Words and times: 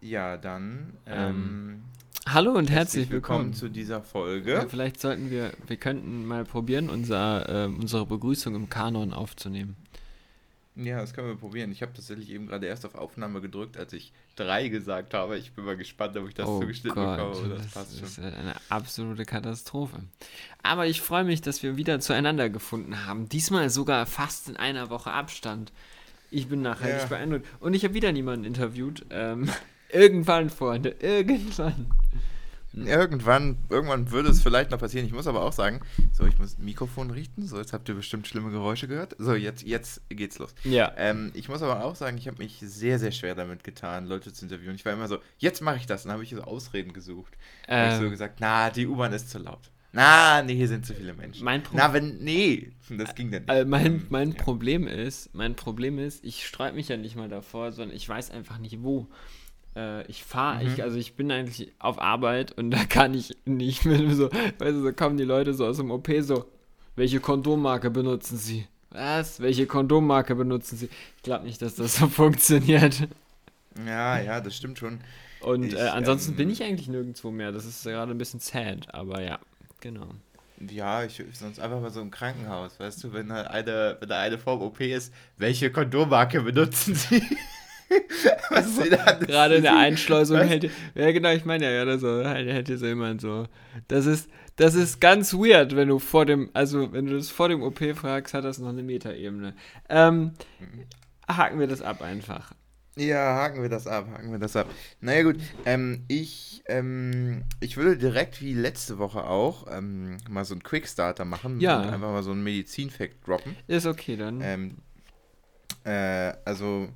Ja, 0.00 0.36
dann. 0.36 0.94
Ähm, 1.06 1.16
Ähm, 1.16 1.82
Hallo 2.34 2.52
und 2.52 2.70
herzlich 2.70 3.10
willkommen. 3.10 3.54
zu 3.54 3.68
dieser 3.68 4.02
Folge. 4.02 4.52
Ja, 4.52 4.68
vielleicht 4.68 5.00
sollten 5.00 5.30
wir, 5.30 5.52
wir 5.66 5.76
könnten 5.76 6.26
mal 6.26 6.44
probieren, 6.44 6.90
unser, 6.90 7.64
äh, 7.64 7.66
unsere 7.66 8.04
Begrüßung 8.06 8.54
im 8.54 8.68
Kanon 8.68 9.12
aufzunehmen. 9.12 9.76
Ja, 10.76 11.00
das 11.00 11.12
können 11.14 11.26
wir 11.26 11.34
probieren. 11.36 11.72
Ich 11.72 11.82
habe 11.82 11.92
tatsächlich 11.92 12.30
eben 12.30 12.46
gerade 12.46 12.66
erst 12.66 12.86
auf 12.86 12.94
Aufnahme 12.94 13.40
gedrückt, 13.40 13.76
als 13.76 13.92
ich 13.94 14.12
drei 14.36 14.68
gesagt 14.68 15.12
habe. 15.14 15.36
Ich 15.36 15.52
bin 15.52 15.64
mal 15.64 15.76
gespannt, 15.76 16.16
ob 16.16 16.28
ich 16.28 16.34
das 16.34 16.46
oh 16.46 16.60
zugeschnitten 16.60 16.94
Gott, 17.02 17.16
bekomme. 17.16 17.56
Das, 17.56 17.72
das 17.72 17.92
ist 17.94 18.18
eine 18.20 18.54
absolute 18.68 19.24
Katastrophe. 19.24 19.96
Aber 20.62 20.86
ich 20.86 21.00
freue 21.00 21.24
mich, 21.24 21.40
dass 21.40 21.64
wir 21.64 21.76
wieder 21.76 21.98
zueinander 21.98 22.48
gefunden 22.48 23.06
haben. 23.06 23.28
Diesmal 23.28 23.70
sogar 23.70 24.06
fast 24.06 24.48
in 24.48 24.56
einer 24.56 24.88
Woche 24.90 25.10
Abstand. 25.10 25.72
Ich 26.30 26.46
bin 26.46 26.62
nachhaltig 26.62 27.00
Ja. 27.00 27.06
beeindruckt. 27.06 27.46
Und 27.58 27.74
ich 27.74 27.82
habe 27.84 27.94
wieder 27.94 28.12
niemanden 28.12 28.44
interviewt. 28.44 29.04
Ähm, 29.10 29.48
irgendwann, 29.90 30.50
Freunde, 30.50 30.94
irgendwann. 31.00 31.86
Irgendwann, 32.74 33.56
irgendwann 33.70 34.10
würde 34.12 34.28
es 34.28 34.42
vielleicht 34.42 34.70
noch 34.70 34.78
passieren. 34.78 35.06
Ich 35.06 35.12
muss 35.12 35.26
aber 35.26 35.42
auch 35.42 35.52
sagen, 35.52 35.80
so, 36.12 36.26
ich 36.26 36.38
muss 36.38 36.58
Mikrofon 36.58 37.10
richten. 37.10 37.46
So, 37.46 37.56
jetzt 37.58 37.72
habt 37.72 37.88
ihr 37.88 37.94
bestimmt 37.94 38.28
schlimme 38.28 38.50
Geräusche 38.50 38.86
gehört. 38.86 39.16
So, 39.18 39.34
jetzt, 39.34 39.62
jetzt 39.66 40.02
geht's 40.10 40.38
los. 40.38 40.54
Ja. 40.64 40.92
Ähm, 40.96 41.32
ich 41.34 41.48
muss 41.48 41.62
aber 41.62 41.82
auch 41.84 41.96
sagen, 41.96 42.18
ich 42.18 42.28
habe 42.28 42.38
mich 42.38 42.58
sehr, 42.60 42.98
sehr 42.98 43.10
schwer 43.10 43.34
damit 43.34 43.64
getan, 43.64 44.06
Leute 44.06 44.32
zu 44.32 44.44
interviewen. 44.44 44.74
Ich 44.76 44.84
war 44.84 44.92
immer 44.92 45.08
so, 45.08 45.18
jetzt 45.38 45.60
mache 45.62 45.78
ich 45.78 45.86
das. 45.86 46.04
Und 46.04 46.08
dann 46.10 46.14
habe 46.16 46.24
ich 46.24 46.30
so 46.30 46.42
Ausreden 46.42 46.92
gesucht. 46.92 47.32
Hab 47.66 47.92
ich 47.94 47.98
so 47.98 48.04
Ähm, 48.04 48.10
gesagt, 48.10 48.36
na, 48.40 48.70
die 48.70 48.86
U-Bahn 48.86 49.12
ist 49.14 49.30
zu 49.30 49.38
laut. 49.38 49.70
Na, 49.92 50.42
nee, 50.42 50.54
hier 50.54 50.68
sind 50.68 50.84
zu 50.84 50.92
viele 50.94 51.14
Menschen. 51.14 51.44
mein 51.44 51.62
Pro 51.62 51.74
Na, 51.76 51.94
wenn, 51.94 52.18
nee, 52.18 52.70
das 52.90 53.14
ging 53.14 53.30
dann 53.32 53.44
nicht. 53.44 53.50
äh, 53.50 53.64
mein, 53.64 53.86
Ähm, 53.86 54.06
mein 54.10 54.32
ja. 54.32 54.42
Problem 54.42 54.86
ist, 54.86 55.34
mein 55.34 55.56
Problem 55.56 55.98
ist, 55.98 56.22
ich 56.22 56.46
sträube 56.46 56.74
mich 56.76 56.88
ja 56.88 56.98
nicht 56.98 57.16
mal 57.16 57.30
davor, 57.30 57.72
sondern 57.72 57.96
ich 57.96 58.06
weiß 58.06 58.30
einfach 58.30 58.58
nicht 58.58 58.82
wo. 58.82 59.08
Äh, 59.78 60.04
ich 60.10 60.24
fahre, 60.24 60.64
Mhm. 60.64 60.72
ich, 60.74 60.82
also 60.82 60.96
ich 60.98 61.14
bin 61.14 61.30
eigentlich 61.30 61.70
auf 61.78 62.00
Arbeit 62.00 62.52
und 62.58 62.70
da 62.72 62.84
kann 62.84 63.14
ich 63.14 63.36
nicht 63.44 63.84
mehr 63.84 63.98
so, 64.14 64.28
weißt 64.30 64.60
du, 64.76 64.82
so 64.82 64.92
kommen 64.92 65.16
die 65.16 65.24
Leute 65.24 65.54
so 65.54 65.66
aus 65.66 65.76
dem 65.76 65.90
OP 65.92 66.08
so, 66.20 66.46
welche 66.96 67.20
Kondommarke 67.20 67.90
benutzen 67.90 68.36
sie? 68.38 68.66
Was? 68.90 69.38
Welche 69.40 69.66
Kondommarke 69.66 70.34
benutzen 70.34 70.76
sie? 70.78 70.88
Ich 71.18 71.22
glaube 71.22 71.44
nicht, 71.44 71.62
dass 71.62 71.76
das 71.76 71.96
so 71.96 72.08
funktioniert. 72.22 73.06
Ja, 73.86 74.18
ja, 74.20 74.40
das 74.40 74.56
stimmt 74.56 74.78
schon. 74.78 74.98
Und 75.40 75.64
Ich, 75.66 75.74
äh, 75.74 75.82
ansonsten 75.88 76.32
ähm, 76.32 76.36
bin 76.38 76.50
ich 76.50 76.62
eigentlich 76.64 76.88
nirgendwo 76.88 77.30
mehr. 77.30 77.52
Das 77.52 77.64
ist 77.64 77.84
gerade 77.84 78.10
ein 78.10 78.18
bisschen 78.18 78.40
sad, 78.40 78.92
aber 78.92 79.22
ja, 79.22 79.38
genau. 79.80 80.08
Ja, 80.68 81.04
ich 81.04 81.22
sonst 81.34 81.60
einfach 81.60 81.80
mal 81.80 81.92
so 81.92 82.00
im 82.00 82.10
Krankenhaus, 82.10 82.80
weißt 82.80 83.04
du, 83.04 83.12
wenn 83.12 83.30
halt 83.32 83.46
eine, 83.46 83.96
wenn 84.00 84.08
da 84.08 84.18
eine 84.18 84.38
vorm 84.38 84.60
OP 84.62 84.80
ist, 84.80 85.14
welche 85.36 85.70
Kondommarke 85.70 86.40
benutzen 86.40 86.96
sie? 86.96 87.22
Was 88.50 88.76
sie 88.76 88.90
da 88.90 89.12
Gerade 89.12 89.56
in 89.56 89.62
der? 89.62 89.76
Einschleusung 89.76 90.38
Was? 90.38 90.48
hätte. 90.48 90.70
Ja, 90.94 91.10
genau, 91.12 91.30
ich 91.32 91.44
meine 91.44 91.64
ja 91.64 91.70
gerade 91.84 91.98
so, 91.98 92.24
halt, 92.24 92.48
hätte 92.48 92.76
so 92.78 92.86
jemand 92.86 93.20
so. 93.20 93.46
Das 93.88 94.06
ist, 94.06 94.28
das 94.56 94.74
ist 94.74 95.00
ganz 95.00 95.32
weird, 95.34 95.74
wenn 95.76 95.88
du 95.88 95.98
vor 95.98 96.26
dem, 96.26 96.50
also 96.52 96.92
wenn 96.92 97.06
du 97.06 97.16
das 97.16 97.30
vor 97.30 97.48
dem 97.48 97.62
OP 97.62 97.80
fragst, 97.94 98.34
hat 98.34 98.44
das 98.44 98.58
noch 98.58 98.68
eine 98.70 98.82
Metaebene. 98.82 99.54
Ähm, 99.88 100.32
haken 101.28 101.60
wir 101.60 101.66
das 101.66 101.82
ab 101.82 102.02
einfach. 102.02 102.52
Ja, 102.96 103.36
haken 103.36 103.62
wir 103.62 103.68
das 103.68 103.86
ab, 103.86 104.08
haken 104.12 104.32
wir 104.32 104.40
das 104.40 104.56
ab. 104.56 104.66
Naja 105.00 105.22
gut, 105.22 105.36
ähm, 105.64 106.04
ich, 106.08 106.64
ähm, 106.66 107.44
ich 107.60 107.76
würde 107.76 107.96
direkt 107.96 108.42
wie 108.42 108.54
letzte 108.54 108.98
Woche 108.98 109.22
auch 109.22 109.66
ähm, 109.70 110.16
mal 110.28 110.44
so 110.44 110.54
einen 110.54 110.64
Quickstarter 110.64 111.24
machen 111.24 111.60
Ja. 111.60 111.78
und 111.80 111.88
einfach 111.90 112.10
mal 112.10 112.24
so 112.24 112.32
einen 112.32 112.42
Medizin-Fact 112.42 113.24
droppen. 113.26 113.54
Ist 113.68 113.86
okay 113.86 114.16
dann. 114.16 114.40
Ähm, 114.42 114.78
äh, 115.84 116.32
also 116.44 116.88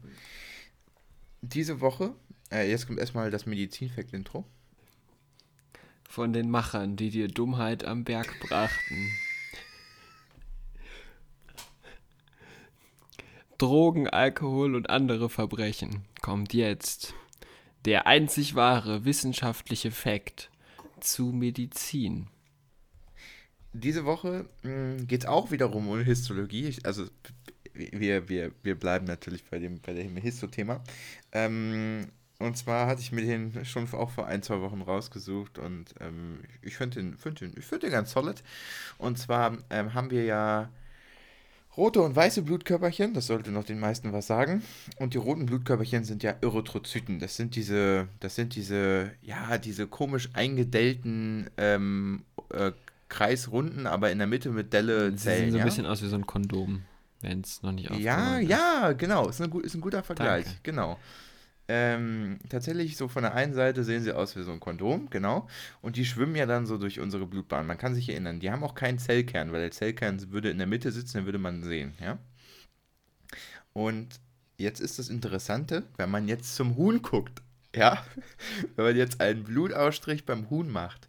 diese 1.43 1.81
Woche, 1.81 2.15
äh, 2.51 2.71
jetzt 2.71 2.87
kommt 2.87 2.99
erstmal 2.99 3.31
das 3.31 3.47
Medizin-Fact-Intro. 3.47 4.45
Von 6.09 6.33
den 6.33 6.51
Machern, 6.51 6.97
die 6.97 7.11
dir 7.11 7.29
Dummheit 7.29 7.85
am 7.85 8.05
Berg 8.05 8.29
brachten. 8.41 9.11
Drogen, 13.59 14.09
Alkohol 14.09 14.75
und 14.75 14.91
andere 14.91 15.29
Verbrechen 15.29 16.05
kommt 16.21 16.53
jetzt. 16.53 17.15
Der 17.85 18.07
einzig 18.07 18.55
wahre 18.55 19.05
wissenschaftliche 19.05 19.91
Fakt 19.91 20.51
zu 21.01 21.27
Medizin. 21.27 22.29
Diese 23.73 24.05
Woche 24.05 24.49
geht 25.07 25.23
es 25.23 25.27
auch 25.27 25.51
wiederum 25.51 25.89
um 25.89 26.01
Histologie. 26.01 26.67
Ich, 26.67 26.85
also 26.85 27.07
wir, 27.75 28.29
wir, 28.29 28.53
wir 28.63 28.75
bleiben 28.75 29.07
natürlich 29.07 29.45
bei 29.45 29.59
dem, 29.59 29.81
bei 29.81 29.93
dem 29.93 30.17
Histo-Thema. 30.17 30.83
Ähm, 31.33 32.09
und 32.39 32.57
zwar 32.57 32.87
hatte 32.87 33.01
ich 33.01 33.13
mir 33.13 33.23
den 33.23 33.65
schon 33.65 33.93
auch 33.93 34.11
vor 34.11 34.27
ein, 34.27 34.43
zwei 34.43 34.61
Wochen 34.61 34.83
rausgesucht 34.83 35.59
und 35.59 35.95
ähm, 36.01 36.41
ich 36.61 36.77
finde 36.77 37.01
den, 37.01 37.17
find 37.17 37.41
den, 37.41 37.53
ich 37.57 37.65
find 37.65 37.85
den 37.85 37.93
ganz 37.93 38.13
solid. 38.13 38.43
Und 38.99 39.19
zwar 39.19 39.57
ähm, 39.71 39.95
haben 39.95 40.11
wir 40.11 40.25
ja 40.25 40.69
rote 41.77 42.03
und 42.03 42.15
weiße 42.15 42.43
Blutkörperchen, 42.43 43.15
das 43.15 43.29
sollte 43.29 43.51
noch 43.51 43.65
den 43.65 43.81
meisten 43.81 44.13
was 44.13 44.27
sagen. 44.27 44.63
Und 44.97 45.15
die 45.15 45.19
roten 45.19 45.47
Blutkörperchen 45.47 46.05
sind 46.05 46.23
ja 46.23 46.35
Erythrozyten. 46.43 47.19
Das 47.19 47.37
sind 47.37 47.55
diese, 47.55 48.09
das 48.21 48.35
sind 48.35 48.55
diese, 48.57 49.13
ja, 49.23 49.57
diese 49.59 49.87
komisch 49.87 50.29
eingedellten 50.35 51.49
ähm, 51.57 52.25
äh, 52.51 52.73
kreisrunden, 53.09 53.87
aber 53.87 54.11
in 54.11 54.19
der 54.19 54.27
Mitte 54.27 54.51
mit 54.51 54.73
Delle 54.73 55.11
Sie 55.11 55.17
Zellen. 55.17 55.39
sehen 55.39 55.51
so 55.53 55.57
ein 55.57 55.61
ja? 55.61 55.65
bisschen 55.65 55.87
aus 55.87 56.03
wie 56.03 56.09
so 56.09 56.17
ein 56.17 56.27
Kondom, 56.27 56.83
wenn 57.23 57.41
es 57.41 57.63
noch 57.63 57.73
nicht 57.73 57.91
Ja, 57.91 58.39
ist. 58.39 58.49
ja, 58.49 58.93
genau. 58.93 59.29
Ist, 59.29 59.41
eine, 59.41 59.61
ist 59.63 59.75
ein 59.75 59.81
guter 59.81 60.03
Vergleich. 60.03 60.45
Danke. 60.45 60.61
Genau. 60.63 60.99
Ähm, 61.69 62.39
tatsächlich, 62.49 62.97
so 62.97 63.09
von 63.09 63.23
der 63.23 63.35
einen 63.35 63.55
Seite 63.55 63.85
sehen 63.85 64.03
sie 64.03 64.13
aus 64.13 64.37
wie 64.37 64.43
so 64.43 64.53
ein 64.53 64.61
Kondom, 64.61 65.09
genau. 65.11 65.49
Und 65.81 65.97
die 65.97 66.05
schwimmen 66.05 66.35
ja 66.35 66.45
dann 66.47 66.67
so 66.67 66.77
durch 66.77 67.01
unsere 67.01 67.27
Blutbahn. 67.27 67.67
Man 67.67 67.79
kann 67.79 67.95
sich 67.95 68.09
erinnern, 68.09 68.41
die 68.41 68.51
haben 68.51 68.65
auch 68.65 68.75
keinen 68.75 68.99
Zellkern, 68.99 69.53
weil 69.53 69.61
der 69.63 69.71
Zellkern 69.71 70.33
würde 70.33 70.51
in 70.51 70.59
der 70.59 70.67
Mitte 70.67 70.91
sitzen, 70.93 71.19
den 71.19 71.25
würde 71.27 71.39
man 71.39 71.63
sehen, 71.63 71.95
ja. 72.01 72.19
Und 73.73 74.21
jetzt 74.59 74.81
ist 74.81 74.99
das 74.99 75.09
Interessante, 75.09 75.85
wenn 75.97 76.11
man 76.11 76.29
jetzt 76.29 76.55
zum 76.57 76.77
Huhn 76.77 77.01
guckt, 77.03 77.43
ja. 77.75 78.05
Wenn 78.77 78.85
man 78.85 78.97
jetzt 78.97 79.21
einen 79.23 79.45
Blutausstrich 79.45 80.27
beim 80.27 80.51
Huhn 80.51 80.71
macht, 80.71 81.09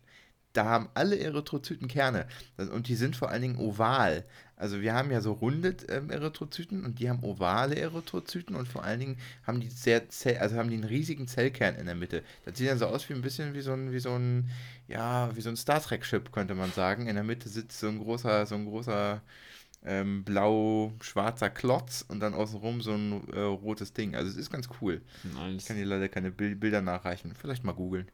da 0.54 0.66
haben 0.66 0.90
alle 0.94 1.20
Erythrozyten 1.20 1.90
Kerne. 1.90 2.26
Und 2.58 2.88
die 2.88 2.96
sind 2.96 3.18
vor 3.18 3.30
allen 3.30 3.42
Dingen 3.42 3.58
oval. 3.58 4.24
Also 4.56 4.82
wir 4.82 4.94
haben 4.94 5.12
ja 5.12 5.20
so 5.22 5.34
runde 5.34 5.76
ähm, 5.90 6.10
Erythrozyten 6.10 6.86
und 6.86 7.00
die 7.00 7.10
haben 7.10 7.24
ovale 7.24 7.76
Erythrozyten 7.76 8.56
und 8.56 8.68
vor 8.68 8.84
allen 8.84 9.00
Dingen 9.00 9.18
haben 9.46 9.60
die 9.60 9.70
sehr 9.70 10.10
Zell, 10.10 10.38
also 10.38 10.56
haben 10.56 10.70
die 10.70 10.76
einen 10.76 10.84
riesigen 10.86 11.28
Zellkern 11.28 11.76
in 11.76 11.86
der 11.86 11.96
Mitte. 11.96 12.24
Das 12.46 12.58
sieht 12.58 12.70
dann 12.70 12.78
so 12.80 12.86
aus 12.88 13.10
wie 13.10 13.14
ein 13.14 13.22
bisschen 13.22 13.54
wie 13.54 13.62
so 13.62 13.74
ein, 13.74 13.92
wie 13.92 14.00
so 14.00 14.12
ein, 14.18 14.50
ja, 14.88 15.36
wie 15.36 15.42
so 15.42 15.50
ein 15.50 15.58
Star 15.58 15.82
Trek-Ship, 15.82 16.32
könnte 16.32 16.56
man 16.56 16.72
sagen. 16.72 17.08
In 17.08 17.16
der 17.16 17.24
Mitte 17.24 17.50
sitzt 17.50 17.80
so 17.80 17.88
ein 17.88 18.00
großer, 18.00 18.46
so 18.46 18.56
ein 18.56 18.66
großer 18.66 19.22
ähm, 19.86 20.24
blau-schwarzer 20.24 21.50
Klotz 21.50 22.06
und 22.08 22.20
dann 22.22 22.34
außenrum 22.34 22.82
so 22.82 22.94
ein 22.94 23.28
äh, 23.34 23.40
rotes 23.40 23.94
Ding. 23.94 24.16
Also 24.16 24.30
es 24.30 24.38
ist 24.38 24.52
ganz 24.52 24.70
cool. 24.82 25.02
Ich 25.58 25.64
Nice. 25.64 25.66
kann 25.66 25.78
dir 25.78 25.86
leider 25.86 26.10
keine 26.10 26.32
Bil 26.32 26.56
Bilder 26.56 26.82
nachreichen. 26.82 27.34
Vielleicht 27.36 27.64
mal 27.64 27.74
googeln. 27.74 28.08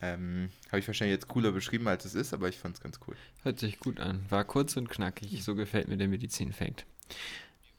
Ähm, 0.00 0.50
Habe 0.68 0.80
ich 0.80 0.86
wahrscheinlich 0.86 1.14
jetzt 1.14 1.28
cooler 1.28 1.52
beschrieben, 1.52 1.88
als 1.88 2.04
es 2.04 2.14
ist, 2.14 2.34
aber 2.34 2.48
ich 2.48 2.58
fand 2.58 2.76
es 2.76 2.82
ganz 2.82 2.98
cool. 3.06 3.16
Hört 3.42 3.58
sich 3.58 3.78
gut 3.78 4.00
an. 4.00 4.24
War 4.28 4.44
kurz 4.44 4.76
und 4.76 4.88
knackig. 4.90 5.42
So 5.42 5.54
gefällt 5.54 5.88
mir 5.88 5.96
der 5.96 6.08
Medizin-Fact. 6.08 6.84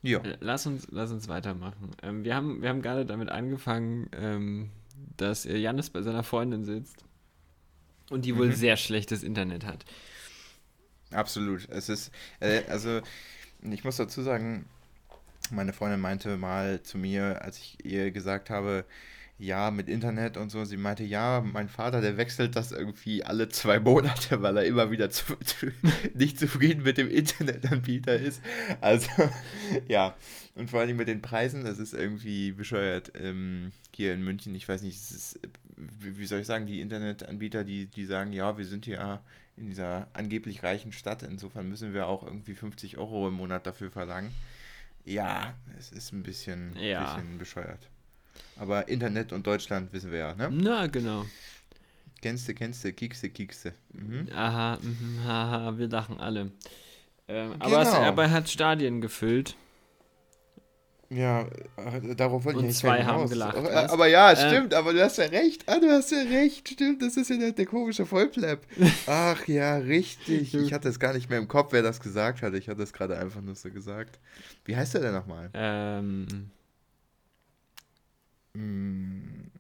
Ja. 0.01 0.21
Lass 0.39 0.65
uns, 0.65 0.87
lass 0.91 1.11
uns 1.11 1.27
weitermachen. 1.27 1.91
Ähm, 2.03 2.23
wir, 2.23 2.35
haben, 2.35 2.61
wir 2.61 2.69
haben 2.69 2.81
gerade 2.81 3.05
damit 3.05 3.29
angefangen, 3.29 4.09
ähm, 4.13 4.69
dass 5.17 5.45
äh, 5.45 5.57
Janis 5.57 5.89
bei 5.89 6.01
seiner 6.01 6.23
Freundin 6.23 6.63
sitzt 6.63 7.03
und 8.09 8.23
die 8.25 8.35
wohl 8.35 8.47
Mhm. 8.47 8.53
sehr 8.53 8.77
schlechtes 8.77 9.23
Internet 9.23 9.65
hat. 9.65 9.83
Absolut. 11.11 11.67
Es 11.69 11.89
ist, 11.89 12.11
äh, 12.39 12.63
also, 12.69 13.01
ich 13.61 13.83
muss 13.83 13.97
dazu 13.97 14.21
sagen, 14.21 14.65
meine 15.51 15.73
Freundin 15.73 15.99
meinte 15.99 16.37
mal 16.37 16.81
zu 16.81 16.97
mir, 16.97 17.41
als 17.41 17.57
ich 17.59 17.83
ihr 17.85 18.11
gesagt 18.11 18.49
habe, 18.49 18.85
ja, 19.37 19.69
mit 19.69 19.89
Internet 19.89 20.37
und 20.37 20.49
so, 20.49 20.63
sie 20.63 20.77
meinte, 20.77 21.03
ja, 21.03 21.41
mein 21.41 21.67
Vater, 21.67 21.99
der 21.99 22.15
wechselt 22.15 22.55
das 22.55 22.71
irgendwie 22.71 23.23
alle 23.23 23.49
zwei 23.49 23.79
Monate, 23.79 24.41
weil 24.41 24.57
er 24.57 24.65
immer 24.65 24.91
wieder 24.91 25.09
zu, 25.09 25.35
zu, 25.37 25.67
nicht 26.13 26.39
zufrieden 26.39 26.83
mit 26.83 26.97
dem 26.97 27.09
Internetanbieter 27.09 28.15
ist. 28.15 28.41
Also, 28.79 29.09
ja, 29.87 30.15
und 30.55 30.69
vor 30.69 30.79
allem 30.79 30.95
mit 30.95 31.09
den 31.09 31.21
Preisen, 31.21 31.65
das 31.65 31.79
ist 31.79 31.93
irgendwie 31.93 32.53
bescheuert. 32.53 33.11
Ähm, 33.19 33.73
hier 33.93 34.13
in 34.13 34.23
München, 34.23 34.55
ich 34.55 34.67
weiß 34.67 34.81
nicht, 34.83 34.95
es 34.97 35.11
ist, 35.11 35.39
wie 35.75 36.17
wie 36.17 36.25
soll 36.25 36.39
ich 36.39 36.47
sagen, 36.47 36.65
die 36.65 36.79
Internetanbieter, 36.79 37.63
die, 37.65 37.87
die 37.87 38.05
sagen, 38.05 38.31
ja, 38.31 38.57
wir 38.57 38.65
sind 38.65 38.85
hier 38.85 39.21
in 39.57 39.67
dieser 39.67 40.07
angeblich 40.13 40.63
reichen 40.63 40.91
Stadt, 40.91 41.23
insofern 41.23 41.67
müssen 41.69 41.93
wir 41.93 42.07
auch 42.07 42.23
irgendwie 42.23 42.55
50 42.55 42.97
Euro 42.97 43.27
im 43.27 43.35
Monat 43.35 43.65
dafür 43.67 43.91
verlangen. 43.91 44.31
Ja, 45.05 45.53
es 45.77 45.91
ist 45.91 46.13
ein 46.13 46.23
bisschen, 46.23 46.75
Ja. 46.77 47.15
bisschen 47.15 47.37
bescheuert. 47.37 47.89
Aber 48.57 48.87
Internet 48.87 49.33
und 49.33 49.45
Deutschland 49.45 49.91
wissen 49.93 50.11
wir 50.11 50.19
ja, 50.19 50.35
ne? 50.35 50.49
Na, 50.51 50.87
genau. 50.87 51.25
Kennst 52.21 52.47
du, 52.47 52.53
kennst 52.53 52.83
du, 52.83 52.91
kiekste, 52.93 53.29
kiekste. 53.29 53.73
Mhm. 53.93 54.29
Aha, 54.33 54.79
mhm, 54.81 55.23
haha, 55.25 55.77
wir 55.77 55.87
lachen 55.89 56.19
alle. 56.19 56.51
Ähm, 57.27 57.53
Genau. 57.59 57.75
aber 57.91 58.23
er 58.23 58.31
hat 58.31 58.49
Stadien 58.49 59.01
gefüllt. 59.01 59.55
Ja, 61.09 61.41
äh, 61.77 62.15
darauf 62.15 62.45
wollte 62.45 62.57
Und 62.59 62.65
ich 62.65 62.69
nicht 62.69 62.79
zwei 62.79 63.03
haben 63.03 63.29
gelacht, 63.29 63.55
Aber, 63.55 63.89
aber 63.91 64.07
ja, 64.07 64.31
Äh. 64.31 64.35
stimmt, 64.35 64.73
aber 64.73 64.91
du 64.91 65.03
hast 65.03 65.17
ja 65.17 65.25
recht. 65.25 65.63
Ah, 65.67 65.79
du 65.79 65.87
hast 65.91 66.11
ja 66.11 66.17
recht, 66.23 66.67
stimmt. 66.67 67.01
Das 67.03 67.15
ist 67.15 67.29
ja 67.29 67.37
der, 67.37 67.51
der 67.51 67.65
komische 67.67 68.07
Vollplap. 68.07 68.61
Ach 69.07 69.47
ja, 69.47 69.77
richtig. 69.77 70.55
Ich 70.55 70.73
hatte 70.73 70.89
es 70.89 70.99
gar 70.99 71.13
nicht 71.13 71.29
mehr 71.29 71.37
im 71.37 71.47
Kopf, 71.47 71.73
wer 71.73 71.83
das 71.83 71.99
gesagt 71.99 72.41
hat. 72.41 72.55
Ich 72.55 72.69
hatte 72.69 72.81
es 72.81 72.91
gerade 72.91 73.17
einfach 73.17 73.41
nur 73.41 73.53
so 73.53 73.69
gesagt. 73.69 74.17
Wie 74.65 74.75
heißt 74.75 74.95
der 74.95 75.01
denn 75.01 75.13
nochmal? 75.13 75.51
Ähm, 75.53 76.25
Hm, 76.31 76.49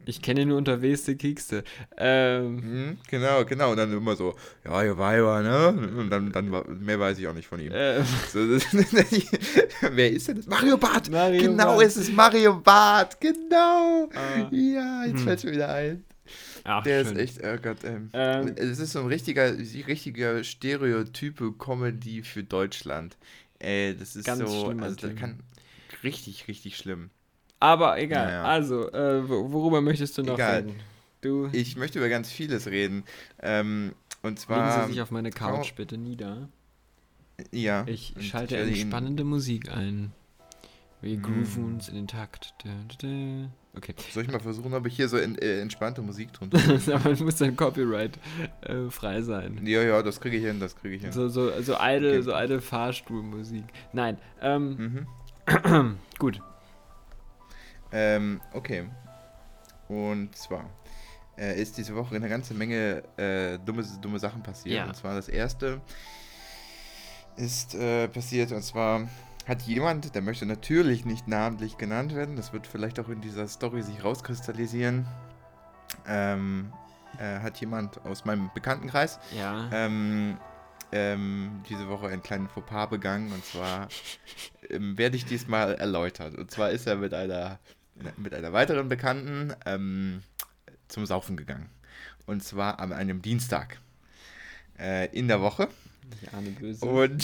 ich 0.05 0.21
kenne 0.21 0.41
ihn 0.41 0.49
nur 0.49 0.57
unter 0.57 0.81
Weste 0.81 1.15
Kiekste. 1.15 1.63
Ähm, 1.97 2.61
hm, 2.61 2.97
genau, 3.09 3.43
genau. 3.45 3.71
Und 3.71 3.77
dann 3.77 3.91
immer 3.91 4.15
so, 4.15 4.35
ja, 4.63 4.83
ihr 4.83 4.97
Weiber, 4.97 5.41
ne? 5.41 5.69
Und 5.97 6.09
dann, 6.09 6.31
dann 6.31 6.49
mehr 6.83 6.99
weiß 6.99 7.17
ich 7.19 7.27
auch 7.27 7.33
nicht 7.33 7.47
von 7.47 7.59
ihm. 7.59 7.71
äh, 7.71 8.03
So, 8.31 8.47
das, 8.47 8.65
wer 9.81 10.11
ist 10.11 10.27
denn 10.27 10.37
das? 10.37 10.47
Mario 10.47 10.77
Barth! 10.77 11.09
Mario 11.09 11.41
genau, 11.41 11.75
Barth. 11.77 11.83
es 11.87 11.97
ist 11.97 12.13
Mario 12.13 12.59
Barth! 12.61 13.19
Genau! 13.19 14.09
Ah. 14.13 14.47
Ja, 14.51 15.05
jetzt 15.05 15.17
Hm. 15.19 15.23
fällt 15.25 15.43
mir 15.43 15.51
wieder 15.53 15.69
ein. 15.73 16.03
ach, 16.63 16.83
Der 16.83 17.03
schön. 17.03 17.15
ist 17.15 17.19
echt, 17.39 17.39
oh 17.43 17.57
Gott, 17.61 17.77
ähm, 17.83 18.09
Ähm, 18.13 18.53
es 18.57 18.79
ist 18.79 18.91
so 18.93 18.99
ein 18.99 19.07
richtiger, 19.07 19.57
richtiger 19.57 20.43
Stereotype 20.43 21.53
Comedy 21.57 22.23
für 22.23 22.43
Deutschland. 22.43 23.17
Ey, 23.59 23.95
das 23.97 24.15
ist 24.15 24.25
so, 24.25 24.67
also 24.79 24.95
da 24.95 25.07
Typ. 25.07 25.17
kann 25.17 25.39
richtig, 26.03 26.47
richtig 26.47 26.77
schlimm. 26.77 27.09
Aber 27.73 27.97
egal. 27.99 28.25
Naja. 28.27 28.43
Also, 28.43 28.91
äh, 28.91 29.27
wo- 29.27 29.51
worüber 29.51 29.81
möchtest 29.81 30.17
du 30.17 30.23
noch 30.23 30.35
Egal. 30.35 30.57
reden? 30.57 30.75
Du, 31.21 31.49
Ich 31.51 31.75
möchte 31.75 31.97
über 31.99 32.09
ganz 32.09 32.31
vieles 32.31 32.67
reden. 32.67 33.03
Ähm, 33.41 33.93
und 34.21 34.31
legen 34.31 34.37
zwar, 34.37 34.85
Sie 34.85 34.93
sich 34.93 35.01
auf 35.01 35.11
meine 35.11 35.31
Couch 35.31 35.69
Frau- 35.69 35.75
bitte 35.77 35.97
nieder. 35.97 36.49
ja. 37.51 37.83
Ich 37.87 38.13
schalte 38.19 38.57
entspannende 38.57 39.23
Musik 39.23 39.71
ein. 39.75 40.11
Wir 41.01 41.17
Mm. 41.17 41.21
grooven 41.23 41.65
uns 41.65 41.89
in 41.89 41.95
den 41.95 42.07
Takt. 42.07 42.53
Da, 42.63 42.69
da, 43.01 43.07
da. 43.07 43.49
Okay. 43.77 43.93
Soll 44.13 44.23
ich 44.23 44.31
mal 44.31 44.39
versuchen, 44.39 44.73
ob 44.73 44.85
ich 44.87 44.95
hier 44.95 45.09
so 45.09 45.17
in, 45.17 45.37
äh, 45.37 45.59
entspannte 45.59 46.01
Musik 46.01 46.31
drunter? 46.31 46.57
Aber 46.93 47.15
muss 47.23 47.35
dann 47.35 47.55
Copyright 47.57 48.17
äh, 48.61 48.89
frei 48.89 49.21
sein. 49.21 49.59
Ja, 49.65 49.83
ja, 49.83 50.01
das 50.01 50.21
kriege 50.21 50.37
ich 50.37 50.43
hin, 50.45 50.59
das 50.61 50.75
kriege 50.77 50.95
ich 50.95 51.01
hin. 51.01 51.11
So, 51.11 51.27
so, 51.27 51.51
so 51.61 51.75
idle, 51.79 52.11
Okay. 52.13 52.21
so 52.21 52.31
idle 52.35 52.61
Fahrstuhlmusik. 52.61 53.65
Nein, 53.93 54.17
ähm, 54.41 55.05
Mhm. 55.47 55.97
gut. 56.19 56.39
Ähm, 57.95 58.41
okay. 58.53 58.85
Und 59.87 60.35
zwar 60.35 60.69
äh, 61.37 61.61
ist 61.61 61.77
diese 61.77 61.95
Woche 61.95 62.15
eine 62.15 62.27
ganze 62.27 62.53
Menge 62.53 63.03
äh, 63.17 63.57
dumme, 63.59 63.85
dumme 64.01 64.19
Sachen 64.19 64.43
passiert. 64.43 64.75
Ja. 64.75 64.85
Und 64.85 64.95
zwar 64.95 65.15
das 65.15 65.29
erste 65.29 65.79
ist 67.37 67.73
äh, 67.75 68.07
passiert, 68.07 68.51
und 68.51 68.63
zwar 68.63 69.07
hat 69.47 69.61
jemand, 69.63 70.13
der 70.15 70.21
möchte 70.21 70.45
natürlich 70.45 71.05
nicht 71.05 71.27
namentlich 71.27 71.77
genannt 71.77 72.15
werden, 72.15 72.35
das 72.35 72.51
wird 72.53 72.65
vielleicht 72.67 72.99
auch 72.99 73.09
in 73.09 73.21
dieser 73.21 73.47
Story 73.47 73.81
sich 73.83 74.03
rauskristallisieren, 74.03 75.05
ähm, 76.07 76.73
äh, 77.19 77.39
hat 77.39 77.57
jemand 77.59 78.03
aus 78.05 78.25
meinem 78.25 78.49
Bekanntenkreis 78.53 79.19
Ja. 79.37 79.69
ähm, 79.71 80.37
ähm, 80.91 81.63
diese 81.69 81.87
Woche 81.89 82.07
einen 82.07 82.23
kleinen 82.23 82.47
Fauxpas 82.47 82.87
begangen 82.89 83.31
und 83.33 83.43
zwar 83.45 83.87
ähm, 84.69 84.97
werde 84.97 85.17
ich 85.17 85.25
diesmal 85.25 85.75
erläutert. 85.75 86.35
Und 86.35 86.51
zwar 86.51 86.71
ist 86.71 86.87
er 86.87 86.95
mit 86.95 87.13
einer, 87.13 87.59
mit 88.17 88.33
einer 88.33 88.53
weiteren 88.53 88.89
Bekannten 88.89 89.53
ähm, 89.65 90.21
zum 90.87 91.05
Saufen 91.05 91.37
gegangen. 91.37 91.69
Und 92.25 92.43
zwar 92.43 92.79
an 92.79 92.91
einem 92.93 93.21
Dienstag 93.21 93.79
äh, 94.79 95.07
in 95.17 95.27
der 95.27 95.41
Woche. 95.41 95.67
Und 96.81 97.23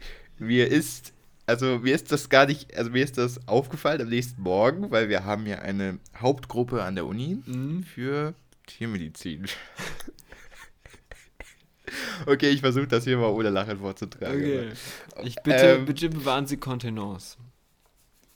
mir 0.38 0.68
ist, 0.68 1.12
also 1.46 1.78
mir 1.80 1.94
ist 1.94 2.12
das 2.12 2.28
gar 2.28 2.46
nicht, 2.46 2.76
also 2.76 2.90
mir 2.90 3.04
ist 3.04 3.18
das 3.18 3.46
aufgefallen 3.48 4.02
am 4.02 4.08
nächsten 4.08 4.42
Morgen, 4.42 4.90
weil 4.90 5.08
wir 5.08 5.24
haben 5.24 5.46
ja 5.46 5.58
eine 5.60 5.98
Hauptgruppe 6.16 6.82
an 6.82 6.94
der 6.94 7.06
Uni 7.06 7.42
Mhm. 7.46 7.82
für 7.84 8.34
Tiermedizin. 8.66 9.46
okay, 12.26 12.50
ich 12.50 12.60
versuche 12.60 12.86
das 12.86 13.04
hier 13.04 13.18
mal 13.18 13.28
ohne 13.30 13.50
Lachen 13.50 13.78
vorzutragen. 13.78 14.36
Okay. 14.36 14.70
Ich 15.24 15.36
bitte, 15.42 15.74
Ähm, 15.74 15.84
bitte 15.84 16.08
bewahren 16.08 16.46
Sie 16.46 16.56
Kontenance. 16.56 17.36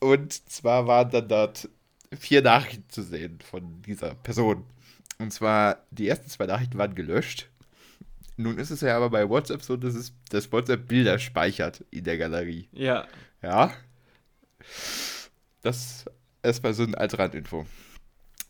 Und 0.00 0.32
zwar 0.50 0.86
waren 0.86 1.10
dann 1.10 1.28
dort 1.28 1.68
vier 2.12 2.42
Nachrichten 2.42 2.88
zu 2.88 3.02
sehen 3.02 3.38
von 3.40 3.82
dieser 3.82 4.14
Person. 4.14 4.64
Und 5.18 5.32
zwar, 5.32 5.84
die 5.90 6.08
ersten 6.08 6.28
zwei 6.28 6.46
Nachrichten 6.46 6.78
waren 6.78 6.94
gelöscht. 6.94 7.48
Nun 8.36 8.58
ist 8.58 8.70
es 8.70 8.82
ja 8.82 8.96
aber 8.96 9.10
bei 9.10 9.28
WhatsApp 9.28 9.62
so, 9.62 9.76
dass 9.76 9.94
es 9.94 10.12
das 10.28 10.52
WhatsApp 10.52 10.88
Bilder 10.88 11.18
speichert 11.18 11.84
in 11.90 12.04
der 12.04 12.18
Galerie. 12.18 12.68
Ja. 12.72 13.06
Ja. 13.42 13.72
Das 15.62 16.04
erstmal 16.42 16.74
so 16.74 16.82
ein 16.82 16.94
als 16.94 17.18
Randinfo. 17.18 17.66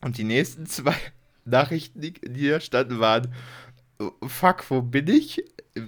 Und 0.00 0.19
die 0.19 0.25
nächsten 0.25 0.67
zwei 0.67 0.97
Nachrichten, 1.44 2.00
die 2.00 2.49
da 2.49 2.61
standen, 2.61 2.99
waren: 2.99 3.32
Fuck, 4.26 4.69
wo 4.70 4.82
bin 4.82 5.06
ich? 5.06 5.44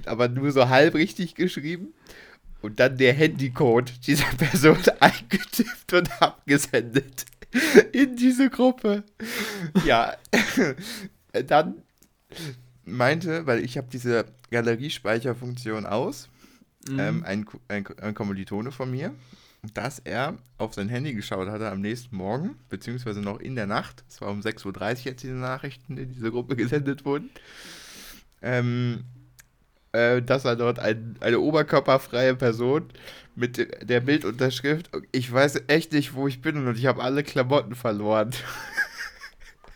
Aber 0.06 0.29
nur 0.29 0.53
so 0.53 0.69
halb 0.69 0.94
richtig 0.94 1.35
geschrieben. 1.35 1.94
Und 2.61 2.81
dann 2.81 2.97
der 2.99 3.15
Handycode 3.15 3.93
dieser 4.06 4.26
Person 4.38 4.79
eingetippt 5.00 5.93
und 5.93 6.23
abgesendet 6.23 7.25
in 7.93 8.17
diese 8.17 8.50
Gruppe. 8.50 9.05
Ja, 9.87 10.15
dann 11.47 11.83
meinte, 12.85 13.47
weil 13.47 13.65
ich 13.65 13.77
habe 13.77 13.89
diese 13.91 14.27
Galeriespeicherfunktion 14.50 15.87
aus, 15.87 16.29
Mhm. 16.89 17.00
ähm, 17.00 17.25
ein, 17.25 17.47
ein, 17.69 17.87
ein 18.00 18.15
Kommilitone 18.15 18.71
von 18.71 18.91
mir, 18.91 19.15
dass 19.75 19.99
er 19.99 20.39
auf 20.56 20.75
sein 20.75 20.89
Handy 20.89 21.12
geschaut 21.15 21.49
hatte 21.49 21.71
am 21.71 21.81
nächsten 21.81 22.17
Morgen, 22.17 22.56
beziehungsweise 22.69 23.21
noch 23.21 23.41
in 23.41 23.56
der 23.56 23.67
Nacht. 23.67 24.05
Es 24.09 24.21
war 24.21 24.31
um 24.31 24.41
6.30 24.41 24.67
Uhr, 24.67 24.83
als 24.83 25.03
diese 25.21 25.35
Nachrichten 25.35 25.97
in 25.97 26.11
diese 26.12 26.31
Gruppe 26.31 26.56
gesendet 26.56 27.05
wurden. 27.05 27.31
Ähm, 28.41 29.05
äh, 29.93 30.23
dass 30.23 30.44
er 30.44 30.55
dort 30.55 30.79
ein, 30.79 31.17
eine 31.21 31.41
oberkörperfreie 31.41 32.37
Person 32.37 32.85
mit 33.38 33.88
der 33.88 34.00
Bildunterschrift, 34.00 34.90
ich 35.12 35.32
weiß 35.32 35.62
echt 35.69 35.93
nicht, 35.93 36.14
wo 36.14 36.26
ich 36.29 36.43
bin 36.43 36.67
und 36.67 36.76
ich 36.76 36.87
habe 36.87 37.02
alle 37.02 37.23
Klamotten 37.23 37.75
verloren. 37.75 38.32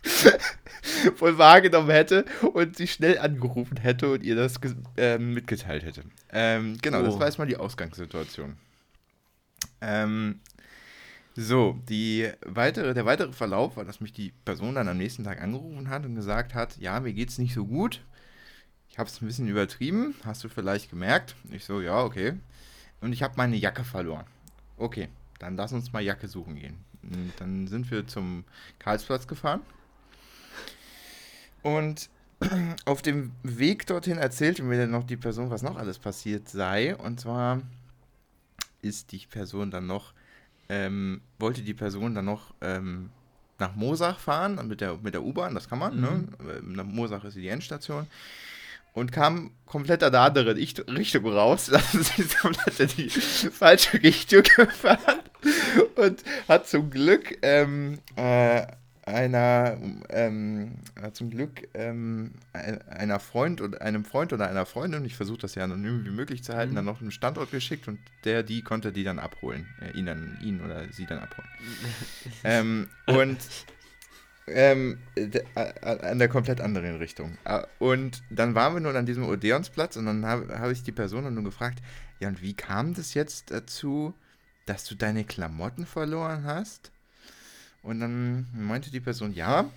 wohl 1.19 1.39
wahrgenommen 1.39 1.91
hätte 1.91 2.25
und 2.53 2.77
sie 2.77 2.87
schnell 2.89 3.19
angerufen 3.19 3.77
hätte 3.77 4.11
und 4.11 4.23
ihr 4.23 4.35
das 4.37 4.55
ähm, 4.97 5.35
mitgeteilt 5.35 5.85
hätte. 5.85 6.03
Ähm, 6.31 6.77
genau, 6.83 7.03
das 7.03 7.15
Oh. 7.15 7.19
war 7.19 7.27
erstmal 7.27 7.47
die 7.47 7.57
Ausgangssituation. 7.57 8.57
Ähm, 9.81 10.41
so, 11.35 11.79
die 11.89 12.31
weitere, 12.45 12.95
der 12.95 13.07
weitere 13.07 13.33
Verlauf 13.33 13.77
war, 13.77 13.85
dass 13.85 14.01
mich 14.01 14.13
die 14.13 14.33
Person 14.45 14.75
dann 14.75 14.89
am 14.89 14.99
nächsten 14.99 15.25
Tag 15.25 15.41
angerufen 15.41 15.89
hat 15.89 16.05
und 16.05 16.15
gesagt 16.15 16.55
hat, 16.55 16.77
ja, 16.79 17.01
mir 17.01 17.13
geht's 17.13 17.39
nicht 17.39 17.55
so 17.55 17.65
gut. 17.65 18.03
Ich 18.89 18.99
habe 18.99 19.09
es 19.09 19.23
ein 19.23 19.27
bisschen 19.27 19.49
übertrieben, 19.49 20.15
hast 20.25 20.45
du 20.45 20.49
vielleicht 20.49 20.91
gemerkt? 20.91 21.35
Ich 21.51 21.65
so, 21.65 21.81
ja, 21.81 22.03
okay. 22.03 22.35
Und 23.03 23.13
ich 23.13 23.23
habe 23.23 23.35
meine 23.37 23.57
Jacke 23.57 23.85
verloren. 23.85 24.25
Okay, 24.79 25.09
dann 25.39 25.57
lass 25.57 25.73
uns 25.73 25.93
mal 25.93 26.03
Jacke 26.03 26.29
suchen 26.29 26.55
gehen. 26.55 26.77
Und 27.03 27.33
dann 27.39 27.67
sind 27.67 27.91
wir 27.91 28.07
zum 28.07 28.45
Karlsplatz 28.79 29.27
gefahren. 29.27 29.61
Und 31.63 32.09
auf 32.87 33.03
dem 33.03 33.33
Weg 33.43 33.87
dorthin 33.87 34.19
erzählte 34.19 34.63
mir 34.63 34.79
dann 34.79 34.91
noch 34.91 35.05
die 35.05 35.17
Person, 35.17 35.51
was 35.51 35.63
noch 35.63 35.77
alles 35.77 35.99
passiert 35.99 36.49
sei. 36.49 36.97
Und 36.97 37.21
zwar 37.21 37.61
ist 38.83 39.13
die 39.13 39.27
Person 39.27 39.71
dann 39.71 39.87
noch, 39.87 40.15
ähm, 40.69 41.21
wollte 41.39 41.63
die 41.63 41.75
Person 41.75 42.15
dann 42.15 42.25
noch 42.25 42.55
ähm, 42.61 43.11
nach 43.59 43.75
Mosach 43.77 44.19
fahren 44.19 44.61
mit 44.67 44.81
der, 44.81 44.97
mit 44.97 45.15
der 45.15 45.23
U-Bahn, 45.23 45.55
das 45.55 45.69
kann 45.69 45.79
man, 45.79 46.01
ne? 46.01 46.29
Ähm, 46.41 46.73
Nach 46.73 46.85
Mosach 46.85 47.25
ist 47.25 47.37
die 47.37 47.49
Endstation. 47.49 48.07
Und 48.95 49.11
kam 49.13 49.53
komplett 49.65 50.03
an 50.03 50.13
der 50.13 50.21
anderen 50.21 50.59
Ich- 50.59 50.79
Richtung 50.89 51.27
raus. 51.27 51.67
Sie 51.93 52.23
ist 52.23 52.39
komplett 52.39 52.79
in 52.81 52.89
die 52.89 53.09
falsche 53.11 54.03
Richtung 54.03 54.43
gefahren. 54.43 55.21
Und 55.97 56.23
hat 56.49 56.69
zum 56.69 56.91
Glück 56.91 57.39
ähm, 57.43 57.99
äh, 58.17 58.67
einer 59.05 59.79
ähm, 60.11 60.75
hat 61.01 61.17
zum 61.17 61.31
Glück 61.31 61.69
ähm, 61.75 62.35
ein- 62.53 62.81
einer 62.89 63.19
Freund 63.19 63.61
und 63.61 63.81
einem 63.81 64.05
Freund 64.05 64.33
oder 64.33 64.49
einer 64.49 64.65
Freundin, 64.67 65.05
ich 65.05 65.17
versuche 65.17 65.39
das 65.39 65.55
ja 65.57 65.65
anonym 65.65 66.05
wie 66.05 66.11
möglich 66.11 66.45
zu 66.45 66.55
halten, 66.55 66.73
Mhm. 66.73 66.77
dann 66.77 66.85
noch 66.85 67.01
einen 67.01 67.11
Standort 67.11 67.51
geschickt 67.51 67.89
und 67.89 67.99
der, 68.25 68.43
die 68.45 68.63
konnte 68.63 68.93
die 68.93 69.03
dann 69.05 69.19
abholen. 69.19 69.67
Äh, 69.81 69.99
ihn 69.99 70.07
dann, 70.07 70.39
ihn 70.43 70.61
oder 70.65 70.85
sie 70.93 71.07
dann 71.07 71.19
abholen. 71.19 71.49
ähm, 72.45 72.89
und 73.07 73.39
ähm, 74.47 74.99
an 75.75 76.19
der 76.19 76.29
komplett 76.29 76.61
anderen 76.61 76.97
Richtung. 76.97 77.39
Äh, 77.45 77.63
Und 77.79 78.23
dann 78.31 78.55
waren 78.55 78.75
wir 78.75 78.81
nun 78.81 78.97
an 78.97 79.07
diesem 79.07 79.25
Odeonsplatz 79.25 79.97
und 79.97 80.07
dann 80.07 80.27
habe 80.27 80.59
hab 80.59 80.71
ich 80.71 80.83
die 80.83 80.93
Person 80.93 81.33
nur 81.33 81.45
gefragt, 81.45 81.81
ja 82.21 82.29
und 82.29 82.43
wie 82.43 82.55
kam 82.55 82.95
das 82.95 83.15
jetzt 83.15 83.51
dazu, 83.51 84.15
dass 84.67 84.85
du 84.85 84.95
deine 84.95 85.25
Klamotten 85.25 85.87
verloren 85.87 86.45
hast? 86.45 86.93
Und 87.83 88.01
dann 88.01 88.47
meinte 88.53 88.91
die 88.91 89.01
Person, 89.01 89.33
ja, 89.33 89.69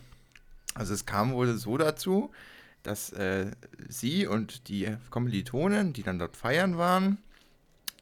also 0.75 0.93
es 0.93 1.05
kam 1.05 1.33
wohl 1.33 1.57
so 1.57 1.77
dazu, 1.77 2.31
dass 2.83 3.11
äh, 3.13 3.49
sie 3.89 4.27
und 4.27 4.67
die 4.67 4.95
Kommilitonen, 5.09 5.93
die 5.93 6.03
dann 6.03 6.19
dort 6.19 6.37
feiern 6.37 6.77
waren, 6.77 7.17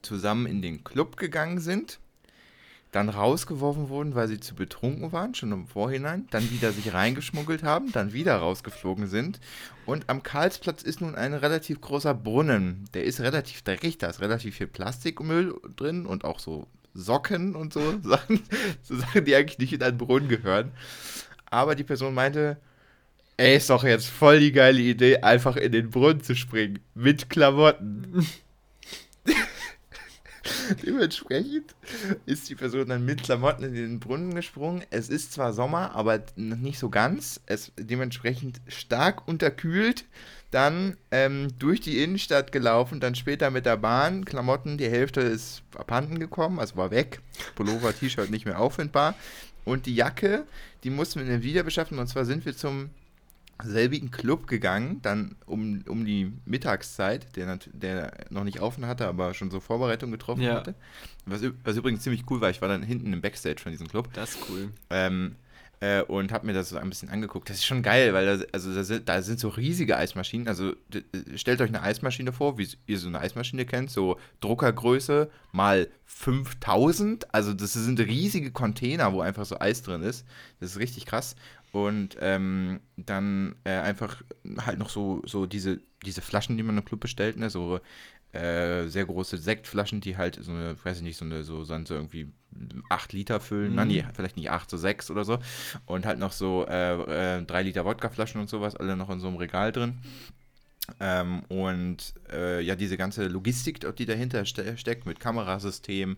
zusammen 0.02 0.46
in 0.46 0.62
den 0.62 0.84
Club 0.84 1.16
gegangen 1.16 1.60
sind. 1.60 2.00
Dann 2.94 3.10
rausgeworfen 3.10 3.90
wurden, 3.90 4.14
weil 4.14 4.28
sie 4.28 4.40
zu 4.40 4.54
betrunken 4.54 5.12
waren, 5.12 5.34
schon 5.34 5.52
im 5.52 5.68
Vorhinein, 5.68 6.28
dann 6.30 6.50
wieder 6.52 6.72
sich 6.72 6.94
reingeschmuggelt 6.94 7.64
haben, 7.64 7.92
dann 7.92 8.14
wieder 8.14 8.36
rausgeflogen 8.38 9.08
sind. 9.08 9.40
Und 9.88 10.10
am 10.10 10.22
Karlsplatz 10.22 10.84
ist 10.84 11.02
nun 11.02 11.16
ein 11.16 11.34
relativ 11.34 11.82
großer 11.82 12.14
Brunnen. 12.14 12.86
Der 12.94 13.04
ist 13.04 13.20
relativ 13.20 13.64
dreckig, 13.64 13.98
da 13.98 14.08
ist 14.08 14.22
relativ 14.22 14.56
viel 14.56 14.68
Plastikmüll 14.68 15.56
drin 15.76 16.06
und 16.06 16.24
auch 16.24 16.40
so 16.40 16.68
Socken 16.94 17.56
und 17.56 17.74
so 17.74 18.00
Sachen, 18.04 18.42
so 18.84 18.96
Sachen, 18.96 19.26
die 19.26 19.36
eigentlich 19.36 19.58
nicht 19.58 19.74
in 19.74 19.82
einen 19.82 19.98
Brunnen 19.98 20.30
gehören. 20.30 20.72
Aber 21.48 21.74
die 21.74 21.84
Person 21.84 22.14
meinte, 22.14 22.58
ey, 23.38 23.58
ist 23.58 23.72
doch 23.72 23.84
jetzt 23.84 24.08
voll 24.08 24.40
die 24.40 24.52
geile 24.52 24.80
Idee, 24.80 25.18
einfach 25.18 25.56
in 25.56 25.72
den 25.72 25.90
Brunnen 25.90 26.22
zu 26.22 26.36
springen. 26.36 26.78
Mit 26.94 27.32
Klamotten. 27.32 28.28
Dementsprechend 30.86 31.76
ist 32.26 32.50
die 32.50 32.56
Person 32.56 32.88
dann 32.88 33.06
mit 33.06 33.24
Klamotten 33.24 33.64
in 33.64 33.74
den 33.74 34.00
Brunnen 34.00 34.34
gesprungen. 34.36 34.84
Es 34.90 35.10
ist 35.10 35.34
zwar 35.34 35.54
Sommer, 35.54 35.96
aber 35.96 36.24
noch 36.36 36.58
nicht 36.58 36.80
so 36.80 36.90
ganz. 36.90 37.42
Es 37.46 37.72
dementsprechend 37.78 38.62
stark 38.68 39.28
unterkühlt. 39.28 40.06
Dann 40.52 40.98
ähm, 41.10 41.48
durch 41.58 41.82
die 41.82 42.04
Innenstadt 42.04 42.52
gelaufen, 42.52 43.00
dann 43.00 43.16
später 43.16 43.50
mit 43.50 43.66
der 43.66 43.78
Bahn. 43.78 44.24
Klamotten, 44.24 44.78
die 44.78 44.90
Hälfte 44.90 45.22
ist 45.22 45.64
abhanden 45.76 46.20
gekommen, 46.20 46.60
also 46.60 46.76
war 46.76 46.92
weg. 46.92 47.22
Pullover, 47.56 47.96
T-Shirt 47.96 48.30
nicht 48.30 48.46
mehr 48.46 48.60
auffindbar. 48.60 49.16
Und 49.66 49.88
die 49.88 49.96
Jacke, 49.96 50.46
die 50.84 50.92
mussten 50.92 51.22
wir 51.22 51.28
dann 51.28 51.44
wieder 51.44 51.64
beschaffen. 51.64 51.98
Und 51.98 52.08
zwar 52.08 52.26
sind 52.26 52.46
wir 52.46 52.56
zum 52.56 52.92
selbigen 53.64 54.12
Club 54.12 54.48
gegangen, 54.48 55.02
dann 55.02 55.36
um, 55.46 55.84
um 55.88 56.06
die 56.06 56.34
Mittagszeit, 56.46 57.36
der, 57.36 57.60
der 57.72 58.12
noch 58.30 58.44
nicht 58.44 58.62
offen 58.62 58.86
hatte, 58.86 59.08
aber 59.08 59.34
schon 59.34 59.52
so 59.52 59.60
Vorbereitungen 59.60 60.12
getroffen 60.12 60.42
ja. 60.42 60.56
hatte. 60.56 60.76
Was, 61.26 61.42
was, 61.64 61.78
übrigens 61.78 62.04
ziemlich 62.04 62.24
cool 62.30 62.42
war, 62.42 62.50
ich 62.50 62.62
war 62.62 62.70
dann 62.70 62.84
hinten 62.84 63.14
im 63.14 63.22
Backstage 63.22 63.62
von 63.62 63.72
diesem 63.72 63.88
Club. 63.88 64.10
Das 64.14 64.32
ist 64.32 64.40
cool. 64.50 64.70
Ähm, 64.90 65.36
äh, 65.84 66.02
und 66.04 66.32
habe 66.32 66.46
mir 66.46 66.54
das 66.54 66.70
so 66.70 66.78
ein 66.78 66.88
bisschen 66.88 67.10
angeguckt. 67.10 67.50
Das 67.50 67.58
ist 67.58 67.66
schon 67.66 67.84
geil, 67.84 68.14
weil 68.14 68.38
da, 68.38 68.46
also 68.54 68.74
da, 68.74 68.86
sind, 68.86 69.10
da 69.10 69.22
sind 69.22 69.42
so 69.42 69.50
riesige 69.50 69.98
Eismaschinen. 69.98 70.48
Also 70.48 70.74
stellt 71.36 71.60
euch 71.60 71.68
eine 71.68 71.82
Eismaschine 71.82 72.32
vor, 72.32 72.58
wie 72.58 72.70
ihr 72.88 72.98
so 72.98 73.10
eine 73.10 73.20
Eismaschine 73.20 73.66
kennt, 73.66 73.92
so 73.92 74.18
Druckergröße 74.40 75.30
mal 75.52 75.90
5000. 76.06 77.34
Also 77.34 77.54
das 77.54 77.74
sind 77.74 78.00
riesige 78.00 78.52
Container, 78.52 79.12
wo 79.12 79.20
einfach 79.20 79.44
so 79.46 79.60
Eis 79.60 79.82
drin 79.82 80.04
ist. 80.04 80.26
Das 80.62 80.72
ist 80.72 80.80
richtig 80.80 81.06
krass. 81.06 81.36
Und 81.74 82.18
ähm, 82.20 82.82
dann 82.98 83.56
äh, 83.64 83.72
einfach 83.72 84.22
halt 84.60 84.78
noch 84.78 84.90
so, 84.90 85.24
so 85.26 85.48
diese, 85.48 85.82
diese 86.06 86.22
Flaschen, 86.22 86.56
die 86.56 86.62
man 86.62 86.78
im 86.78 86.86
Club 86.86 87.00
bestellt, 87.00 87.36
ne? 87.36 87.50
so 87.50 87.80
äh, 88.32 88.88
sehr 88.88 89.06
große 89.06 89.38
Sektflaschen, 89.38 90.00
die 90.00 90.16
halt 90.16 90.38
so 90.40 90.52
eine, 90.52 90.76
weiß 90.84 90.98
ich 90.98 91.04
nicht, 91.04 91.18
so 91.18 91.26
eine, 91.26 91.44
so, 91.44 91.64
so 91.64 91.74
irgendwie 91.74 92.32
8 92.90 93.14
Liter 93.14 93.40
füllen, 93.40 93.72
mhm. 93.72 93.76
Nein, 93.76 93.88
nee, 93.88 94.06
vielleicht 94.14 94.38
nicht 94.38 94.52
8, 94.52 94.70
so 94.70 94.78
6 94.78 95.10
oder 95.10 95.26
so. 95.26 95.40
Und 95.88 96.06
halt 96.06 96.20
noch 96.20 96.32
so 96.32 96.64
äh, 96.68 97.38
äh, 97.40 97.44
3 97.44 97.64
Liter 97.64 97.86
Wodkaflaschen 97.86 98.40
und 98.40 98.52
sowas, 98.52 98.76
alle 98.76 98.96
noch 98.96 99.10
in 99.10 99.20
so 99.20 99.28
einem 99.28 99.38
Regal 99.38 99.72
drin. 99.72 99.98
Ähm, 101.00 101.44
und 101.48 102.14
äh, 102.32 102.62
ja, 102.62 102.76
diese 102.76 102.98
ganze 102.98 103.28
Logistik, 103.28 103.80
die 103.96 104.06
dahinter 104.06 104.46
ste 104.46 104.78
steckt, 104.78 105.06
mit 105.06 105.20
Kamerasystem, 105.20 106.18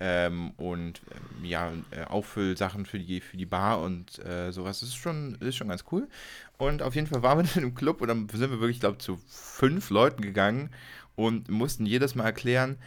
ähm, 0.00 0.52
und 0.56 1.02
ähm, 1.10 1.44
ja, 1.44 1.72
äh, 1.90 2.04
Auffüllsachen 2.04 2.86
für 2.86 2.98
die, 2.98 3.20
für 3.20 3.36
die 3.36 3.46
Bar 3.46 3.82
und 3.82 4.18
äh, 4.24 4.50
sowas. 4.50 4.80
Das 4.80 4.88
ist 4.88 4.96
schon, 4.96 5.34
ist 5.40 5.56
schon 5.56 5.68
ganz 5.68 5.84
cool. 5.92 6.08
Und 6.56 6.82
auf 6.82 6.94
jeden 6.94 7.06
Fall 7.06 7.22
waren 7.22 7.38
wir 7.38 7.44
dann 7.54 7.62
im 7.62 7.74
Club 7.74 8.00
und 8.00 8.08
dann 8.08 8.28
sind 8.30 8.50
wir 8.50 8.60
wirklich, 8.60 8.78
ich 8.78 8.80
glaube, 8.80 8.98
zu 8.98 9.20
fünf 9.28 9.90
Leuten 9.90 10.22
gegangen 10.22 10.70
und 11.16 11.50
mussten 11.50 11.84
jedes 11.84 12.14
Mal 12.14 12.24
erklären, 12.24 12.78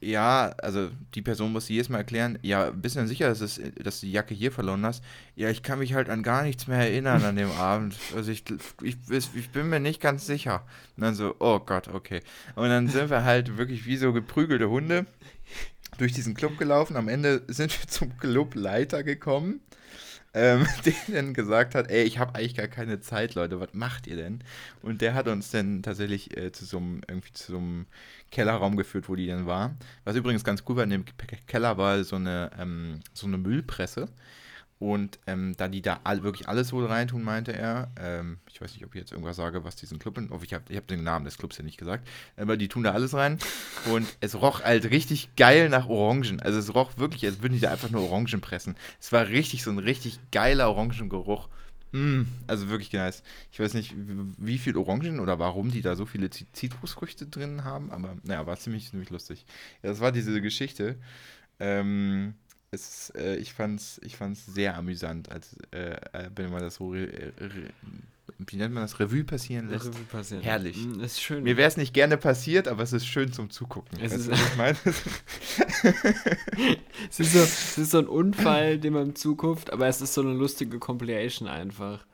ja, 0.00 0.54
also 0.62 0.90
die 1.14 1.22
Person 1.22 1.52
musste 1.52 1.72
jedes 1.72 1.88
Mal 1.88 1.98
erklären, 1.98 2.38
ja, 2.42 2.70
bist 2.70 2.94
du 2.94 3.00
denn 3.00 3.08
sicher, 3.08 3.28
dass, 3.28 3.40
es, 3.40 3.60
dass 3.82 4.00
du 4.00 4.06
die 4.06 4.12
Jacke 4.12 4.34
hier 4.34 4.52
verloren 4.52 4.84
hast? 4.84 5.02
Ja, 5.36 5.50
ich 5.50 5.62
kann 5.62 5.78
mich 5.78 5.94
halt 5.94 6.08
an 6.08 6.22
gar 6.22 6.42
nichts 6.42 6.66
mehr 6.66 6.78
erinnern 6.78 7.24
an 7.24 7.36
dem 7.36 7.50
Abend. 7.58 7.96
Also 8.14 8.30
ich, 8.30 8.44
ich, 8.82 8.96
ich 9.10 9.50
bin 9.50 9.68
mir 9.68 9.80
nicht 9.80 10.00
ganz 10.00 10.26
sicher. 10.26 10.64
Und 10.96 11.02
dann 11.02 11.14
so, 11.14 11.34
oh 11.38 11.60
Gott, 11.60 11.88
okay. 11.88 12.20
Und 12.54 12.68
dann 12.68 12.88
sind 12.88 13.10
wir 13.10 13.24
halt 13.24 13.56
wirklich 13.56 13.86
wie 13.86 13.96
so 13.96 14.12
geprügelte 14.12 14.70
Hunde 14.70 15.06
durch 15.98 16.12
diesen 16.12 16.34
Club 16.34 16.58
gelaufen. 16.58 16.96
Am 16.96 17.08
Ende 17.08 17.42
sind 17.48 17.78
wir 17.80 17.88
zum 17.88 18.16
Clubleiter 18.18 19.02
gekommen, 19.02 19.60
ähm, 20.34 20.66
der 20.84 20.94
dann 21.08 21.32
gesagt 21.34 21.74
hat, 21.74 21.90
ey, 21.90 22.02
ich 22.04 22.18
habe 22.18 22.34
eigentlich 22.34 22.56
gar 22.56 22.68
keine 22.68 23.00
Zeit, 23.00 23.34
Leute, 23.34 23.60
was 23.60 23.72
macht 23.72 24.06
ihr 24.06 24.16
denn? 24.16 24.42
Und 24.82 25.00
der 25.00 25.14
hat 25.14 25.28
uns 25.28 25.50
dann 25.50 25.82
tatsächlich 25.82 26.36
äh, 26.36 26.52
zu 26.52 26.64
so 26.64 26.78
einem, 26.78 27.02
irgendwie 27.08 27.32
zu 27.32 27.52
so 27.52 27.58
einem 27.58 27.86
Kellerraum 28.30 28.76
geführt, 28.76 29.08
wo 29.08 29.14
die 29.14 29.28
dann 29.28 29.46
war. 29.46 29.76
Was 30.04 30.16
übrigens 30.16 30.44
ganz 30.44 30.64
cool 30.68 30.76
war, 30.76 30.84
in 30.84 30.90
dem 30.90 31.04
Keller 31.46 31.78
war 31.78 32.02
so 32.04 32.16
eine, 32.16 32.50
ähm, 32.58 33.00
so 33.12 33.26
eine 33.26 33.38
Müllpresse. 33.38 34.08
Und 34.80 35.18
ähm, 35.26 35.54
da 35.56 35.68
die 35.68 35.82
da 35.82 36.00
all, 36.04 36.22
wirklich 36.22 36.48
alles 36.48 36.72
wohl 36.72 36.86
reintun, 36.86 37.22
meinte 37.22 37.52
er, 37.52 37.90
ähm, 37.98 38.38
ich 38.50 38.60
weiß 38.60 38.74
nicht, 38.74 38.84
ob 38.84 38.94
ich 38.94 39.00
jetzt 39.00 39.12
irgendwas 39.12 39.36
sage, 39.36 39.64
was 39.64 39.76
diesen 39.76 39.98
Club, 39.98 40.20
oh, 40.30 40.40
ich 40.42 40.52
habe 40.52 40.64
ich 40.68 40.76
hab 40.76 40.86
den 40.88 41.04
Namen 41.04 41.24
des 41.24 41.38
Clubs 41.38 41.56
ja 41.56 41.64
nicht 41.64 41.78
gesagt, 41.78 42.06
aber 42.36 42.56
die 42.56 42.68
tun 42.68 42.82
da 42.82 42.92
alles 42.92 43.14
rein 43.14 43.38
und 43.92 44.06
es 44.20 44.34
roch 44.40 44.62
halt 44.62 44.90
richtig 44.90 45.36
geil 45.36 45.68
nach 45.68 45.88
Orangen. 45.88 46.40
Also 46.40 46.58
es 46.58 46.74
roch 46.74 46.98
wirklich, 46.98 47.24
als 47.24 47.40
würden 47.40 47.54
die 47.54 47.60
da 47.60 47.70
einfach 47.70 47.90
nur 47.90 48.02
Orangen 48.02 48.40
pressen. 48.40 48.74
Es 49.00 49.12
war 49.12 49.28
richtig 49.28 49.62
so 49.62 49.70
ein 49.70 49.78
richtig 49.78 50.18
geiler 50.32 50.68
Orangengeruch. 50.68 51.48
Mm, 51.92 52.22
also 52.48 52.68
wirklich 52.68 52.92
nice. 52.92 53.22
Ich 53.52 53.60
weiß 53.60 53.74
nicht, 53.74 53.94
wie 53.96 54.58
viel 54.58 54.76
Orangen 54.76 55.20
oder 55.20 55.38
warum 55.38 55.70
die 55.70 55.82
da 55.82 55.94
so 55.94 56.06
viele 56.06 56.28
Zitrusfrüchte 56.28 57.26
drin 57.26 57.62
haben, 57.62 57.92
aber 57.92 58.16
naja, 58.24 58.44
war 58.46 58.56
ziemlich, 58.56 58.90
ziemlich 58.90 59.10
lustig. 59.10 59.46
Ja, 59.82 59.90
das 59.90 60.00
war 60.00 60.10
diese 60.10 60.40
Geschichte. 60.40 60.96
Ähm, 61.60 62.34
es, 62.74 63.12
äh, 63.16 63.36
ich 63.36 63.52
fand 63.52 63.80
es 63.80 64.00
ich 64.04 64.16
fand's 64.16 64.46
sehr 64.46 64.76
amüsant, 64.76 65.30
als 65.30 65.56
äh, 65.72 65.92
äh 66.12 66.30
wenn 66.34 66.50
man 66.50 66.60
das 66.60 66.76
so, 66.76 66.90
re, 66.90 67.32
re, 67.38 67.70
wie 68.38 68.56
nennt 68.56 68.74
man 68.74 68.82
das, 68.82 68.98
Revue 68.98 69.24
passieren 69.24 69.68
lässt. 69.68 69.86
Revue 69.86 70.04
passieren. 70.04 70.42
Herrlich. 70.42 70.76
Mm, 70.76 71.00
ist 71.00 71.22
schön. 71.22 71.44
Mir 71.44 71.56
wäre 71.56 71.68
es 71.68 71.76
nicht 71.76 71.94
gerne 71.94 72.16
passiert, 72.16 72.68
aber 72.68 72.82
es 72.82 72.92
ist 72.92 73.06
schön 73.06 73.32
zum 73.32 73.50
Zugucken. 73.50 73.98
Es, 74.00 74.12
ist, 74.12 74.28
ich 74.28 74.56
meine? 74.56 74.76
es, 77.10 77.20
ist 77.20 77.32
so, 77.32 77.38
es 77.40 77.78
ist 77.78 77.90
so 77.90 77.98
ein 77.98 78.06
Unfall, 78.06 78.78
den 78.78 78.92
man 78.92 79.14
zuguckt, 79.14 79.72
aber 79.72 79.86
es 79.86 80.00
ist 80.00 80.14
so 80.14 80.22
eine 80.22 80.32
lustige 80.32 80.78
Compilation 80.78 81.48
einfach. 81.48 82.04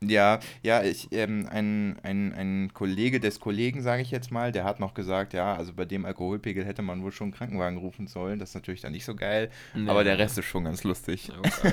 Ja, 0.00 0.38
ja, 0.62 0.82
ich, 0.82 1.08
ähm, 1.10 1.48
ein, 1.50 1.98
ein, 2.04 2.32
ein 2.32 2.70
Kollege 2.72 3.18
des 3.18 3.40
Kollegen, 3.40 3.82
sage 3.82 4.02
ich 4.02 4.12
jetzt 4.12 4.30
mal, 4.30 4.52
der 4.52 4.64
hat 4.64 4.78
noch 4.78 4.94
gesagt, 4.94 5.32
ja, 5.32 5.56
also 5.56 5.72
bei 5.72 5.84
dem 5.84 6.04
Alkoholpegel 6.04 6.64
hätte 6.64 6.82
man 6.82 7.02
wohl 7.02 7.10
schon 7.10 7.26
einen 7.26 7.34
Krankenwagen 7.34 7.78
rufen 7.78 8.06
sollen. 8.06 8.38
Das 8.38 8.50
ist 8.50 8.54
natürlich 8.54 8.80
dann 8.80 8.92
nicht 8.92 9.04
so 9.04 9.16
geil, 9.16 9.50
nee. 9.74 9.90
aber 9.90 10.04
der 10.04 10.18
Rest 10.18 10.38
ist 10.38 10.44
schon 10.44 10.64
ganz 10.64 10.84
lustig. 10.84 11.32
Oh 11.36 11.68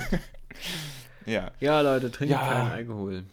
ja. 1.30 1.52
Ja, 1.60 1.82
Leute, 1.82 2.12
trinkt 2.12 2.32
ja. 2.32 2.40
keinen 2.40 2.72
Alkohol. 2.72 3.26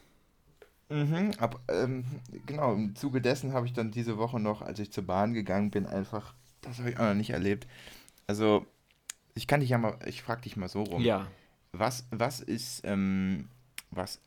Mhm, 0.91 1.31
ab, 1.39 1.59
ähm, 1.69 2.05
genau, 2.45 2.75
im 2.75 2.95
Zuge 2.95 3.23
dessen 3.23 3.55
habe 3.55 3.67
ich 3.67 3.73
dann 3.73 3.93
diese 3.93 4.19
Woche 4.19 4.39
noch, 4.39 4.61
als 4.61 4.79
ich 4.79 4.93
zur 4.93 5.07
Bahn 5.07 5.33
gegangen 5.33 5.71
bin, 5.71 5.87
einfach, 5.87 6.35
das 6.61 6.79
habe 6.79 6.91
ich 6.91 6.99
auch 6.99 7.09
noch 7.09 7.15
nicht 7.15 7.31
erlebt. 7.31 7.67
Also, 8.27 8.67
ich 9.35 9.47
kann 9.47 9.61
dich 9.61 9.71
ja 9.71 9.79
mal, 9.79 9.99
ich 10.05 10.21
frage 10.23 10.43
dich 10.43 10.59
mal 10.59 10.69
so 10.69 10.83
rum. 10.83 11.01
Ja. 11.01 11.29
Was, 11.73 12.05
was 12.11 12.41
ist, 12.41 12.83
ähm, 12.85 13.49
was 13.91 14.21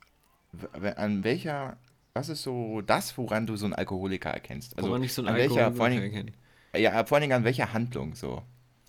an 0.96 1.24
welcher, 1.24 1.76
was 2.14 2.28
ist 2.28 2.42
so 2.42 2.80
das, 2.80 3.16
woran 3.18 3.46
du 3.46 3.56
so 3.56 3.66
einen 3.66 3.74
Alkoholiker 3.74 4.30
erkennst? 4.30 4.76
Also 4.76 4.88
woran 4.88 5.02
ich 5.02 5.12
so 5.12 5.22
einen 5.22 5.28
an 5.28 5.36
welcher, 5.36 5.72
vor 5.72 5.86
allen 5.86 6.00
Dingen, 6.00 6.32
Ja, 6.76 7.04
vor 7.04 7.16
allen 7.16 7.22
Dingen 7.22 7.34
an 7.34 7.44
welcher 7.44 7.72
Handlung 7.72 8.14
so? 8.14 8.42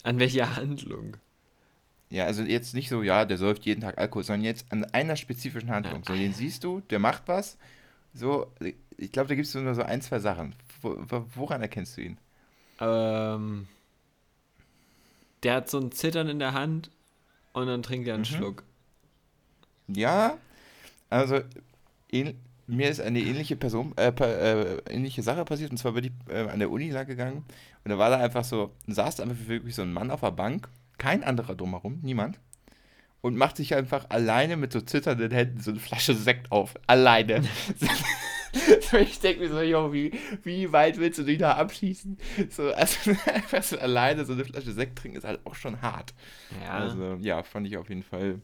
An 0.04 0.20
welcher 0.20 0.56
Handlung? 0.56 1.18
Ja, 2.10 2.26
also 2.26 2.44
jetzt 2.44 2.74
nicht 2.74 2.88
so, 2.90 3.04
ja, 3.04 3.26
der 3.26 3.38
säuft 3.38 3.66
jeden 3.66 3.82
Tag 3.82 3.98
Alkohol, 3.98 4.24
sondern 4.24 4.46
jetzt 4.46 4.72
an 4.72 4.86
einer 4.86 5.18
spezifischen 5.18 5.70
Handlung. 5.70 6.04
So, 6.06 6.14
den 6.14 6.34
siehst 6.34 6.64
du, 6.64 6.80
der 6.90 7.00
macht 7.00 7.24
was. 7.28 7.58
So, 8.14 8.52
ich 8.98 9.12
glaube, 9.12 9.28
da 9.28 9.36
gibt 9.36 9.48
es 9.48 9.54
nur 9.54 9.76
so 9.76 9.84
ein, 9.84 10.02
zwei 10.02 10.20
Sachen. 10.20 10.56
Woran 10.82 11.62
erkennst 11.62 11.98
du 11.98 12.02
ihn? 12.02 12.18
Ähm, 12.80 13.68
der 15.44 15.56
hat 15.56 15.70
so 15.70 15.80
ein 15.80 15.92
Zittern 15.92 16.30
in 16.30 16.40
der 16.40 16.54
Hand 16.54 16.92
und 17.54 17.68
dann 17.68 17.84
trinkt 17.84 18.08
er 18.08 18.14
einen 18.14 18.22
mhm. 18.22 18.26
Schluck. 18.26 18.64
Ja, 19.88 20.38
also, 21.10 21.42
ähn, 22.12 22.40
mir 22.68 22.90
ist 22.90 23.00
eine 23.00 23.20
ähnliche 23.20 23.56
Person, 23.56 23.94
äh, 23.98 24.10
äh, 24.10 24.82
ähnliche 24.90 25.24
Sache 25.24 25.46
passiert, 25.46 25.72
und 25.72 25.78
zwar 25.78 25.94
bin 25.94 26.06
ich 26.06 26.12
äh, 26.30 26.50
an 26.50 26.60
der 26.60 26.70
Uni 26.70 26.90
lang 26.90 27.08
gegangen 27.08 27.46
und 27.84 27.92
da 27.92 27.98
war 27.98 28.10
da 28.10 28.18
einfach 28.18 28.44
so, 28.44 28.72
saß 28.88 29.18
da 29.18 29.24
einfach 29.24 29.48
wirklich 29.48 29.76
so 29.76 29.84
ein 29.84 29.94
Mann 29.94 30.12
auf 30.12 30.22
der 30.22 30.32
Bank, 30.32 30.70
kein 30.98 31.24
anderer 31.24 31.56
drumherum, 31.56 32.00
niemand, 32.02 32.40
und 33.22 33.38
macht 33.38 33.58
sich 33.58 33.74
einfach 33.74 34.10
alleine 34.10 34.58
mit 34.58 34.74
so 34.74 34.82
zitternden 34.82 35.32
Händen 35.32 35.62
so 35.62 35.72
eine 35.72 35.80
Flasche 35.80 36.14
Sekt 36.14 36.52
auf. 36.52 36.76
Alleine. 36.88 37.44
ich 39.00 39.20
denke 39.20 39.42
mir 39.42 39.50
so, 39.50 39.62
jo, 39.62 39.94
wie, 39.94 40.12
wie 40.44 40.72
weit 40.72 40.98
willst 40.98 41.20
du 41.20 41.24
dich 41.24 41.38
da 41.38 41.54
abschießen? 41.54 42.18
So, 42.50 42.72
also 42.74 43.12
einfach 43.34 43.64
so 43.64 43.78
alleine 43.78 44.26
so 44.26 44.34
eine 44.34 44.46
Flasche 44.46 44.72
Sekt 44.72 44.98
trinken 44.98 45.18
ist 45.18 45.26
halt 45.26 45.40
auch 45.46 45.56
schon 45.56 45.82
hart. 45.82 46.14
Ja. 46.64 46.72
Also, 46.72 47.18
ja, 47.20 47.44
fand 47.44 47.68
ich 47.68 47.78
auf 47.78 47.90
jeden 47.90 48.04
Fall 48.04 48.42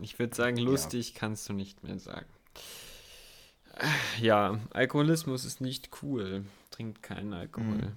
ich 0.00 0.18
würde 0.18 0.34
sagen, 0.34 0.56
lustig 0.56 1.12
ja. 1.12 1.20
kannst 1.20 1.48
du 1.48 1.52
nicht 1.52 1.82
mehr 1.82 1.98
sagen. 1.98 2.26
Ja, 4.20 4.60
Alkoholismus 4.70 5.44
ist 5.44 5.60
nicht 5.60 5.90
cool. 6.02 6.44
Trinkt 6.70 7.02
keinen 7.02 7.32
Alkohol. 7.32 7.76
Mhm. 7.76 7.92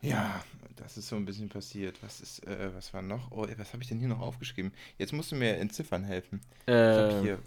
Ja, 0.00 0.44
das 0.76 0.96
ist 0.96 1.08
so 1.08 1.16
ein 1.16 1.24
bisschen 1.24 1.48
passiert. 1.48 2.02
Was 2.02 2.20
ist, 2.20 2.44
äh, 2.46 2.74
was 2.74 2.92
war 2.92 3.02
noch? 3.02 3.30
Oh, 3.30 3.46
was 3.56 3.72
habe 3.72 3.82
ich 3.82 3.88
denn 3.88 4.00
hier 4.00 4.08
noch 4.08 4.20
aufgeschrieben? 4.20 4.72
Jetzt 4.98 5.12
musst 5.12 5.30
du 5.30 5.36
mir 5.36 5.56
entziffern 5.58 6.02
helfen. 6.02 6.40
Ich 6.66 6.72
habe 6.72 7.18
Äh, 7.18 7.20
hier. 7.22 7.38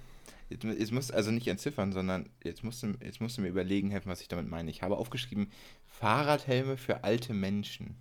Jetzt, 0.50 0.64
jetzt 0.64 0.92
musst 0.92 1.14
also 1.14 1.32
nicht 1.32 1.48
entziffern, 1.48 1.92
sondern 1.92 2.30
jetzt 2.44 2.64
musst, 2.64 2.84
du, 2.84 2.94
jetzt 3.04 3.20
musst 3.20 3.38
du 3.38 3.42
mir 3.42 3.50
überlegen 3.50 3.90
helfen, 3.92 4.10
was 4.10 4.22
ich 4.22 4.28
damit 4.28 4.48
meine. 4.48 4.70
Ich 4.70 4.84
habe 4.84 4.96
aufgeschrieben, 4.96 5.52
Fahrradhelme 5.88 6.78
für 6.78 7.04
alte 7.04 7.34
Menschen. 7.34 7.96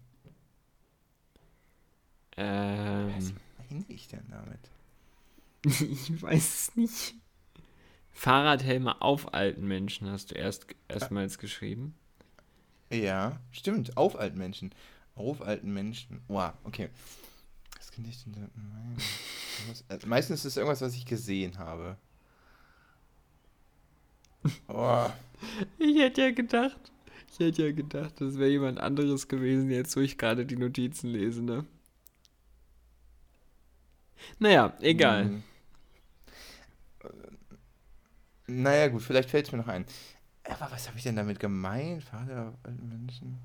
Was 2.36 3.32
meine 3.74 3.84
ich 3.88 4.08
denn 4.08 4.24
damit? 4.30 4.60
ich 5.80 6.22
weiß 6.22 6.68
es 6.68 6.76
nicht. 6.76 7.14
Fahrradhelme 8.12 9.02
auf 9.02 9.34
alten 9.34 9.66
Menschen 9.66 10.08
hast 10.08 10.30
du 10.30 10.34
erst 10.36 10.66
erstmals 10.88 11.38
geschrieben. 11.38 11.94
Ja, 12.90 13.40
stimmt, 13.50 13.96
auf 13.96 14.16
alten 14.16 14.38
Menschen. 14.38 14.72
Auf 15.16 15.42
alten 15.42 15.72
Menschen. 15.72 16.20
Wow, 16.28 16.52
okay. 16.64 16.90
Was 17.76 17.90
kann 17.90 18.04
ich 18.04 18.22
denn 18.22 18.34
da? 18.34 18.40
Nein. 18.54 18.96
Was- 19.68 19.84
also 19.88 20.06
meistens 20.06 20.40
ist 20.40 20.44
es 20.52 20.56
irgendwas, 20.56 20.80
was 20.80 20.94
ich 20.94 21.06
gesehen 21.06 21.58
habe. 21.58 21.96
Oh, 24.68 25.06
Ich 25.78 25.96
hätte 25.98 26.20
ja 26.22 26.30
gedacht, 26.30 26.92
ich 27.32 27.38
hätte 27.38 27.66
ja 27.66 27.72
gedacht, 27.72 28.20
das 28.20 28.36
wäre 28.38 28.50
jemand 28.50 28.78
anderes 28.78 29.26
gewesen, 29.26 29.70
jetzt 29.70 29.96
wo 29.96 30.00
ich 30.00 30.18
gerade 30.18 30.44
die 30.44 30.56
Notizen 30.56 31.08
lese, 31.08 31.42
ne? 31.42 31.64
Naja, 34.38 34.72
egal. 34.80 35.24
hm. 35.24 35.42
Äh, 37.02 37.08
Naja, 38.46 38.88
gut, 38.88 39.02
vielleicht 39.02 39.30
fällt 39.30 39.46
es 39.46 39.52
mir 39.52 39.58
noch 39.58 39.68
ein. 39.68 39.84
Aber 40.44 40.70
was 40.70 40.88
habe 40.88 40.98
ich 40.98 41.04
denn 41.04 41.16
damit 41.16 41.40
gemeint? 41.40 42.04
Vater 42.04 42.52
alten 42.62 42.88
Menschen? 42.88 43.38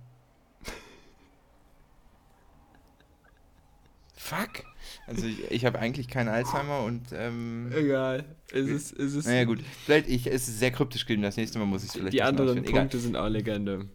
Fuck. 4.16 4.64
Also 5.08 5.26
ich, 5.26 5.50
ich 5.50 5.66
habe 5.66 5.80
eigentlich 5.80 6.08
keinen 6.08 6.28
Alzheimer 6.28 6.84
und 6.84 7.08
ähm, 7.14 7.72
Egal. 7.74 8.26
Es 8.52 8.68
ist, 8.68 8.92
es 9.00 9.14
ist 9.16 9.26
naja 9.26 9.46
gut, 9.46 9.62
vielleicht 9.86 10.08
ich, 10.08 10.28
es 10.28 10.48
ist 10.48 10.60
sehr 10.60 10.72
kryptisch 10.72 11.06
geschrieben, 11.06 11.24
das 11.24 11.38
nächste 11.38 11.58
Mal 11.58 11.66
muss 11.66 11.84
ich 11.84 11.90
es 11.90 11.96
vielleicht 11.96 12.14
die 12.14 12.22
anderen 12.22 12.50
ausführen. 12.50 12.66
Egal. 12.68 12.82
Punkte 12.82 13.00
sind 13.00 13.16
auch 13.16 13.28
Legende. 13.30 13.88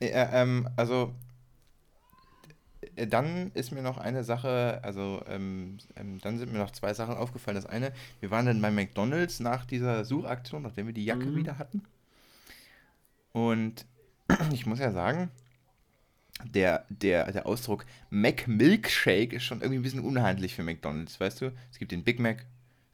Ja, 0.00 0.32
ähm, 0.32 0.68
also 0.76 1.14
äh, 1.14 1.27
dann 3.06 3.50
ist 3.54 3.70
mir 3.72 3.82
noch 3.82 3.98
eine 3.98 4.24
Sache, 4.24 4.80
also 4.82 5.22
ähm, 5.28 5.78
ähm, 5.96 6.18
dann 6.20 6.38
sind 6.38 6.52
mir 6.52 6.58
noch 6.58 6.70
zwei 6.72 6.94
Sachen 6.94 7.16
aufgefallen. 7.16 7.54
Das 7.54 7.66
eine, 7.66 7.92
wir 8.20 8.30
waren 8.30 8.46
dann 8.46 8.60
bei 8.60 8.70
McDonald's 8.70 9.40
nach 9.40 9.64
dieser 9.64 10.04
Suchaktion, 10.04 10.62
nachdem 10.62 10.86
wir 10.86 10.94
die 10.94 11.04
Jacke 11.04 11.26
Mhm. 11.26 11.36
wieder 11.36 11.58
hatten. 11.58 11.82
Und 13.32 13.86
ich 14.52 14.66
muss 14.66 14.78
ja 14.78 14.90
sagen, 14.92 15.30
der, 16.44 16.84
der, 16.88 17.30
der 17.32 17.46
Ausdruck 17.46 17.84
Mac 18.10 18.46
Milkshake 18.46 19.34
ist 19.34 19.44
schon 19.44 19.60
irgendwie 19.60 19.80
ein 19.80 19.82
bisschen 19.82 20.04
unhandlich 20.04 20.54
für 20.54 20.62
McDonald's, 20.62 21.18
weißt 21.18 21.40
du? 21.40 21.52
Es 21.72 21.78
gibt 21.78 21.90
den 21.92 22.04
Big 22.04 22.20
Mac, 22.20 22.46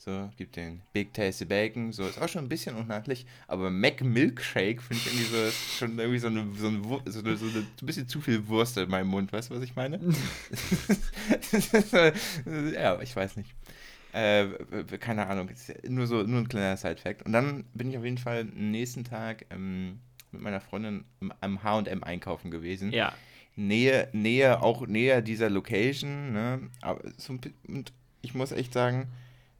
so, 0.04 0.30
gibt 0.37 0.56
den 0.56 0.82
Big 0.92 1.14
Tasty 1.14 1.44
Bacon, 1.46 1.90
so, 1.92 2.06
ist 2.06 2.20
auch 2.20 2.28
schon 2.28 2.44
ein 2.44 2.49
bisschen 2.49 2.76
unhandlich, 2.76 3.25
aber 3.49 3.70
Mac 3.70 4.02
Milkshake 4.02 4.82
finde 4.82 5.02
ich 5.02 5.06
irgendwie 5.06 5.25
so, 5.25 5.42
ist 5.44 5.78
schon 5.78 5.99
irgendwie 5.99 6.18
so 6.18 6.26
eine, 6.26 6.46
so, 6.58 6.84
Wur- 6.84 7.02
so, 7.06 7.20
eine, 7.20 7.37
so, 7.37 7.46
eine, 7.46 7.52
so 7.54 7.61
ein 7.82 7.87
bisschen 7.87 8.06
zu 8.06 8.20
viel 8.20 8.46
Wurst 8.49 8.76
in 8.76 8.90
meinem 8.90 9.08
Mund, 9.08 9.32
weißt 9.32 9.50
du, 9.50 9.54
was 9.54 9.62
ich 9.62 9.75
meine? 9.76 9.99
ja, 12.75 13.00
ich 13.00 13.14
weiß 13.16 13.37
nicht. 13.37 13.54
Äh, 14.12 14.46
keine 15.00 15.26
Ahnung, 15.26 15.49
nur 15.88 16.06
so, 16.06 16.23
nur 16.23 16.40
ein 16.40 16.49
kleiner 16.49 16.76
Side-Fact. 16.76 17.25
Und 17.25 17.32
dann 17.32 17.64
bin 17.75 17.90
ich 17.90 17.99
auf 17.99 18.04
jeden 18.04 18.18
Fall 18.18 18.42
am 18.42 18.70
nächsten 18.70 19.04
Tag 19.04 19.46
ähm, 19.50 19.99
mit 20.30 20.42
meiner 20.42 20.61
Freundin 20.61 21.04
am 21.40 21.62
H&M 21.62 22.04
einkaufen 22.04 22.50
gewesen. 22.50 22.92
Ja. 22.92 23.12
Nähe, 23.56 24.08
Nähe, 24.12 24.62
auch 24.62 24.87
näher 24.87 25.23
dieser 25.23 25.49
Location, 25.50 26.32
ne? 26.32 26.61
Aber 26.80 27.00
so 27.16 27.32
ein 27.32 27.40
und 27.68 27.92
ich 28.23 28.34
muss 28.34 28.52
echt 28.52 28.73
sagen, 28.73 29.06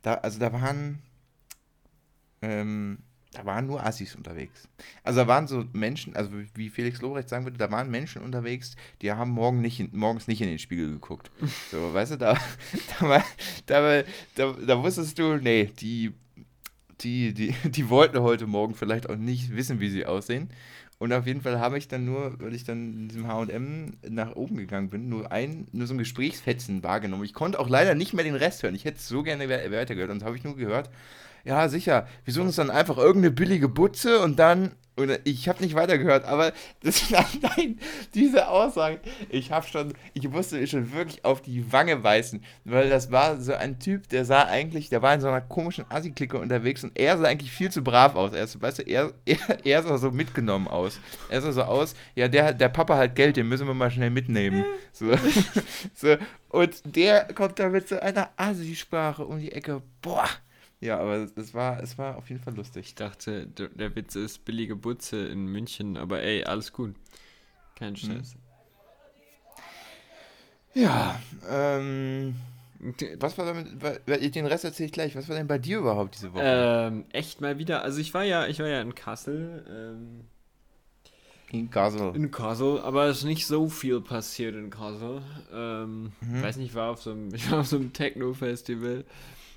da, 0.05 0.15
also 0.17 0.39
da 0.39 0.53
waren, 0.53 1.01
ähm, 2.43 2.99
da 3.33 3.45
waren 3.47 3.67
nur 3.67 3.85
Assis 3.85 4.15
unterwegs. 4.15 4.69
Also 5.03 5.21
da 5.21 5.27
waren 5.27 5.49
so 5.49 5.65
Menschen, 5.73 6.15
also 6.15 6.31
wie 6.55 6.69
Felix 6.69 7.01
Lobrecht 7.01 7.31
sagen 7.31 7.45
würde, 7.45 7.57
da 7.57 7.71
waren 7.71 7.91
Menschen 7.91 8.23
unterwegs, 8.23 8.77
die 9.01 9.11
haben 9.11 9.31
morgen 9.31 9.61
nicht 9.63 9.93
morgens 9.95 10.29
nicht 10.29 10.43
in 10.43 10.49
den 10.49 10.59
Spiegel 10.59 10.91
geguckt. 10.91 11.31
So, 11.71 11.93
weißt 11.93 12.13
du, 12.13 12.17
da, 12.19 12.39
da, 13.67 14.03
da, 14.35 14.53
da 14.53 14.83
wusstest 14.83 15.19
du, 15.19 15.37
nee, 15.37 15.73
die, 15.81 16.13
die, 17.01 17.33
die, 17.33 17.55
die 17.65 17.89
wollten 17.89 18.21
heute 18.21 18.47
Morgen 18.47 18.75
vielleicht 18.75 19.09
auch 19.09 19.17
nicht 19.17 19.57
wissen, 19.57 19.81
wie 19.81 19.89
sie 19.89 20.05
aussehen. 20.05 20.51
Und 21.05 21.13
auf 21.13 21.27
jeden 21.27 21.43
Fall 21.43 21.61
habe 21.61 21.77
ich 21.77 21.87
dann 21.87 22.07
nur, 22.07 22.41
weil 22.41 22.55
ich 22.55 22.65
dann 22.65 22.95
in 22.95 23.09
diesem 23.09 23.29
H&M 23.29 23.93
nach 24.09 24.37
oben 24.37 24.57
gegangen 24.57 24.89
bin, 24.89 25.11
nur 25.11 25.31
ein, 25.31 25.67
nur 25.71 25.87
so 25.87 25.93
ein 25.93 25.99
Gesprächsfetzen 25.99 26.83
wahrgenommen. 26.83 27.25
Ich 27.25 27.35
konnte 27.35 27.61
auch 27.61 27.69
leider 27.69 27.95
nicht 27.95 28.15
mehr 28.15 28.25
den 28.25 28.35
Rest 28.35 28.63
hören. 28.63 28.75
Ich 28.75 28.87
hätte 28.87 28.97
es 28.97 29.07
so 29.09 29.23
gerne 29.23 29.51
we- 29.51 29.71
weitergehört. 29.71 30.11
Und 30.11 30.25
habe 30.25 30.35
ich 30.35 30.45
nur 30.45 30.57
gehört, 30.57 30.89
ja, 31.45 31.69
sicher, 31.69 32.09
wir 32.25 32.33
suchen 32.33 32.47
uns 32.47 32.57
dann 32.57 32.71
einfach 32.71 32.97
irgendeine 32.97 33.33
billige 33.33 33.69
Butze 33.69 34.21
und 34.21 34.39
dann, 34.39 34.71
oder 34.97 35.19
ich 35.25 35.49
habe 35.49 35.63
nicht 35.63 35.75
weitergehört, 35.75 36.25
aber 36.25 36.53
das, 36.83 37.11
nein, 37.11 37.79
diese 38.15 38.49
Aussage, 38.49 39.01
ich 39.29 39.51
habe 39.51 39.67
schon, 39.67 39.95
ich 40.13 40.29
musste 40.29 40.57
mir 40.57 40.67
schon 40.67 40.93
wirklich 40.93 41.25
auf 41.25 41.43
die 41.43 41.73
Wange 41.73 41.97
beißen, 41.97 42.43
weil 42.65 42.89
das 42.89 43.11
war 43.11 43.41
so 43.41 43.55
ein 43.55 43.79
Typ, 43.81 44.09
der 44.09 44.25
sah 44.25 44.45
eigentlich, 44.45 44.91
der 44.91 45.03
war 45.03 45.15
in 45.15 45.21
so 45.21 45.29
einer 45.29 45.41
komischen 45.41 45.85
Assi-Clique 45.89 46.39
unterwegs 46.39 46.85
und 46.85 46.97
er 46.99 47.19
sah 47.19 47.25
eigentlich 47.25 47.51
viel 47.51 47.71
zu 47.71 47.83
brav 47.83 48.15
aus. 48.15 48.33
Er, 48.33 48.47
weißt 48.47 48.79
du, 48.79 48.83
er, 48.83 49.13
er, 49.25 49.67
er 49.67 49.83
sah 49.83 49.99
so 49.99 50.11
mitgenommen 50.11 50.69
aus. 50.69 51.01
Er 51.29 51.41
sah 51.41 51.53
so 51.53 51.63
aus, 51.63 51.95
ja, 52.15 52.29
der, 52.29 52.53
der 52.53 52.69
Papa 52.69 52.97
hat 52.97 53.17
Geld, 53.17 53.37
den 53.37 53.49
müssen 53.49 53.67
wir 53.67 53.75
mal 53.75 53.91
schnell 53.91 54.11
mitnehmen. 54.11 54.65
So, 54.93 55.13
so, 55.93 56.17
und 56.51 56.83
der 56.85 57.25
kommt 57.35 57.59
da 57.59 57.69
mit 57.69 57.89
so 57.89 57.99
einer 57.99 58.31
Assi-Sprache 58.37 59.25
um 59.25 59.41
die 59.41 59.51
Ecke. 59.51 59.83
Boah. 60.01 60.29
Ja, 60.85 60.99
aber 61.01 61.27
das 61.35 61.55
war, 61.55 61.83
es 61.83 61.97
war 61.97 62.17
auf 62.17 62.29
jeden 62.29 62.43
Fall 62.43 62.55
lustig. 62.55 62.89
Ich 62.89 62.95
dachte, 62.95 63.47
der 63.47 63.97
Witz 63.97 64.17
ist 64.17 64.45
billige 64.45 64.77
Butze 64.77 65.17
in 65.29 65.47
München, 65.47 65.97
aber 65.97 66.23
ey, 66.23 66.45
alles 66.45 66.75
gut. 66.75 66.95
Kein 67.75 67.97
Stress. 67.97 68.37
Ja, 70.75 71.19
ähm, 71.49 72.35
was 73.19 73.39
war 73.39 73.47
damit, 73.47 74.35
den 74.35 74.45
Rest 74.45 74.65
erzähle 74.65 74.87
ich 74.89 74.93
gleich. 74.93 75.17
Was 75.17 75.27
war 75.31 75.37
denn 75.37 75.47
bei 75.47 75.57
dir 75.57 75.79
überhaupt 75.79 76.17
diese 76.17 76.35
Woche? 76.35 76.43
Ähm, 76.45 77.07
echt 77.13 77.41
mal 77.41 77.57
wieder. 77.59 77.83
Also 77.83 77.99
ich 77.99 78.13
war 78.13 78.25
ja, 78.25 78.47
ich 78.47 78.59
war 78.59 78.67
ja 78.69 78.83
in 78.83 78.95
Kassel, 78.95 79.65
ähm, 79.67 80.21
In 81.51 81.71
Kassel. 81.71 82.15
in 82.15 82.31
Kassel, 82.31 82.81
aber 82.81 83.07
es 83.07 83.19
ist 83.19 83.25
nicht 83.25 83.47
so 83.47 83.71
viel 83.71 84.03
passiert 84.03 84.55
in 84.55 84.69
Kassel. 84.69 85.23
Ähm, 85.51 86.13
Mhm. 86.21 86.43
weiß 86.43 86.57
nicht, 86.59 86.71
ich 86.71 86.75
war 86.75 86.91
auf 86.91 87.01
so 87.01 87.13
einem, 87.13 87.29
ich 87.35 87.51
war 87.51 87.61
auf 87.61 87.69
so 87.69 87.77
einem 87.77 87.95
Techno-Festival. 87.95 89.05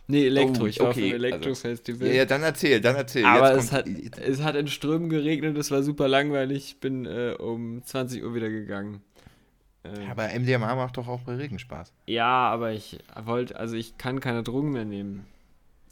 Nee, 0.09 0.25
Elektro, 0.27 0.63
Oh, 0.63 0.67
ich 0.67 0.79
war 0.79 0.87
okay, 0.89 0.91
auf 0.91 0.97
einem 0.97 1.13
also- 1.13 1.25
Elektro-Festival. 1.25 2.07
Ja, 2.07 2.13
ja, 2.13 2.25
dann 2.25 2.41
erzähl, 2.43 2.79
dann 2.79 2.95
erzähl. 2.95 3.25
aber 3.25 3.51
es 3.55 3.71
hat, 3.73 3.87
es 3.87 4.41
hat 4.41 4.55
in 4.55 4.67
Strömen 4.67 5.09
geregnet, 5.09 5.57
es 5.57 5.69
war 5.69 5.83
super 5.83 6.07
langweilig. 6.07 6.65
Ich 6.65 6.79
bin 6.79 7.05
äh, 7.05 7.35
um 7.37 7.83
20 7.83 8.23
Uhr 8.23 8.33
wieder 8.33 8.49
gegangen. 8.49 9.01
Ähm, 9.83 10.09
Aber 10.09 10.27
MDMA 10.37 10.75
macht 10.75 10.97
doch 10.97 11.07
auch 11.07 11.21
bei 11.23 11.35
Regen 11.35 11.59
Spaß. 11.59 11.91
Ja, 12.07 12.25
aber 12.49 12.71
ich 12.71 12.99
wollte, 13.21 13.57
also 13.57 13.75
ich 13.75 13.97
kann 13.97 14.19
keine 14.21 14.43
Drogen 14.43 14.71
mehr 14.71 14.85
nehmen. 14.85 15.25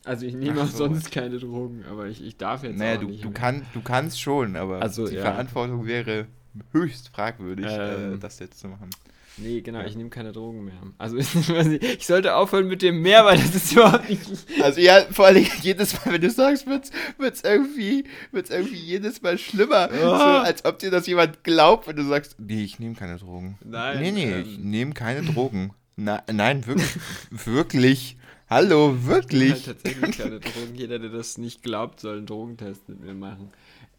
Also 0.06 0.26
ich 0.26 0.36
nehme 0.36 0.62
Ach 0.62 0.66
auch 0.66 0.70
so. 0.72 0.78
sonst 0.86 1.12
keine 1.12 1.38
Drogen, 1.40 1.84
aber 1.90 2.08
ich, 2.08 2.24
ich 2.24 2.38
darf 2.38 2.64
jetzt 2.64 2.78
Naja, 2.78 2.96
auch 2.98 3.02
du, 3.02 3.08
nicht 3.08 3.24
du, 3.26 3.32
kann, 3.32 3.66
du 3.74 3.82
kannst 3.82 4.22
schon, 4.22 4.56
aber 4.56 4.82
Also, 4.82 5.08
die 5.08 5.16
ja. 5.16 5.22
Verantwortung 5.24 5.86
wäre 5.88 6.28
höchst 6.72 7.10
fragwürdig, 7.10 7.66
äh, 7.66 8.14
Ähm. 8.14 8.20
das 8.20 8.40
jetzt 8.40 8.60
zu 8.60 8.68
machen. 8.70 8.90
Nee, 9.38 9.62
genau, 9.62 9.80
Ja. 9.80 9.86
ich 9.86 9.96
nehme 9.98 10.10
keine 10.10 10.32
Drogen 10.32 10.64
mehr. 10.66 10.82
Also 10.98 11.18
ich 11.18 12.06
sollte 12.06 12.36
aufhören 12.36 12.68
mit 12.68 12.82
dem 12.82 13.02
mehr, 13.02 13.26
weil 13.26 13.38
das 13.38 13.54
ist 13.54 13.72
überhaupt 13.74 14.10
nicht. 14.10 14.22
Also 14.64 14.80
ja, 14.80 15.02
vor 15.12 15.26
allem 15.26 15.46
jedes 15.62 15.94
Mal, 15.94 16.14
wenn 16.14 16.22
du 16.22 16.30
sagst, 16.32 16.66
wird's, 16.68 16.92
wird's 17.18 17.42
irgendwie, 17.44 18.06
wird's 18.32 18.50
irgendwie 18.50 18.76
jedes 18.78 19.22
Mal 19.22 19.38
schlimmer. 19.38 19.90
So, 19.94 20.12
Ah. 20.12 20.42
als 20.44 20.64
ob 20.66 20.80
dir 20.80 20.90
das 20.92 21.06
jemand 21.08 21.44
glaubt, 21.44 21.88
wenn 21.88 21.96
du 21.98 22.04
sagst, 22.04 22.38
nee, 22.40 22.64
ich 22.64 22.80
nehme 22.80 22.96
keine 22.96 23.18
Drogen. 23.18 23.58
Nein, 23.64 24.00
Nee, 24.02 24.12
nee, 24.12 24.32
ähm. 24.32 24.46
ich 24.48 24.58
nehme 24.60 24.94
keine 24.94 25.22
Drogen. 25.24 25.74
Na, 25.98 26.24
nein, 26.32 26.66
wirklich. 26.66 26.96
wirklich. 27.32 28.18
Hallo, 28.50 28.96
wirklich. 29.06 29.52
Halt 29.52 29.66
tatsächlich 29.66 30.18
keine 30.18 30.40
Drogen. 30.40 30.76
Jeder, 30.76 31.00
der 31.00 31.10
das 31.10 31.38
nicht 31.38 31.64
glaubt, 31.64 32.00
soll 32.00 32.18
einen 32.18 32.26
Drogentest 32.26 32.88
mit 32.90 33.02
mir 33.02 33.14
machen. 33.14 33.50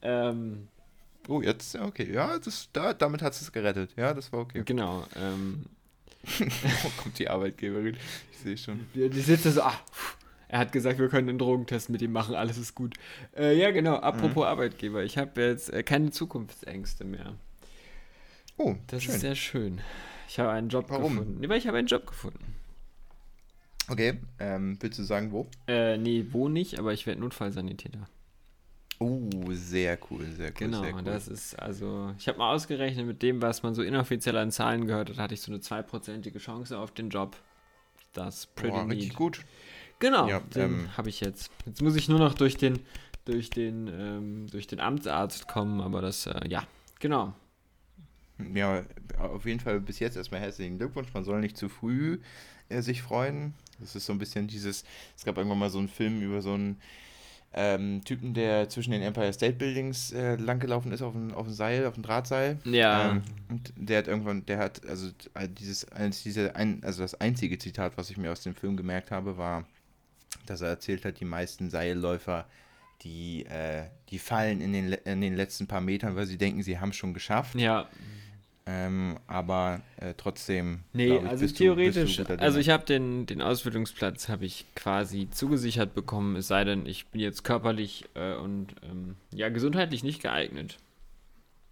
Ähm, 0.02 0.68
Oh, 1.28 1.42
jetzt, 1.42 1.74
okay. 1.76 2.12
Ja, 2.12 2.38
das, 2.38 2.68
da, 2.72 2.94
damit 2.94 3.22
hat 3.22 3.32
es 3.32 3.50
gerettet. 3.52 3.90
Ja, 3.96 4.14
das 4.14 4.32
war 4.32 4.40
okay. 4.40 4.62
genau. 4.64 5.04
Ähm, 5.16 5.66
Oh, 6.40 6.90
kommt 7.02 7.18
die 7.18 7.28
Arbeitgeberin. 7.28 7.96
Ich 8.32 8.38
sehe 8.38 8.56
schon. 8.56 8.86
die, 8.94 9.08
die 9.08 9.20
sitzt 9.20 9.46
da 9.46 9.50
so, 9.50 9.62
ah, 9.62 9.78
er 10.48 10.58
hat 10.60 10.72
gesagt, 10.72 10.98
wir 10.98 11.08
können 11.08 11.28
einen 11.28 11.38
Drogentest 11.38 11.88
mit 11.90 12.02
ihm 12.02 12.12
machen, 12.12 12.34
alles 12.34 12.58
ist 12.58 12.74
gut. 12.74 12.94
Äh, 13.36 13.56
ja, 13.58 13.70
genau, 13.70 13.96
apropos 13.96 14.36
Mhm. 14.36 14.42
Arbeitgeber. 14.50 15.02
Ich 15.04 15.18
habe 15.18 15.40
jetzt 15.40 15.72
äh, 15.72 15.82
keine 15.82 16.10
Zukunftsängste 16.10 17.04
mehr. 17.04 17.34
Oh, 18.56 18.74
Das 18.86 19.02
schön. 19.02 19.14
ist 19.14 19.20
sehr 19.20 19.34
schön. 19.34 19.80
Ich 20.28 20.38
habe 20.38 20.50
einen 20.50 20.68
Job 20.68 20.86
Warum? 20.88 21.12
gefunden. 21.16 21.40
Nee, 21.40 21.48
weil 21.48 21.58
ich 21.58 21.66
habe 21.66 21.78
einen 21.78 21.86
Job 21.88 22.06
gefunden. 22.06 22.54
Okay, 23.88 24.18
ähm, 24.40 24.76
willst 24.80 24.98
du 24.98 25.04
sagen, 25.04 25.30
wo? 25.30 25.48
Äh, 25.68 25.96
nee, 25.98 26.26
wo 26.30 26.48
nicht, 26.48 26.78
aber 26.80 26.92
ich 26.92 27.06
werde 27.06 27.20
Notfallsanitäter. 27.20 28.08
Oh, 28.98 29.28
sehr 29.52 29.98
cool, 30.10 30.24
sehr 30.32 30.48
cool. 30.48 30.54
Genau, 30.58 30.82
sehr 30.82 30.94
cool. 30.94 31.02
das 31.02 31.28
ist 31.28 31.54
also, 31.58 32.14
ich 32.18 32.28
habe 32.28 32.38
mal 32.38 32.54
ausgerechnet, 32.54 33.06
mit 33.06 33.22
dem, 33.22 33.42
was 33.42 33.62
man 33.62 33.74
so 33.74 33.82
inoffiziell 33.82 34.36
an 34.38 34.50
Zahlen 34.50 34.86
gehört 34.86 35.10
hat, 35.10 35.18
hatte 35.18 35.34
ich 35.34 35.42
so 35.42 35.52
eine 35.52 35.60
zweiprozentige 35.60 36.38
Chance 36.38 36.78
auf 36.78 36.92
den 36.92 37.10
Job. 37.10 37.36
Das 38.14 38.46
pretty 38.46 38.70
Boah, 38.70 38.88
richtig 38.88 39.08
neat. 39.08 39.16
gut. 39.16 39.44
Genau, 39.98 40.28
Ja, 40.28 40.42
ähm, 40.56 40.96
habe 40.96 41.08
ich 41.10 41.20
jetzt. 41.20 41.50
Jetzt 41.66 41.82
muss 41.82 41.96
ich 41.96 42.08
nur 42.08 42.18
noch 42.18 42.34
durch 42.34 42.56
den, 42.56 42.80
durch 43.26 43.50
den, 43.50 43.88
ähm, 43.88 44.46
durch 44.50 44.66
den 44.66 44.80
Amtsarzt 44.80 45.48
kommen, 45.48 45.80
aber 45.80 46.00
das, 46.00 46.26
äh, 46.26 46.48
ja, 46.48 46.66
genau. 46.98 47.34
Ja, 48.54 48.84
auf 49.18 49.46
jeden 49.46 49.60
Fall 49.60 49.80
bis 49.80 49.98
jetzt 49.98 50.16
erstmal 50.16 50.40
herzlichen 50.40 50.78
Glückwunsch. 50.78 51.12
Man 51.14 51.24
soll 51.24 51.40
nicht 51.40 51.56
zu 51.56 51.68
früh 51.68 52.18
äh, 52.68 52.82
sich 52.82 53.02
freuen. 53.02 53.54
Das 53.80 53.96
ist 53.96 54.06
so 54.06 54.12
ein 54.12 54.18
bisschen 54.18 54.46
dieses, 54.46 54.84
es 55.16 55.24
gab 55.24 55.36
irgendwann 55.36 55.58
mal 55.58 55.70
so 55.70 55.78
einen 55.78 55.88
Film 55.88 56.20
über 56.20 56.42
so 56.42 56.52
einen 56.54 56.80
ähm, 57.56 58.04
Typen, 58.04 58.34
der 58.34 58.68
zwischen 58.68 58.90
den 58.90 59.00
Empire 59.00 59.32
State 59.32 59.54
Buildings 59.54 60.12
äh, 60.12 60.36
langgelaufen 60.36 60.92
ist 60.92 61.00
auf 61.00 61.14
dem, 61.14 61.32
auf 61.34 61.48
Seil, 61.48 61.86
auf 61.86 61.94
dem 61.94 62.02
Drahtseil. 62.02 62.58
Ja, 62.64 63.12
Ähm, 63.12 63.22
und 63.48 63.72
der 63.76 63.98
hat 63.98 64.08
irgendwann, 64.08 64.44
der 64.44 64.58
hat, 64.58 64.86
also 64.86 65.08
dieses, 65.48 65.86
dieser, 66.22 66.54
ein, 66.54 66.82
also 66.84 67.02
das 67.02 67.18
einzige 67.18 67.58
Zitat, 67.58 67.96
was 67.96 68.10
ich 68.10 68.18
mir 68.18 68.30
aus 68.30 68.42
dem 68.42 68.54
Film 68.54 68.76
gemerkt 68.76 69.10
habe, 69.10 69.38
war, 69.38 69.64
dass 70.44 70.60
er 70.60 70.68
erzählt 70.68 71.04
hat, 71.06 71.18
die 71.18 71.24
meisten 71.24 71.70
Seilläufer, 71.70 72.46
die, 73.02 73.46
äh, 73.46 73.84
die 74.10 74.18
fallen 74.18 74.60
in 74.60 74.72
den, 74.74 74.92
in 74.92 75.20
den 75.22 75.34
letzten 75.34 75.66
paar 75.66 75.80
Metern, 75.80 76.14
weil 76.14 76.26
sie 76.26 76.38
denken, 76.38 76.62
sie 76.62 76.78
haben 76.78 76.90
es 76.90 76.96
schon 76.96 77.14
geschafft. 77.14 77.54
ja. 77.54 77.88
Ähm, 78.68 79.18
aber 79.28 79.80
äh, 79.98 80.14
trotzdem. 80.16 80.80
Nee, 80.92 81.14
ich, 81.18 81.24
also 81.24 81.46
theoretisch, 81.46 82.16
du 82.16 82.38
also 82.40 82.58
ich 82.58 82.68
habe 82.70 82.84
den, 82.84 83.24
den 83.26 83.40
Ausbildungsplatz 83.40 84.28
habe 84.28 84.44
ich 84.44 84.64
quasi 84.74 85.28
zugesichert 85.30 85.94
bekommen, 85.94 86.34
es 86.34 86.48
sei 86.48 86.64
denn, 86.64 86.84
ich 86.84 87.06
bin 87.06 87.20
jetzt 87.20 87.44
körperlich 87.44 88.06
äh, 88.14 88.34
und 88.34 88.74
ähm, 88.82 89.14
ja, 89.30 89.50
gesundheitlich 89.50 90.02
nicht 90.02 90.20
geeignet. 90.20 90.78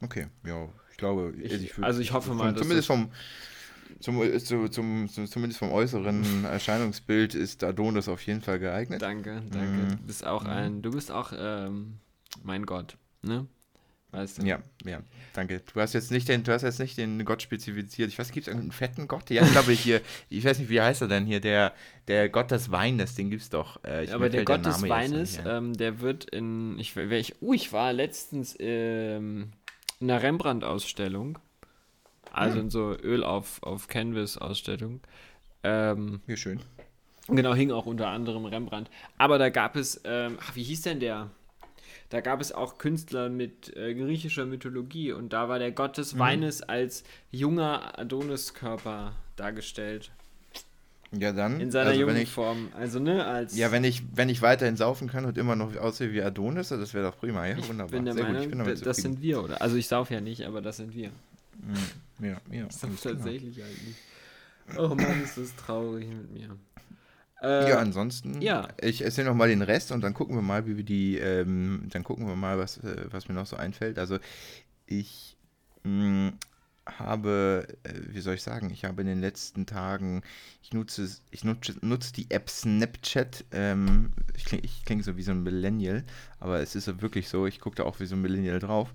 Okay, 0.03 0.29
ja, 0.47 0.69
ich 0.93 0.97
glaube, 0.97 1.35
Ich- 1.43 1.73
würd- 1.75 1.83
also 1.83 2.01
ich 2.01 2.13
hoffe 2.13 2.33
mal, 2.33 2.53
dass 2.53 2.63
Zumindest 2.63 2.87
vom. 2.87 3.11
Zum, 4.01 4.23
äh, 4.23 4.39
zu, 4.39 4.69
zum, 4.69 5.09
zum, 5.09 5.27
zumindest 5.27 5.59
vom 5.59 5.73
äußeren 5.73 6.45
Erscheinungsbild 6.45 7.35
ist 7.35 7.65
Adonis 7.65 8.09
auf 8.09 8.23
jeden 8.25 8.41
Fall 8.41 8.59
geeignet. 8.61 9.03
Danke, 9.03 9.43
danke. 9.51 9.67
Mhm. 9.83 9.89
Du 9.97 10.03
bist 10.07 10.25
auch 10.27 10.45
ein, 10.45 10.81
du 10.83 10.91
bist 10.93 11.11
auch 11.11 11.33
ähm, 11.37 11.95
mein 12.45 12.67
Gott, 12.67 12.97
ne? 13.23 13.47
Weißt 14.15 14.39
du? 14.39 14.47
Ja, 14.47 14.61
ja, 14.85 15.01
danke. 15.33 15.61
Du 15.75 15.81
hast 15.81 15.93
jetzt 15.93 16.13
nicht 16.13 16.29
den, 16.29 16.45
du 16.45 16.53
hast 16.53 16.63
jetzt 16.63 16.79
nicht 16.79 16.97
den 16.97 17.25
Gott 17.25 17.43
spezifiziert. 17.43 18.09
Ich 18.11 18.19
weiß, 18.19 18.31
gibt 18.31 18.47
es 18.47 18.49
irgendeinen 18.49 18.71
fetten 18.71 19.09
Gott? 19.09 19.29
Ja, 19.31 19.43
ich 19.43 19.51
glaube 19.51 19.73
hier, 19.73 20.01
ich 20.31 20.45
weiß 20.45 20.61
nicht, 20.61 20.69
wie 20.71 20.81
heißt 20.81 21.03
er 21.03 21.09
denn 21.09 21.27
hier, 21.27 21.41
der, 21.41 21.73
der 22.07 22.29
Gott 22.29 22.53
des 22.53 22.71
Weines, 22.71 23.17
den 23.17 23.31
gibt's 23.31 23.51
doch. 23.51 23.83
Äh, 23.85 24.05
ich- 24.05 24.13
Aber 24.15 24.29
der 24.29 24.45
Gott 24.45 24.65
des 24.65 24.83
Weines, 24.89 25.41
ähm, 25.45 25.73
der 25.77 26.01
wird 26.01 26.27
in, 26.27 26.79
ich, 26.79 26.97
ich, 26.97 27.43
uh, 27.43 27.55
ich 27.55 27.73
war 27.73 27.93
letztens 27.93 28.55
ähm, 28.61 29.53
in 29.99 30.11
einer 30.11 30.23
Rembrandt-Ausstellung, 30.23 31.39
also 32.33 32.57
Hm. 32.57 32.63
in 32.67 32.71
so 32.71 32.95
Öl 32.97 33.25
auf, 33.25 33.63
auf 33.65 33.89
Canvas-Ausstellung. 33.89 35.01
Ähm, 35.65 36.21
Wie 36.27 36.37
schön. 36.37 36.61
genau, 37.27 37.55
hing 37.55 37.73
auch 37.73 37.87
unter 37.87 38.09
anderem 38.09 38.45
Rembrandt. 38.45 38.91
Aber 39.19 39.39
da 39.39 39.49
gab 39.49 39.75
es, 39.75 40.01
ähm, 40.05 40.39
ach, 40.41 40.55
wie 40.55 40.63
hieß 40.63 40.83
denn 40.83 41.01
der? 41.01 41.31
Da 42.11 42.21
gab 42.21 42.41
es 42.41 42.53
auch 42.53 42.79
Künstler 42.79 43.29
mit 43.29 43.75
äh, 43.77 43.95
griechischer 43.95 44.47
Mythologie 44.47 45.13
und 45.13 45.33
da 45.33 45.49
war 45.49 45.59
der 45.59 45.73
Gott 45.73 45.93
Mhm. 45.93 46.03
des 46.03 46.19
Weines 46.19 46.63
als 46.63 47.05
junger 47.31 47.99
Adoniskörper 47.99 49.13
dargestellt. 49.37 50.11
Ja, 51.17 51.33
dann. 51.33 51.61
In 51.61 51.71
seiner 51.71 51.91
also 51.91 52.01
jungen 52.01 52.17
ich, 52.17 52.29
Form. 52.29 52.69
Also, 52.77 52.99
ne, 52.99 53.25
als. 53.25 53.57
Ja, 53.57 53.71
wenn 53.71 53.85
ich, 53.85 54.03
wenn 54.15 54.29
ich 54.29 54.43
weiterhin 54.43 54.77
saufen 54.77 55.09
kann 55.09 55.25
und 55.25 55.39
immer 55.39 55.55
noch 55.55 55.77
aussehe 55.77 56.13
wie 56.13 56.21
Adonis, 56.23 56.69
das 56.71 56.93
wäre 56.93 57.05
doch 57.11 57.17
prima, 57.19 57.47
ja? 57.47 57.57
Ich 57.57 57.69
Wunderbar. 57.69 57.91
bin 57.93 58.05
der 58.05 58.15
Sehr 58.15 58.23
Meinung, 58.25 58.37
gut, 58.39 58.45
ich 58.45 58.51
bin 58.51 58.59
damit 58.59 58.85
das 58.87 58.97
sind 58.97 59.23
wir, 59.23 59.43
oder? 59.43 59.63
Also 59.63 59.77
ich 59.77 59.87
sauf 59.87 60.11
ja 60.11 60.21
nicht, 60.21 60.43
aber 60.45 60.61
das 60.61 60.79
sind 60.79 60.93
wir. 60.95 61.11
Mm, 61.11 62.25
Ja, 62.25 62.37
ja. 62.51 62.67
Ich 62.69 62.73
sauf 62.75 62.91
alles 62.91 63.01
klar. 63.01 63.15
tatsächlich 63.15 63.63
eigentlich. 63.63 63.97
Oh 64.77 64.89
Mann, 64.95 65.23
ist 65.23 65.39
das 65.39 65.55
traurig 65.55 66.09
mit 66.09 66.33
mir. 66.33 66.57
Äh, 67.43 67.47
Ja, 67.69 67.79
ansonsten, 67.79 68.43
ja. 68.43 68.69
ich 68.81 69.03
erzähle 69.03 69.29
noch 69.29 69.37
mal 69.37 69.49
den 69.49 69.63
Rest 69.63 69.93
und 69.93 70.01
dann 70.03 70.13
gucken 70.15 70.35
wir 70.37 70.43
mal, 70.43 70.67
wie 70.67 70.77
wir 70.77 70.85
die, 70.85 71.19
ähm, 71.19 71.87
dann 71.91 72.03
gucken 72.05 72.27
wir 72.27 72.35
mal, 72.37 72.59
was, 72.59 72.79
äh, 72.79 73.07
was 73.11 73.29
mir 73.29 73.35
noch 73.35 73.47
so 73.47 73.57
einfällt. 73.57 73.99
Also 73.99 74.19
ich 74.87 75.37
mh, 75.85 76.33
habe, 76.87 77.69
äh, 77.85 77.95
wie 78.09 78.21
soll 78.21 78.35
ich 78.37 78.43
sagen, 78.43 78.71
ich 78.71 78.85
habe 78.85 79.03
in 79.03 79.09
den 79.09 79.21
letzten 79.21 79.67
Tagen, 79.67 80.23
ich 80.63 80.73
nutze, 80.73 81.09
ich 81.31 81.45
nutze, 81.45 81.75
nutze 81.83 82.13
die 82.15 82.31
App 82.31 82.51
Snapchat. 82.51 83.45
Ähm, 83.53 84.13
ich 84.37 84.45
klinge 84.47 84.65
kling 84.87 85.03
so 85.03 85.17
wie 85.17 85.23
so 85.23 85.33
ein 85.33 85.43
Millennial, 85.43 86.05
aber 86.41 86.61
es 86.61 86.75
ist 86.77 87.03
wirklich 87.03 87.29
so, 87.29 87.47
ich 87.47 87.61
gucke 87.61 87.77
da 87.77 87.85
auch 87.85 88.01
wie 88.01 88.07
so 88.07 88.17
ein 88.17 88.23
Millennial 88.23 88.59
drauf. 88.61 88.93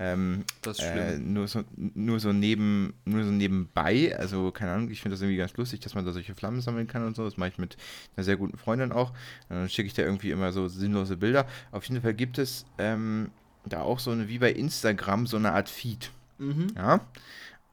Ähm, 0.00 0.44
das 0.62 0.78
ist 0.78 0.84
äh, 0.84 0.92
schlimm. 0.92 1.32
nur, 1.32 1.48
so, 1.48 1.64
nur, 1.76 2.20
so 2.20 2.32
neben, 2.32 2.94
nur 3.04 3.24
so 3.24 3.30
nebenbei, 3.30 4.16
also 4.16 4.52
keine 4.52 4.70
Ahnung, 4.70 4.90
ich 4.90 5.02
finde 5.02 5.16
das 5.16 5.22
irgendwie 5.22 5.38
ganz 5.38 5.56
lustig, 5.56 5.80
dass 5.80 5.96
man 5.96 6.06
da 6.06 6.12
solche 6.12 6.36
Flammen 6.36 6.60
sammeln 6.60 6.86
kann 6.86 7.04
und 7.04 7.16
so. 7.16 7.24
Das 7.24 7.36
mache 7.36 7.50
ich 7.50 7.58
mit 7.58 7.76
einer 8.16 8.22
sehr 8.22 8.36
guten 8.36 8.56
Freundin 8.56 8.92
auch. 8.92 9.10
Und 9.48 9.56
dann 9.56 9.68
schicke 9.68 9.88
ich 9.88 9.94
da 9.94 10.02
irgendwie 10.02 10.30
immer 10.30 10.52
so 10.52 10.68
sinnlose 10.68 11.16
Bilder. 11.16 11.46
Auf 11.72 11.84
jeden 11.86 12.00
Fall 12.00 12.14
gibt 12.14 12.38
es 12.38 12.64
ähm, 12.78 13.32
da 13.66 13.82
auch 13.82 13.98
so 13.98 14.12
eine, 14.12 14.28
wie 14.28 14.38
bei 14.38 14.52
Instagram, 14.52 15.26
so 15.26 15.36
eine 15.36 15.52
Art 15.52 15.68
Feed. 15.68 16.12
mhm. 16.38 16.68
Ja. 16.76 17.00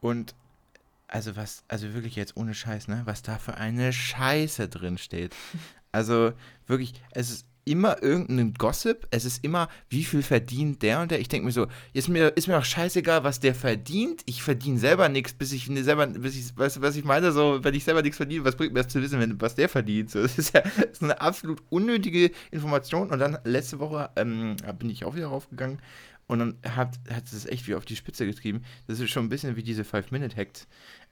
Und 0.01 0.33
also 1.07 1.35
was, 1.35 1.63
also 1.67 1.93
wirklich 1.93 2.15
jetzt 2.15 2.35
ohne 2.35 2.53
Scheiß, 2.53 2.87
ne, 2.87 3.03
was 3.05 3.21
da 3.21 3.37
für 3.37 3.55
eine 3.55 3.93
Scheiße 3.93 4.67
drin 4.67 4.97
steht. 4.97 5.35
Also 5.91 6.33
wirklich, 6.67 6.93
es 7.11 7.31
ist 7.31 7.45
immer 7.65 8.01
irgendein 8.01 8.53
Gossip, 8.53 9.07
es 9.11 9.25
ist 9.25 9.43
immer, 9.43 9.67
wie 9.89 10.03
viel 10.03 10.21
verdient 10.21 10.81
der 10.83 11.01
und 11.01 11.11
der. 11.11 11.19
Ich 11.19 11.27
denke 11.27 11.45
mir 11.45 11.51
so, 11.51 11.67
ist 11.93 12.07
mir, 12.07 12.29
ist 12.29 12.47
mir 12.47 12.57
auch 12.57 12.65
scheißegal, 12.65 13.23
was 13.23 13.39
der 13.39 13.55
verdient. 13.55 14.21
Ich 14.25 14.43
verdiene 14.43 14.77
selber 14.77 15.09
nichts, 15.09 15.33
bis 15.33 15.51
ich 15.51 15.67
ne- 15.67 15.83
selber, 15.83 16.05
bis 16.07 16.35
ich, 16.35 16.55
weißt 16.57 16.77
du, 16.77 16.81
was 16.81 16.95
ich 16.95 17.03
meine? 17.03 17.31
So, 17.31 17.63
wenn 17.63 17.73
ich 17.73 17.83
selber 17.83 18.03
nichts 18.03 18.17
verdiene, 18.17 18.45
was 18.45 18.55
bringt 18.55 18.73
mir 18.73 18.83
das 18.83 18.93
zu 18.93 19.01
wissen, 19.01 19.19
wenn, 19.19 19.41
was 19.41 19.55
der 19.55 19.67
verdient? 19.67 20.11
So, 20.11 20.21
das 20.21 20.37
ist 20.37 20.53
ja 20.53 20.61
das 20.61 20.85
ist 20.91 21.03
eine 21.03 21.19
absolut 21.19 21.61
unnötige 21.69 22.31
Information. 22.51 23.09
Und 23.09 23.19
dann 23.19 23.39
letzte 23.43 23.79
Woche 23.79 24.11
ähm, 24.15 24.55
bin 24.77 24.89
ich 24.89 25.03
auch 25.03 25.15
wieder 25.15 25.27
raufgegangen 25.27 25.79
und 26.27 26.39
dann 26.39 26.57
hat, 26.75 26.99
hat 27.11 27.31
es 27.31 27.45
echt 27.45 27.67
wie 27.67 27.75
auf 27.75 27.85
die 27.85 27.95
Spitze 27.95 28.25
getrieben. 28.25 28.63
Das 28.87 28.99
ist 28.99 29.09
schon 29.11 29.25
ein 29.25 29.29
bisschen 29.29 29.55
wie 29.55 29.63
diese 29.63 29.83
5-Minute-Hacks. 29.83 30.67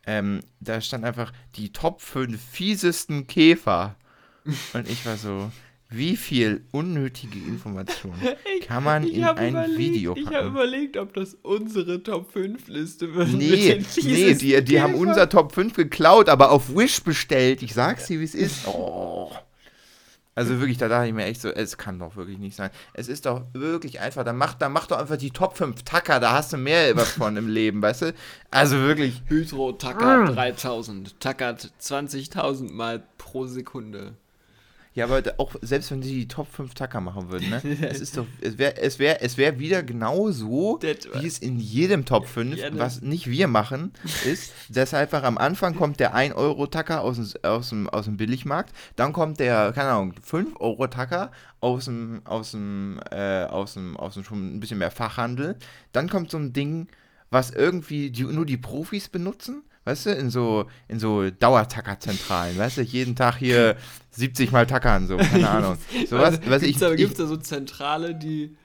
Ähm, 0.06 0.42
da 0.60 0.82
stand 0.82 1.06
einfach 1.06 1.32
die 1.56 1.72
Top 1.72 2.02
5 2.02 2.40
fiesesten 2.42 3.28
Käfer. 3.28 3.96
Und 4.74 4.90
ich 4.90 5.06
war 5.06 5.16
so, 5.16 5.52
wie 5.90 6.16
viel 6.18 6.66
unnötige 6.72 7.38
Informationen 7.38 8.20
kann 8.68 8.84
man 8.84 9.04
in 9.04 9.24
ein 9.24 9.50
überlegt, 9.50 9.78
Video 9.78 10.14
Ich 10.16 10.26
habe 10.26 10.36
packen? 10.36 10.48
überlegt, 10.48 10.98
ob 10.98 11.14
das 11.14 11.38
unsere 11.44 12.02
Top 12.02 12.32
5 12.32 12.68
Liste 12.68 13.14
wird. 13.14 13.30
Nee, 13.30 13.84
nee, 14.02 14.34
die, 14.34 14.64
die 14.64 14.82
haben 14.82 14.96
unser 14.96 15.30
Top 15.30 15.54
5 15.54 15.76
geklaut, 15.76 16.30
aber 16.30 16.52
auf 16.52 16.76
Wish 16.76 17.04
bestellt. 17.04 17.62
Ich 17.62 17.74
sag's 17.74 18.08
dir, 18.08 18.20
wie 18.20 18.26
es 18.26 18.36
ist. 18.36 18.68
Oh. 18.68 19.32
Also 20.36 20.60
wirklich, 20.60 20.80
da 20.80 20.88
dachte 20.88 21.08
ich 21.08 21.14
mir 21.14 21.26
echt 21.26 21.42
so, 21.42 21.50
es 21.50 21.78
kann 21.78 22.00
doch 22.00 22.16
wirklich 22.16 22.40
nicht 22.40 22.56
sein. 22.56 22.72
Es 22.96 23.08
ist 23.08 23.28
doch 23.28 23.44
wirklich 23.54 24.00
einfach, 24.00 24.24
dann 24.24 24.36
mach, 24.36 24.56
dann 24.56 24.72
mach 24.72 24.88
doch 24.88 24.98
einfach 24.98 25.18
die 25.18 25.30
Top 25.30 25.56
5 25.56 25.84
Tacker, 25.84 26.20
da 26.20 26.32
hast 26.32 26.52
du 26.54 26.58
mehr 26.58 26.96
was 26.98 27.12
von 27.12 27.38
im 27.38 27.48
Leben, 27.48 27.84
weißt 27.84 28.02
du? 28.02 28.14
Also 28.50 28.78
wirklich, 28.78 29.22
Hydro 29.28 29.74
tackert 29.74 30.36
3000, 30.36 31.20
tackert 31.20 31.72
20.000 31.80 32.72
Mal 32.72 33.04
pro 33.20 33.46
Sekunde. 33.46 34.16
Ja, 34.96 35.06
aber 35.06 35.24
auch 35.38 35.56
selbst 35.64 35.90
wenn 35.90 36.04
sie 36.04 36.14
die 36.14 36.28
Top 36.28 36.48
5 36.54 36.76
Tacker 36.76 37.02
machen 37.02 37.32
würden, 37.32 37.50
ne? 37.50 37.62
es 37.90 38.00
ist 38.00 38.16
doch, 38.16 38.28
es 38.42 38.60
wäre 38.60 38.78
es 38.78 39.00
wär, 39.00 39.24
es 39.24 39.38
wär 39.38 39.58
wieder 39.58 39.82
genau 39.82 40.30
so, 40.30 40.78
Das- 40.78 41.08
wie 41.14 41.26
es 41.26 41.40
in 41.40 41.60
jedem 41.60 42.06
Top 42.06 42.28
5, 42.28 42.60
Ja, 42.60 42.70
was 42.78 43.02
nicht 43.02 43.28
wir 43.28 43.48
machen, 43.48 43.92
ist, 44.24 44.54
dass 44.70 44.94
einfach 44.94 45.24
am 45.24 45.40
Anfang 45.40 45.76
kommt 45.76 46.00
der 46.00 46.14
1-Euro-Tacker 46.16 47.02
aus 47.02 47.16
dem, 47.18 47.28
aus, 47.44 47.70
dem, 47.70 47.90
aus 47.90 48.06
dem 48.06 48.18
Billigmarkt, 48.18 48.72
dann 48.96 49.14
kommt 49.14 49.40
der, 49.40 49.72
keine 49.74 49.90
Ahnung, 49.90 50.14
5-Euro-Tacker 50.30 51.32
aus 51.60 51.86
dem, 51.86 52.22
aus 52.26 52.52
dem, 52.52 53.00
äh, 53.12 53.46
aus 53.46 53.74
dem, 53.74 53.98
aus 53.98 54.14
dem 54.14 54.24
schon 54.24 54.56
ein 54.56 54.60
bisschen 54.60 54.78
mehr 54.78 54.92
Fachhandel, 54.92 55.56
dann 55.92 56.08
kommt 56.08 56.30
so 56.30 56.38
ein 56.38 56.54
Ding, 56.54 56.88
was 57.32 57.50
irgendwie 57.50 58.12
die, 58.12 58.24
nur 58.26 58.46
die 58.46 58.58
Profis 58.58 59.10
benutzen. 59.10 59.64
Weißt 59.86 60.06
du, 60.06 60.12
in 60.12 60.30
so, 60.30 60.68
in 60.88 60.98
so 60.98 61.30
Dauertackerzentralen, 61.30 62.58
weißt 62.58 62.78
du, 62.78 62.82
jeden 62.84 63.16
Tag 63.18 63.36
hier 63.38 63.76
70 64.16 64.52
Mal 64.52 64.68
tackern, 64.68 65.08
so, 65.08 65.18
keine 65.18 65.50
Ahnung. 65.50 65.78
So 66.08 66.18
was, 66.18 66.40
was 66.48 66.62
ich, 66.62 66.70
gibt's 66.70 66.80
da, 66.80 66.92
ich, 66.92 66.98
gibt's 66.98 67.18
da 67.18 67.26
so 67.26 67.38
Zentrale, 67.38 68.16
die 68.16 68.56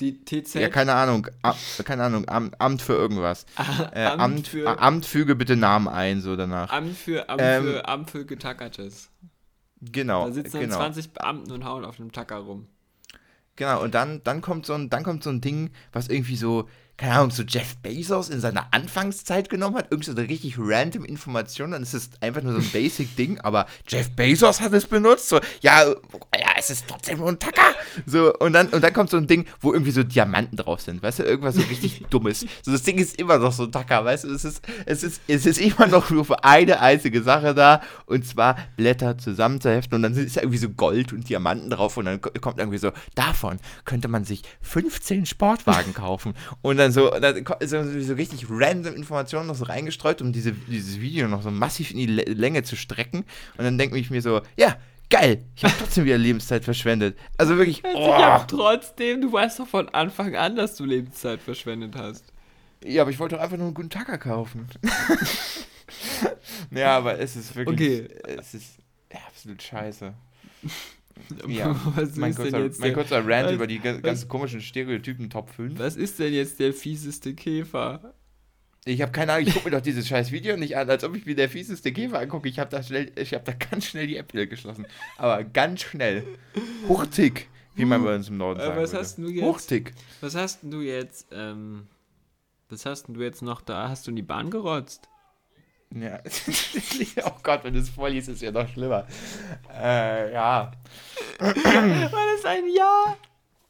die 0.00 0.24
TZ 0.24 0.54
ja, 0.54 0.68
keine 0.68 0.92
Ahnung, 0.94 1.28
Am, 1.42 1.54
keine 1.84 2.02
Ahnung, 2.04 2.28
Amt, 2.28 2.60
Amt 2.60 2.82
für 2.82 2.94
irgendwas. 2.94 3.46
Äh, 3.92 4.06
Amt 4.06 4.20
Amt, 4.22 4.48
für- 4.48 4.78
Amt, 4.80 5.06
füge 5.06 5.36
bitte 5.36 5.54
Namen 5.56 5.86
ein, 5.88 6.20
so 6.20 6.34
danach. 6.34 6.70
Amt 6.72 6.96
für 6.96 7.28
Amt, 7.28 7.40
Ähm, 7.42 7.62
für 7.64 7.88
Amt 7.88 8.10
für 8.10 8.24
Getackertes. 8.26 9.10
Genau, 9.80 10.26
Da 10.26 10.32
sitzen 10.32 10.60
genau. 10.60 10.76
20 10.76 11.12
Beamten 11.12 11.52
und 11.52 11.64
hauen 11.64 11.84
auf 11.84 11.96
dem 11.96 12.10
Tacker 12.10 12.38
rum. 12.38 12.66
Genau, 13.56 13.82
und 13.84 13.94
dann, 13.94 14.20
dann, 14.24 14.40
kommt 14.40 14.66
so 14.66 14.72
ein, 14.74 14.90
dann 14.90 15.04
kommt 15.04 15.22
so 15.22 15.30
ein 15.30 15.40
Ding, 15.40 15.70
was 15.92 16.08
irgendwie 16.08 16.36
so, 16.36 16.68
keine 16.96 17.14
Ahnung, 17.14 17.30
so 17.32 17.42
Jeff 17.42 17.76
Bezos 17.78 18.28
in 18.28 18.40
seiner 18.40 18.68
Anfangszeit 18.70 19.48
genommen 19.48 19.76
hat, 19.76 19.88
irgendwie 19.90 20.10
so 20.10 20.16
eine 20.16 20.28
richtig 20.28 20.54
random 20.58 21.04
Information, 21.04 21.72
dann 21.72 21.82
ist 21.82 21.92
es 21.92 22.10
einfach 22.20 22.42
nur 22.42 22.52
so 22.52 22.60
ein 22.60 22.70
Basic-Ding, 22.70 23.40
aber 23.40 23.66
Jeff 23.88 24.10
Bezos 24.10 24.60
hat 24.60 24.72
es 24.72 24.86
benutzt, 24.86 25.28
so, 25.28 25.40
ja, 25.60 25.84
ja, 25.88 26.48
es 26.56 26.70
ist 26.70 26.86
trotzdem 26.86 27.18
nur 27.18 27.28
ein 27.28 27.38
Tacker. 27.38 27.74
So, 28.06 28.32
und 28.34 28.52
dann, 28.52 28.68
und 28.68 28.82
dann 28.82 28.92
kommt 28.92 29.10
so 29.10 29.16
ein 29.16 29.26
Ding, 29.26 29.46
wo 29.60 29.72
irgendwie 29.72 29.90
so 29.90 30.04
Diamanten 30.04 30.56
drauf 30.56 30.82
sind, 30.82 31.02
weißt 31.02 31.18
du, 31.18 31.22
irgendwas 31.24 31.56
so 31.56 31.62
richtig 31.62 32.04
Dummes. 32.10 32.46
So, 32.62 32.70
das 32.70 32.82
Ding 32.84 32.98
ist 32.98 33.18
immer 33.18 33.38
noch 33.38 33.52
so 33.52 33.64
ein 33.64 33.72
Tacker, 33.72 34.04
weißt 34.04 34.24
du, 34.24 34.32
es 34.32 34.44
ist, 34.44 34.62
es 34.86 35.02
ist, 35.02 35.20
es 35.26 35.46
ist 35.46 35.60
immer 35.60 35.88
noch 35.88 36.10
nur 36.10 36.24
für 36.24 36.44
eine 36.44 36.80
einzige 36.80 37.22
Sache 37.22 37.54
da, 37.54 37.82
und 38.06 38.24
zwar 38.24 38.56
Blätter 38.76 39.18
zusammenzuheften, 39.18 39.96
und 39.96 40.02
dann 40.02 40.14
ist 40.14 40.36
irgendwie 40.36 40.58
so 40.58 40.68
Gold 40.68 41.12
und 41.12 41.28
Diamanten 41.28 41.70
drauf, 41.70 41.96
und 41.96 42.04
dann 42.04 42.20
kommt 42.20 42.58
irgendwie 42.58 42.78
so, 42.78 42.92
davon 43.16 43.58
könnte 43.84 44.06
man 44.06 44.24
sich 44.24 44.42
15 44.62 45.26
Sportwagen 45.26 45.92
kaufen. 45.92 46.34
Und 46.62 46.76
dann 46.76 46.83
so, 46.92 47.10
dann 47.10 47.44
so, 47.64 48.00
so 48.00 48.14
richtig 48.14 48.46
random 48.48 48.94
Informationen 48.94 49.46
noch 49.46 49.54
so 49.54 49.64
reingestreut, 49.64 50.22
um 50.22 50.32
diese, 50.32 50.52
dieses 50.52 51.00
Video 51.00 51.28
noch 51.28 51.42
so 51.42 51.50
massiv 51.50 51.90
in 51.90 51.98
die 51.98 52.06
Länge 52.06 52.62
zu 52.62 52.76
strecken. 52.76 53.24
Und 53.56 53.64
dann 53.64 53.78
denke 53.78 53.98
ich 53.98 54.10
mir 54.10 54.22
so, 54.22 54.40
ja, 54.56 54.76
geil, 55.10 55.44
ich 55.54 55.64
habe 55.64 55.74
trotzdem 55.78 56.04
wieder 56.04 56.18
Lebenszeit 56.18 56.64
verschwendet. 56.64 57.16
Also 57.38 57.56
wirklich, 57.56 57.82
oh. 57.94 58.14
Ich 58.16 58.24
habe 58.24 58.46
trotzdem, 58.46 59.20
du 59.20 59.32
weißt 59.32 59.60
doch 59.60 59.68
von 59.68 59.88
Anfang 59.90 60.34
an, 60.36 60.56
dass 60.56 60.76
du 60.76 60.84
Lebenszeit 60.84 61.40
verschwendet 61.40 61.94
hast. 61.96 62.24
Ja, 62.84 63.02
aber 63.02 63.10
ich 63.10 63.18
wollte 63.18 63.36
doch 63.36 63.42
einfach 63.42 63.56
nur 63.56 63.66
einen 63.66 63.74
guten 63.74 63.90
Tacker 63.90 64.18
kaufen. 64.18 64.68
ja, 66.70 66.96
aber 66.96 67.18
es 67.18 67.36
ist 67.36 67.56
wirklich, 67.56 68.04
okay. 68.04 68.08
es 68.38 68.54
ist 68.54 68.78
absolut 69.26 69.62
scheiße. 69.62 70.12
Ja, 71.46 71.74
mein, 72.16 72.34
kurzer, 72.34 72.70
mein 72.78 72.92
kurzer 72.92 73.26
Rant 73.26 73.46
was, 73.46 73.52
über 73.52 73.66
die 73.66 73.78
ganzen 73.78 74.04
was, 74.04 74.28
komischen 74.28 74.60
Stereotypen 74.60 75.30
Top 75.30 75.50
5. 75.50 75.78
Was 75.78 75.96
ist 75.96 76.18
denn 76.18 76.32
jetzt 76.32 76.60
der 76.60 76.72
fieseste 76.72 77.34
Käfer? 77.34 78.14
Ich 78.86 79.00
habe 79.00 79.12
keine 79.12 79.32
Ahnung, 79.32 79.46
ich 79.48 79.54
gucke 79.54 79.70
mir 79.70 79.76
doch 79.76 79.82
dieses 79.82 80.06
scheiß 80.06 80.30
Video 80.30 80.56
nicht 80.56 80.76
an, 80.76 80.90
als 80.90 81.04
ob 81.04 81.16
ich 81.16 81.24
mir 81.24 81.34
der 81.34 81.48
fieseste 81.48 81.92
Käfer 81.92 82.18
angucke. 82.18 82.48
Ich 82.48 82.58
habe 82.58 82.70
da 82.70 82.82
schnell, 82.82 83.10
ich 83.16 83.32
habe 83.32 83.44
da 83.44 83.52
ganz 83.52 83.86
schnell 83.86 84.06
die 84.06 84.16
App 84.16 84.30
geschlossen. 84.32 84.86
Aber 85.16 85.42
ganz 85.42 85.82
schnell. 85.82 86.24
Hurtig, 86.86 87.48
wie 87.76 87.86
man 87.86 88.04
bei 88.04 88.14
uns 88.14 88.28
im 88.28 88.36
Norden 88.36 88.60
äh, 88.60 88.64
sagt. 88.64 88.76
Was 88.76 88.92
würde. 88.92 89.00
hast 89.00 89.18
du 89.18 89.28
jetzt? 89.28 89.44
Hurtig. 89.44 89.92
Was 90.20 90.34
hast 90.34 90.58
du 90.62 90.80
jetzt, 90.82 91.28
ähm, 91.32 91.86
was 92.68 92.84
hast 92.84 93.08
du 93.08 93.22
jetzt 93.22 93.40
noch 93.40 93.62
da? 93.62 93.88
Hast 93.88 94.06
du 94.06 94.10
in 94.10 94.16
die 94.16 94.22
Bahn 94.22 94.50
gerotzt? 94.50 95.08
Ja. 95.94 96.20
oh 97.24 97.38
Gott, 97.42 97.64
wenn 97.64 97.74
du 97.74 97.80
es 97.80 97.88
vorliest, 97.88 98.28
ist 98.28 98.36
es 98.36 98.40
ja 98.42 98.50
noch 98.50 98.68
schlimmer. 98.68 99.06
Äh, 99.72 100.32
ja. 100.32 100.72
War 101.38 101.54
das 101.54 102.44
ein 102.44 102.64
Ja? 102.74 103.16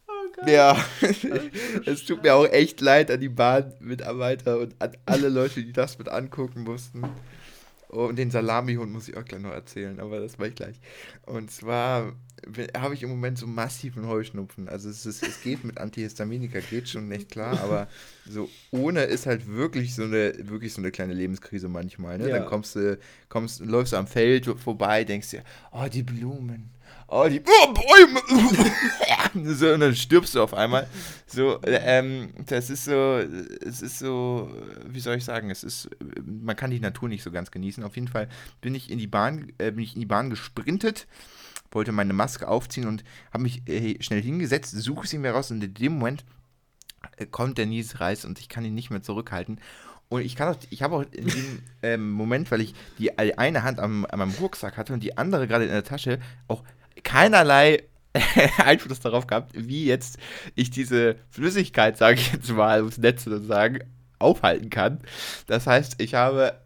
Oh 0.06 0.46
ja, 0.46 0.76
es 1.86 2.04
tut 2.04 2.22
mir 2.22 2.34
auch 2.34 2.46
echt 2.46 2.80
leid 2.80 3.10
an 3.10 3.20
die 3.20 3.28
Bahnmitarbeiter 3.28 4.58
und 4.58 4.74
an 4.78 4.96
alle 5.06 5.28
Leute, 5.28 5.62
die 5.62 5.72
das 5.72 5.98
mit 5.98 6.08
angucken 6.08 6.62
mussten. 6.62 7.04
Oh, 7.88 8.06
und 8.06 8.16
den 8.16 8.30
Salamihund 8.30 8.92
muss 8.92 9.08
ich 9.08 9.16
auch 9.16 9.24
gleich 9.24 9.40
noch 9.40 9.52
erzählen, 9.52 10.00
aber 10.00 10.20
das 10.20 10.38
mache 10.38 10.48
ich 10.48 10.54
gleich. 10.56 10.80
Und 11.26 11.50
zwar 11.50 12.12
habe 12.76 12.94
ich 12.94 13.02
im 13.02 13.10
Moment 13.10 13.38
so 13.38 13.46
massiven 13.46 14.06
Heuschnupfen. 14.06 14.68
Also 14.68 14.88
es, 14.88 15.06
ist, 15.06 15.22
es 15.22 15.42
geht 15.42 15.64
mit 15.64 15.78
Antihistaminika, 15.78 16.60
geht 16.60 16.88
schon 16.88 17.10
echt 17.12 17.30
klar, 17.30 17.60
aber 17.60 17.88
so 18.28 18.48
ohne 18.70 19.02
ist 19.02 19.26
halt 19.26 19.46
wirklich 19.46 19.94
so 19.94 20.04
eine, 20.04 20.34
wirklich 20.48 20.72
so 20.72 20.80
eine 20.80 20.90
kleine 20.90 21.14
Lebenskrise 21.14 21.68
manchmal. 21.68 22.18
Ne? 22.18 22.28
Ja. 22.28 22.38
Dann 22.38 22.46
kommst 22.46 22.76
du, 22.76 22.98
kommst, 23.28 23.60
läufst 23.60 23.92
du 23.92 23.96
am 23.96 24.06
Feld 24.06 24.46
vorbei, 24.58 25.04
denkst 25.04 25.30
dir, 25.30 25.44
oh, 25.72 25.86
die 25.92 26.02
Blumen, 26.02 26.70
oh, 27.08 27.26
die 27.28 27.40
oh, 27.40 27.72
Bäume. 27.72 28.20
so, 29.54 29.72
und 29.72 29.80
dann 29.80 29.94
stirbst 29.94 30.34
du 30.34 30.42
auf 30.42 30.54
einmal. 30.54 30.86
So, 31.26 31.60
ähm, 31.64 32.30
das 32.46 32.70
ist 32.70 32.84
so, 32.84 33.18
es 33.64 33.82
ist 33.82 33.98
so, 33.98 34.50
wie 34.86 35.00
soll 35.00 35.16
ich 35.16 35.24
sagen, 35.24 35.50
es 35.50 35.64
ist, 35.64 35.88
man 36.24 36.56
kann 36.56 36.70
die 36.70 36.80
Natur 36.80 37.08
nicht 37.08 37.22
so 37.22 37.30
ganz 37.30 37.50
genießen. 37.50 37.84
Auf 37.84 37.96
jeden 37.96 38.08
Fall 38.08 38.28
bin 38.60 38.74
ich 38.74 38.90
in 38.90 38.98
die 38.98 39.06
Bahn, 39.06 39.52
äh, 39.58 39.70
bin 39.70 39.84
ich 39.84 39.94
in 39.94 40.00
die 40.00 40.06
Bahn 40.06 40.30
gesprintet 40.30 41.06
wollte 41.74 41.92
meine 41.92 42.12
Maske 42.12 42.48
aufziehen 42.48 42.86
und 42.86 43.04
habe 43.32 43.42
mich 43.42 43.68
äh, 43.68 44.02
schnell 44.02 44.22
hingesetzt, 44.22 44.70
suche 44.76 45.06
sie 45.06 45.18
mir 45.18 45.32
raus 45.32 45.50
und 45.50 45.62
in 45.62 45.74
dem 45.74 45.94
Moment 45.94 46.24
äh, 47.16 47.26
kommt 47.26 47.58
der 47.58 47.66
Niesreiz 47.66 48.24
und 48.24 48.38
ich 48.38 48.48
kann 48.48 48.64
ihn 48.64 48.74
nicht 48.74 48.90
mehr 48.90 49.02
zurückhalten. 49.02 49.60
Und 50.08 50.22
ich 50.22 50.36
kann 50.36 50.54
auch, 50.54 50.58
ich 50.70 50.82
habe 50.82 50.96
auch 50.96 51.04
in 51.10 51.26
dem 51.26 51.62
ähm, 51.82 52.10
Moment, 52.10 52.50
weil 52.50 52.60
ich 52.60 52.74
die 52.98 53.18
eine 53.18 53.62
Hand 53.62 53.80
am, 53.80 54.06
an 54.06 54.18
meinem 54.18 54.34
Rucksack 54.40 54.76
hatte 54.76 54.92
und 54.92 55.02
die 55.02 55.16
andere 55.16 55.46
gerade 55.46 55.64
in 55.64 55.70
der 55.70 55.84
Tasche, 55.84 56.20
auch 56.48 56.62
keinerlei 57.02 57.82
Einfluss 58.58 59.00
darauf 59.00 59.26
gehabt, 59.26 59.52
wie 59.54 59.86
jetzt 59.86 60.18
ich 60.54 60.70
diese 60.70 61.16
Flüssigkeit, 61.30 61.96
sage 61.96 62.20
ich 62.20 62.32
jetzt 62.32 62.50
mal, 62.50 62.80
ums 62.80 62.98
Netz 62.98 63.24
sozusagen, 63.24 63.80
aufhalten 64.18 64.70
kann. 64.70 65.00
Das 65.46 65.66
heißt, 65.66 66.00
ich 66.00 66.14
habe 66.14 66.63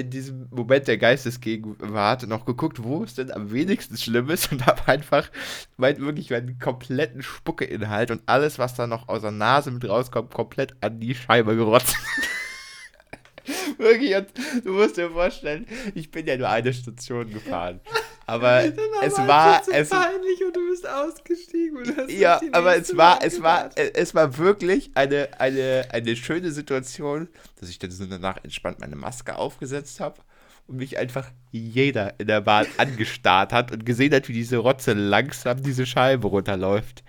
in 0.00 0.10
diesem 0.10 0.48
Moment 0.50 0.88
der 0.88 0.98
Geistesgegenwart 0.98 2.26
noch 2.26 2.44
geguckt, 2.44 2.82
wo 2.82 3.04
es 3.04 3.14
denn 3.14 3.30
am 3.30 3.52
wenigsten 3.52 3.96
schlimm 3.96 4.30
ist 4.30 4.52
und 4.52 4.66
habe 4.66 4.86
einfach 4.88 5.30
mein, 5.76 5.98
wirklich 5.98 6.30
meinen 6.30 6.58
kompletten 6.58 7.22
Spuckeinhalt 7.22 8.10
und 8.10 8.22
alles, 8.26 8.58
was 8.58 8.74
da 8.74 8.86
noch 8.86 9.08
aus 9.08 9.22
der 9.22 9.30
Nase 9.30 9.70
mit 9.70 9.88
rauskommt, 9.88 10.32
komplett 10.32 10.74
an 10.80 11.00
die 11.00 11.14
Scheibe 11.14 11.56
gerotzt. 11.56 11.96
wirklich, 13.78 14.14
du 14.64 14.72
musst 14.72 14.96
dir 14.96 15.10
vorstellen, 15.10 15.66
ich 15.94 16.10
bin 16.10 16.26
ja 16.26 16.36
nur 16.36 16.48
eine 16.48 16.72
Station 16.72 17.30
gefahren. 17.30 17.80
Aber 18.28 18.62
es 18.62 19.16
war 19.16 19.62
es 19.72 19.88
peinlich 19.88 20.44
und 20.44 20.54
du 20.54 20.68
bist 20.68 20.86
ausgestiegen 20.86 21.78
und 21.78 22.10
Ja, 22.10 22.38
aber 22.52 22.76
es 22.76 22.94
war 22.94 23.20
es 23.22 23.40
war 23.40 23.70
es 23.74 24.14
war 24.14 24.36
wirklich 24.36 24.90
eine 24.94 25.28
eine 25.38 25.88
eine 25.90 26.14
schöne 26.14 26.50
Situation, 26.50 27.28
dass 27.58 27.70
ich 27.70 27.78
dann 27.78 27.90
so 27.90 28.04
danach 28.04 28.36
entspannt 28.44 28.80
meine 28.80 28.96
Maske 28.96 29.34
aufgesetzt 29.34 30.00
habe 30.00 30.20
und 30.66 30.76
mich 30.76 30.98
einfach 30.98 31.30
jeder 31.52 32.20
in 32.20 32.26
der 32.26 32.42
Bahn 32.42 32.66
angestarrt 32.76 33.54
hat 33.54 33.72
und 33.72 33.86
gesehen 33.86 34.12
hat, 34.12 34.28
wie 34.28 34.34
diese 34.34 34.58
Rotze 34.58 34.92
langsam 34.92 35.62
diese 35.62 35.86
Scheibe 35.86 36.28
runterläuft. 36.28 37.02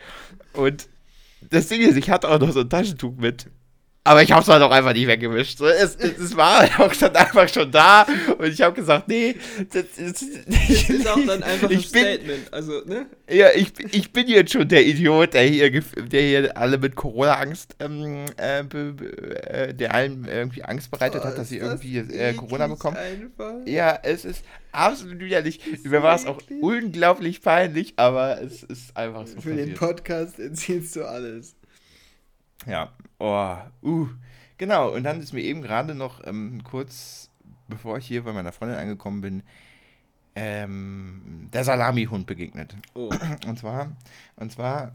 Und 0.54 0.88
das 1.50 1.68
Ding 1.68 1.82
ist, 1.82 1.98
ich 1.98 2.10
hatte 2.10 2.30
auch 2.30 2.40
noch 2.40 2.54
so 2.54 2.62
ein 2.62 2.70
Taschentuch 2.70 3.18
mit. 3.18 3.48
Aber 4.06 4.24
ich 4.24 4.32
hab's 4.32 4.48
halt 4.48 4.64
auch 4.64 4.72
einfach 4.72 4.94
nicht 4.94 5.08
weggewischt. 5.08 5.58
So, 5.58 5.68
es, 5.68 5.96
es 5.96 6.36
war 6.36 6.64
auch 6.80 6.94
schon 6.94 7.16
einfach 7.16 7.50
schon 7.50 7.72
da 7.72 8.08
und 8.38 8.48
ich 8.48 8.62
habe 8.62 8.74
gesagt, 8.74 9.08
nee, 9.08 9.36
das, 9.72 9.86
das, 9.98 10.26
das 10.48 10.90
ist 10.90 11.08
auch 11.08 11.20
dann 11.28 11.44
einfach 11.44 11.70
ein 11.70 11.80
Statement. 11.82 12.52
Also, 12.52 12.82
ne? 12.86 13.08
Ja, 13.30 13.50
ich, 13.54 13.74
ich 13.92 14.12
bin 14.12 14.28
jetzt 14.28 14.54
schon 14.54 14.68
der 14.68 14.86
Idiot, 14.86 15.34
der 15.34 15.44
hier, 15.44 15.70
der 15.72 16.22
hier 16.22 16.58
alle 16.58 16.78
mit 16.78 16.96
Corona-Angst, 16.96 17.76
ähm, 17.80 18.26
äh, 18.38 18.60
äh, 18.62 19.74
der 19.74 19.94
allen 19.94 20.26
irgendwie 20.26 20.64
Angst 20.64 20.92
bereitet 20.92 21.22
oh, 21.24 21.28
hat, 21.28 21.38
dass 21.38 21.50
sie 21.50 21.58
irgendwie 21.58 21.98
äh, 21.98 22.34
Corona 22.34 22.68
bekommen. 22.68 22.98
Einfach. 22.98 23.56
Ja, 23.66 24.00
es 24.02 24.24
ist 24.24 24.44
absolut 24.72 25.20
widerlich. 25.20 25.60
Mir 25.84 26.02
war 26.02 26.16
es 26.16 26.26
auch 26.26 26.42
unglaublich 26.62 27.42
peinlich, 27.42 27.94
aber 27.98 28.42
es 28.42 28.64
ist 28.64 28.96
einfach 28.96 29.28
so. 29.28 29.42
Für 29.42 29.50
passiert. 29.50 29.68
den 29.68 29.74
Podcast 29.76 30.40
erzählst 30.40 30.96
du 30.96 31.04
alles. 31.04 31.56
Ja, 32.66 32.92
oh, 33.20 33.56
uh. 33.84 34.08
Genau, 34.58 34.94
und 34.94 35.04
dann 35.04 35.22
ist 35.22 35.34
mir 35.34 35.42
eben 35.42 35.62
gerade 35.62 35.96
noch 35.96 36.26
ähm, 36.26 36.64
kurz, 36.64 37.30
bevor 37.68 37.98
ich 37.98 38.06
hier 38.06 38.24
bei 38.24 38.34
meiner 38.34 38.52
Freundin 38.52 38.78
angekommen 38.78 39.22
bin, 39.22 39.44
ähm, 40.36 41.50
der 41.54 41.64
Salami-Hund 41.64 42.28
begegnet. 42.28 42.76
Oh. 42.94 43.10
Und 43.48 43.58
zwar, 43.58 43.96
und 44.36 44.52
zwar 44.52 44.94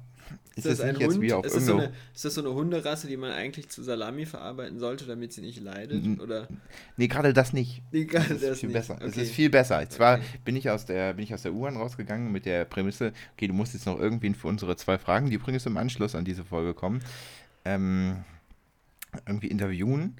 ist, 0.57 0.67
ist 0.67 0.81
das, 0.81 0.93
das 0.93 1.01
jetzt 1.01 1.21
wieder 1.21 1.39
auf 1.39 1.45
ist 1.45 1.57
das, 1.57 1.67
so 1.67 1.77
eine, 1.77 1.93
ist 2.15 2.25
das 2.25 2.35
so 2.35 2.41
eine 2.41 2.55
Hunderasse, 2.55 3.09
die 3.09 3.17
man 3.17 3.33
eigentlich 3.33 3.69
zu 3.69 3.83
Salami 3.83 4.25
verarbeiten 4.25 4.79
sollte, 4.79 5.05
damit 5.05 5.33
sie 5.33 5.41
nicht 5.41 5.61
leidet? 5.61 6.21
Oder? 6.21 6.49
Nee, 6.97 7.09
gerade 7.09 7.33
das 7.33 7.53
nicht. 7.53 7.83
Nee, 7.91 8.05
gerade 8.05 8.35
das, 8.35 8.43
ist 8.43 8.61
viel 8.61 8.69
nicht. 8.69 8.75
besser. 8.75 8.95
Okay. 8.95 9.07
Es 9.07 9.17
ist 9.17 9.33
viel 9.33 9.51
besser. 9.51 9.89
Zwar 9.91 10.19
okay. 10.19 10.25
bin 10.45 10.57
ich 10.57 10.71
aus 10.71 10.87
der, 10.87 11.15
bin 11.15 11.25
ich 11.25 11.35
aus 11.35 11.43
der 11.43 11.53
U-Bahn 11.53 11.77
rausgegangen 11.77 12.31
mit 12.31 12.47
der 12.47 12.65
Prämisse, 12.65 13.13
okay, 13.35 13.49
du 13.49 13.55
musst 13.55 13.75
jetzt 13.75 13.87
noch 13.87 13.99
irgendwen 13.99 14.35
für 14.35 14.49
unsere 14.49 14.77
zwei 14.77 14.99
Fragen, 14.99 15.29
die 15.29 15.35
übrigens 15.35 15.67
im 15.67 15.77
Anschluss 15.77 16.15
an 16.15 16.25
diese 16.25 16.45
Folge 16.45 16.73
kommen, 16.73 17.03
ähm, 17.65 18.25
irgendwie 19.27 19.49
interviewen. 19.49 20.17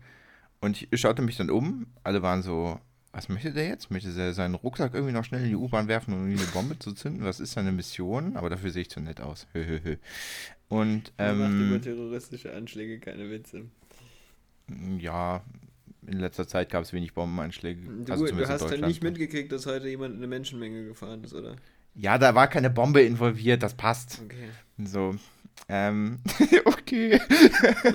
Und 0.61 0.87
ich 0.91 1.01
schaute 1.01 1.23
mich 1.23 1.37
dann 1.37 1.51
um. 1.51 1.87
Alle 2.03 2.23
waren 2.23 2.43
so, 2.43 2.81
was 3.13 3.29
möchte 3.29 3.53
der 3.53 3.69
jetzt? 3.69 3.91
Möchte 3.91 4.11
er 4.11 4.33
seinen 4.33 4.55
Rucksack 4.55 4.95
irgendwie 4.95 5.13
noch 5.13 5.25
schnell 5.25 5.43
in 5.45 5.51
die 5.51 5.57
U-Bahn 5.57 5.89
werfen, 5.89 6.15
um 6.15 6.25
eine 6.25 6.37
Bombe 6.53 6.79
zu 6.79 6.93
zünden? 6.93 7.25
Was 7.25 7.41
ist 7.41 7.53
seine 7.53 7.73
Mission? 7.73 8.37
Aber 8.37 8.51
dafür 8.51 8.71
sehe 8.71 8.83
ich 8.83 8.91
zu 8.91 9.01
nett 9.01 9.21
aus. 9.21 9.47
Und, 10.69 11.13
ähm, 11.19 11.39
macht 11.39 11.53
über 11.53 11.81
terroristische 11.81 12.55
Anschläge 12.55 12.99
keine 12.99 13.31
Witze. 13.31 13.67
Ja, 14.99 15.43
in 16.07 16.19
letzter 16.19 16.49
Zeit 16.49 16.71
gab 16.71 16.83
es 16.83 16.93
wenig 16.93 17.15
Bombenanschläge. 17.15 17.81
Du, 18.05 18.13
also 18.13 18.27
du 18.27 18.49
hast 18.49 18.71
ja 18.71 18.87
nicht 18.87 19.03
mitgekriegt, 19.03 19.53
dass 19.53 19.67
heute 19.67 19.89
jemand 19.89 20.15
in 20.15 20.21
eine 20.21 20.27
Menschenmenge 20.27 20.87
gefahren 20.87 21.23
ist, 21.25 21.35
oder? 21.35 21.57
Ja, 21.95 22.19
da 22.19 22.35
war 22.35 22.49
keine 22.49 22.71
Bombe 22.71 23.03
involviert, 23.03 23.63
das 23.63 23.75
passt. 23.75 24.21
Okay. 24.25 24.49
So, 24.85 25.15
ähm, 25.69 26.21
okay. 26.65 27.21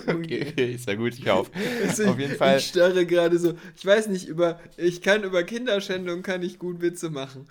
okay, 0.08 0.74
ist 0.74 0.88
ja 0.88 0.96
gut, 0.96 1.14
ich 1.14 1.30
auf. 1.30 1.52
Also 1.88 2.08
auf 2.08 2.20
jeden 2.20 2.36
Fall. 2.36 2.58
Ich 2.58 2.68
starre 2.68 3.06
gerade 3.06 3.38
so, 3.38 3.54
ich 3.76 3.86
weiß 3.86 4.08
nicht, 4.08 4.28
über, 4.28 4.60
ich 4.78 5.02
kann 5.02 5.24
über 5.24 5.44
Kinderschändung 5.44 6.24
kann 6.24 6.42
ich 6.42 6.58
gut 6.58 6.82
Witze 6.82 7.10
machen, 7.10 7.48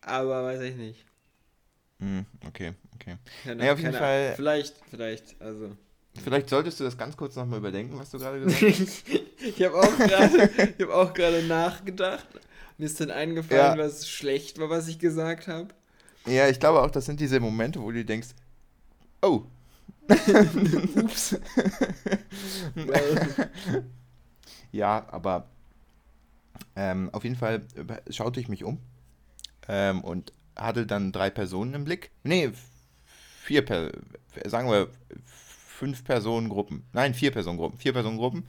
aber 0.00 0.44
weiß 0.44 0.62
ich 0.62 0.76
nicht. 0.76 1.04
Hm, 1.98 2.26
okay, 2.46 2.74
okay. 2.94 3.16
Keine, 3.42 3.56
naja, 3.56 3.72
auf 3.72 3.80
jeden 3.80 3.94
Fall. 3.94 4.34
Vielleicht, 4.36 4.74
vielleicht, 4.90 5.40
also. 5.40 5.76
Vielleicht 6.22 6.48
solltest 6.48 6.80
du 6.80 6.84
das 6.84 6.96
ganz 6.96 7.16
kurz 7.16 7.36
nochmal 7.36 7.58
überdenken, 7.58 7.98
was 7.98 8.10
du 8.10 8.18
gerade 8.18 8.40
gesagt 8.40 8.62
hast. 8.62 9.04
ich 9.38 9.62
habe 9.62 9.76
auch 9.76 11.12
gerade 11.12 11.42
hab 11.42 11.46
nachgedacht. 11.46 12.26
Mir 12.78 12.86
ist 12.86 13.00
dann 13.00 13.10
eingefallen, 13.10 13.78
ja. 13.78 13.84
was 13.84 14.08
schlecht 14.08 14.58
war, 14.58 14.70
was 14.70 14.88
ich 14.88 14.98
gesagt 14.98 15.48
habe. 15.48 15.68
Ja, 16.26 16.48
ich 16.48 16.60
glaube 16.60 16.82
auch, 16.82 16.90
das 16.90 17.06
sind 17.06 17.20
diese 17.20 17.40
Momente, 17.40 17.80
wo 17.80 17.90
du 17.90 18.04
denkst, 18.04 18.28
oh. 19.22 19.44
Ups. 20.96 21.38
ja, 24.72 25.06
aber 25.10 25.48
ähm, 26.76 27.10
auf 27.12 27.24
jeden 27.24 27.36
Fall 27.36 27.66
schaute 28.10 28.40
ich 28.40 28.48
mich 28.48 28.64
um 28.64 28.78
ähm, 29.68 30.02
und 30.02 30.32
hatte 30.54 30.86
dann 30.86 31.12
drei 31.12 31.30
Personen 31.30 31.74
im 31.74 31.84
Blick. 31.84 32.10
Nee, 32.22 32.50
vier, 33.42 33.64
per 33.64 33.92
sagen 34.46 34.70
wir 34.70 34.88
fünf 35.76 36.04
Personengruppen. 36.04 36.84
Nein, 36.92 37.14
vier 37.14 37.30
Personengruppen. 37.30 37.78
Vier 37.78 37.92
Personengruppen. 37.92 38.44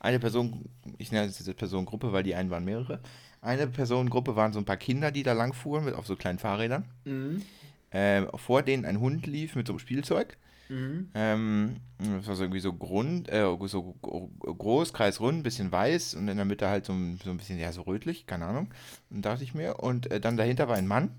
Eine 0.00 0.18
Person, 0.18 0.68
ich 0.98 1.10
nenne 1.10 1.26
es 1.28 1.44
jetzt 1.44 1.56
Personengruppe, 1.56 2.12
weil 2.12 2.22
die 2.22 2.34
einen 2.34 2.50
waren 2.50 2.64
mehrere. 2.64 3.00
Eine 3.40 3.66
Personengruppe 3.66 4.36
waren 4.36 4.52
so 4.52 4.58
ein 4.58 4.64
paar 4.64 4.76
Kinder, 4.76 5.10
die 5.10 5.22
da 5.22 5.32
lang 5.32 5.52
fuhren 5.52 5.84
mit 5.84 5.94
auf 5.94 6.06
so 6.06 6.16
kleinen 6.16 6.38
Fahrrädern. 6.38 6.84
Mhm. 7.04 7.42
Äh, 7.90 8.26
vor 8.36 8.62
denen 8.62 8.84
ein 8.84 9.00
Hund 9.00 9.26
lief 9.26 9.56
mit 9.56 9.66
so 9.66 9.72
einem 9.72 9.80
Spielzeug. 9.80 10.36
Mhm. 10.68 11.10
Ähm, 11.14 11.76
das 11.98 12.26
war 12.26 12.36
so 12.36 12.44
irgendwie 12.44 12.60
so 12.60 12.72
Grund, 12.72 13.28
äh, 13.30 13.46
so 13.66 13.94
groß, 14.02 14.92
kreisrund, 14.92 15.42
bisschen 15.42 15.72
weiß 15.72 16.14
und 16.14 16.28
in 16.28 16.36
der 16.36 16.44
Mitte 16.44 16.68
halt 16.68 16.86
so, 16.86 16.92
so 16.92 17.30
ein 17.30 17.36
bisschen, 17.36 17.58
ja, 17.58 17.72
so 17.72 17.82
rötlich, 17.82 18.26
keine 18.26 18.46
Ahnung. 18.46 18.68
Und 19.10 19.24
dachte 19.24 19.44
ich 19.44 19.54
mir. 19.54 19.76
Und 19.80 20.10
äh, 20.10 20.20
dann 20.20 20.36
dahinter 20.36 20.68
war 20.68 20.76
ein 20.76 20.86
Mann. 20.86 21.10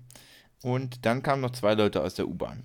Und 0.62 1.06
dann 1.06 1.22
kamen 1.22 1.42
noch 1.42 1.52
zwei 1.52 1.74
Leute 1.74 2.02
aus 2.02 2.14
der 2.14 2.28
U-Bahn. 2.28 2.62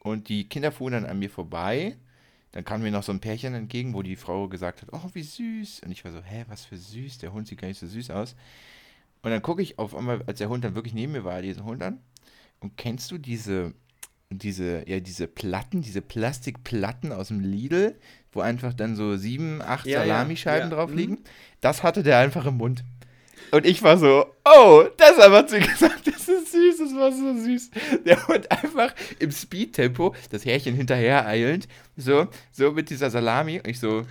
Und 0.00 0.28
die 0.28 0.48
Kinder 0.48 0.72
fuhren 0.72 0.92
dann 0.92 1.06
an 1.06 1.18
mir 1.18 1.30
vorbei. 1.30 1.96
Dann 2.52 2.64
kam 2.64 2.82
mir 2.82 2.90
noch 2.90 3.02
so 3.02 3.12
ein 3.12 3.20
Pärchen 3.20 3.54
entgegen, 3.54 3.92
wo 3.92 4.02
die 4.02 4.16
Frau 4.16 4.48
gesagt 4.48 4.82
hat, 4.82 4.88
oh, 4.92 5.10
wie 5.12 5.22
süß. 5.22 5.80
Und 5.80 5.92
ich 5.92 6.04
war 6.04 6.12
so, 6.12 6.22
hä, 6.22 6.44
was 6.48 6.64
für 6.64 6.78
süß, 6.78 7.18
der 7.18 7.32
Hund 7.32 7.46
sieht 7.46 7.60
gar 7.60 7.68
nicht 7.68 7.78
so 7.78 7.86
süß 7.86 8.10
aus. 8.10 8.34
Und 9.22 9.30
dann 9.30 9.42
gucke 9.42 9.62
ich 9.62 9.78
auf 9.78 9.94
einmal, 9.94 10.22
als 10.22 10.38
der 10.38 10.48
Hund 10.48 10.64
dann 10.64 10.74
wirklich 10.74 10.94
neben 10.94 11.12
mir 11.12 11.24
war, 11.24 11.42
diesen 11.42 11.64
Hund 11.64 11.82
an. 11.82 12.00
Und 12.60 12.76
kennst 12.76 13.10
du 13.10 13.18
diese, 13.18 13.74
diese, 14.30 14.88
ja, 14.88 15.00
diese 15.00 15.26
Platten, 15.26 15.82
diese 15.82 16.02
Plastikplatten 16.02 17.12
aus 17.12 17.28
dem 17.28 17.40
Lidl, 17.40 17.96
wo 18.32 18.40
einfach 18.40 18.74
dann 18.74 18.94
so 18.94 19.16
sieben, 19.16 19.62
acht 19.62 19.86
ja, 19.86 20.00
Salamischeiben 20.00 20.70
ja, 20.70 20.76
drauf 20.76 20.92
liegen? 20.92 21.14
Mhm. 21.14 21.24
Das 21.60 21.82
hatte 21.82 22.02
der 22.02 22.18
einfach 22.18 22.46
im 22.46 22.58
Mund. 22.58 22.84
Und 23.50 23.64
ich 23.64 23.82
war 23.82 23.96
so, 23.96 24.26
oh, 24.44 24.84
deshalb 24.98 25.32
hat 25.32 25.50
sie 25.50 25.60
gesagt, 25.60 26.06
das 26.06 26.28
ist 26.28 26.52
süß, 26.52 26.78
das 26.78 26.94
war 26.94 27.12
so 27.12 27.34
süß. 27.34 27.70
Der 28.04 28.26
Hund 28.28 28.50
einfach 28.50 28.94
im 29.18 29.30
Speedtempo, 29.30 30.14
das 30.30 30.44
Härchen 30.44 30.74
hinterher 30.74 31.26
eilend, 31.26 31.66
so, 31.96 32.28
so 32.52 32.72
mit 32.72 32.90
dieser 32.90 33.10
Salami. 33.10 33.58
Und 33.58 33.68
ich 33.68 33.80
so, 33.80 34.04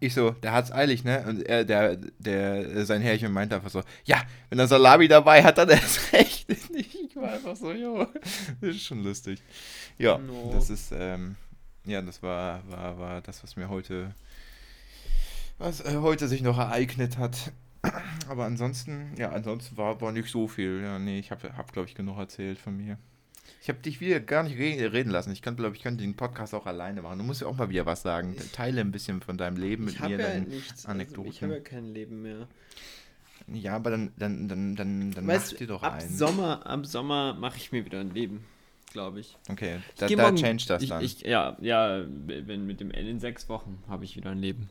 ich 0.00 0.14
so, 0.14 0.30
der 0.30 0.52
hat's 0.52 0.72
eilig, 0.72 1.04
ne? 1.04 1.24
Und 1.28 1.42
er, 1.42 1.64
der, 1.64 1.96
der, 2.18 2.84
sein 2.84 3.02
Herrchen 3.02 3.32
meinte 3.32 3.54
einfach 3.56 3.70
so, 3.70 3.82
ja, 4.04 4.22
wenn 4.48 4.58
er 4.58 4.66
Salami 4.66 5.06
dabei 5.08 5.42
hat, 5.44 5.58
dann 5.58 5.68
erst 5.70 6.12
recht. 6.12 6.50
Ich 6.50 6.91
war 7.22 7.32
einfach 7.32 7.56
so, 7.56 7.72
jo, 7.72 8.06
das 8.60 8.76
ist 8.76 8.84
schon 8.84 9.02
lustig. 9.02 9.42
Ja, 9.98 10.18
no. 10.18 10.50
das 10.52 10.70
ist, 10.70 10.92
ähm, 10.94 11.36
ja, 11.84 12.02
das 12.02 12.22
war, 12.22 12.68
war, 12.68 12.98
war 12.98 13.20
das, 13.22 13.42
was 13.42 13.56
mir 13.56 13.68
heute, 13.68 14.14
was 15.58 15.80
äh, 15.80 15.96
heute 15.96 16.28
sich 16.28 16.42
noch 16.42 16.58
ereignet 16.58 17.18
hat. 17.18 17.52
Aber 18.28 18.44
ansonsten, 18.44 19.14
ja, 19.16 19.30
ansonsten 19.30 19.76
war, 19.76 20.00
war 20.00 20.12
nicht 20.12 20.30
so 20.30 20.46
viel. 20.46 20.82
Ja, 20.82 20.98
nee, 20.98 21.18
ich 21.18 21.30
habe, 21.30 21.56
hab, 21.56 21.72
glaube 21.72 21.88
ich, 21.88 21.94
genug 21.94 22.18
erzählt 22.18 22.58
von 22.58 22.76
mir. 22.76 22.98
Ich 23.60 23.68
habe 23.68 23.78
dich 23.80 24.00
wieder 24.00 24.20
gar 24.20 24.42
nicht 24.42 24.56
reden 24.58 25.10
lassen. 25.10 25.30
Ich 25.32 25.42
kann, 25.42 25.56
glaube 25.56 25.76
ich, 25.76 25.82
könnte 25.82 26.02
den 26.02 26.14
Podcast 26.14 26.54
auch 26.54 26.66
alleine 26.66 27.02
machen. 27.02 27.18
Du 27.18 27.24
musst 27.24 27.40
ja 27.40 27.46
auch 27.46 27.56
mal 27.56 27.70
wieder 27.70 27.86
was 27.86 28.02
sagen. 28.02 28.36
Teile 28.52 28.80
ein 28.80 28.92
bisschen 28.92 29.20
von 29.20 29.36
deinem 29.36 29.56
Leben 29.56 29.84
mit 29.84 30.00
mir, 30.00 30.18
ja 30.18 30.40
nichts, 30.40 30.86
Anekdoten. 30.86 31.26
Also 31.26 31.30
ich 31.30 31.42
habe 31.42 31.54
ja 31.54 31.60
kein 31.60 31.86
Leben 31.86 32.22
mehr. 32.22 32.48
Ja, 33.54 33.76
aber 33.76 33.90
dann, 33.90 34.12
dann, 34.16 34.48
dann, 34.48 34.76
dann, 34.76 35.10
dann 35.12 35.26
weißt, 35.26 35.52
mach 35.52 35.58
dir 35.58 35.66
doch 35.66 35.82
ab 35.82 35.94
einen. 35.94 36.16
Sommer, 36.16 36.66
ab 36.66 36.86
Sommer 36.86 37.34
mache 37.34 37.56
ich 37.56 37.72
mir 37.72 37.84
wieder 37.84 38.00
ein 38.00 38.12
Leben, 38.12 38.44
glaube 38.92 39.20
ich. 39.20 39.36
Okay, 39.48 39.78
da, 39.96 40.08
da 40.08 40.16
morgen, 40.16 40.36
change 40.36 40.64
das 40.68 40.86
dann. 40.86 41.02
Ich, 41.02 41.20
ja, 41.20 41.56
ja, 41.60 42.04
wenn 42.06 42.66
mit 42.66 42.80
dem 42.80 42.90
L 42.90 43.08
in 43.08 43.20
sechs 43.20 43.48
Wochen 43.48 43.82
habe 43.88 44.04
ich 44.04 44.16
wieder 44.16 44.30
ein 44.30 44.38
Leben. 44.38 44.70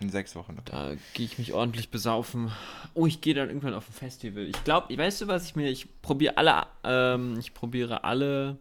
In 0.00 0.10
sechs 0.10 0.34
Wochen. 0.34 0.52
Okay. 0.58 0.70
Da 0.70 0.94
gehe 1.14 1.24
ich 1.26 1.38
mich 1.38 1.52
ordentlich 1.52 1.90
besaufen. 1.90 2.50
Oh, 2.94 3.06
ich 3.06 3.20
gehe 3.20 3.34
dann 3.34 3.48
irgendwann 3.48 3.74
auf 3.74 3.88
ein 3.88 3.92
Festival. 3.92 4.44
Ich 4.44 4.64
glaube, 4.64 4.96
weißt 4.96 5.22
du, 5.22 5.28
was 5.28 5.46
ich 5.46 5.56
mir. 5.56 5.70
Ich 5.70 5.86
probiere 6.02 6.36
alle, 6.36 6.66
ähm, 6.82 7.38
ich 7.38 7.54
probiere 7.54 8.04
alle 8.04 8.58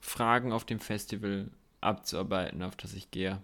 Fragen 0.00 0.52
auf 0.52 0.64
dem 0.64 0.78
Festival 0.78 1.50
abzuarbeiten, 1.80 2.62
auf 2.62 2.76
das 2.76 2.94
ich 2.94 3.10
gehe. 3.10 3.40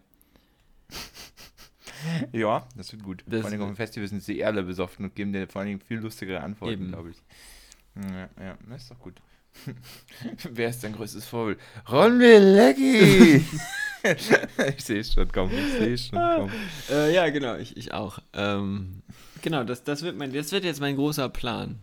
ja, 2.33 2.67
das 2.77 2.93
wird 2.93 3.03
gut. 3.03 3.25
Das 3.27 3.43
vor 3.43 3.51
allem 3.51 3.63
auf 3.63 3.69
dem 3.69 3.77
Festival 3.77 4.09
sind 4.09 4.23
sie 4.23 4.45
alle 4.45 4.63
besoffen 4.63 5.05
und 5.05 5.15
geben 5.15 5.33
dir 5.33 5.47
vor 5.49 5.63
allem 5.63 5.81
viel 5.81 5.99
lustigere 5.99 6.41
Antworten, 6.41 6.89
glaube 6.89 7.11
ich. 7.11 7.23
Ja, 7.97 8.29
ja, 8.45 8.59
das 8.69 8.83
ist 8.83 8.91
doch 8.91 8.99
gut. 8.99 9.15
Wer 10.51 10.69
ist 10.69 10.83
dein 10.83 10.95
größtes 10.95 11.27
Vorbild? 11.27 11.59
Ron 11.91 12.19
Leggy! 12.19 13.45
ich 14.77 14.85
sehe 14.85 15.01
es 15.01 15.13
schon 15.13 15.31
kommen, 15.31 15.53
ich 15.53 15.73
sehe 15.73 15.95
es 15.95 16.07
schon 16.09 16.19
kommen. 16.19 16.53
Äh, 16.91 17.15
ja, 17.15 17.29
genau, 17.31 17.57
ich, 17.57 17.77
ich 17.77 17.95
auch. 17.95 18.19
Ähm, 18.33 19.03
genau, 19.43 19.65
das, 19.65 19.85
das, 19.85 20.03
wird 20.03 20.17
mein, 20.17 20.33
das 20.33 20.53
wird 20.53 20.65
jetzt 20.65 20.81
mein 20.81 20.97
großer 20.97 21.29
Plan. 21.29 21.79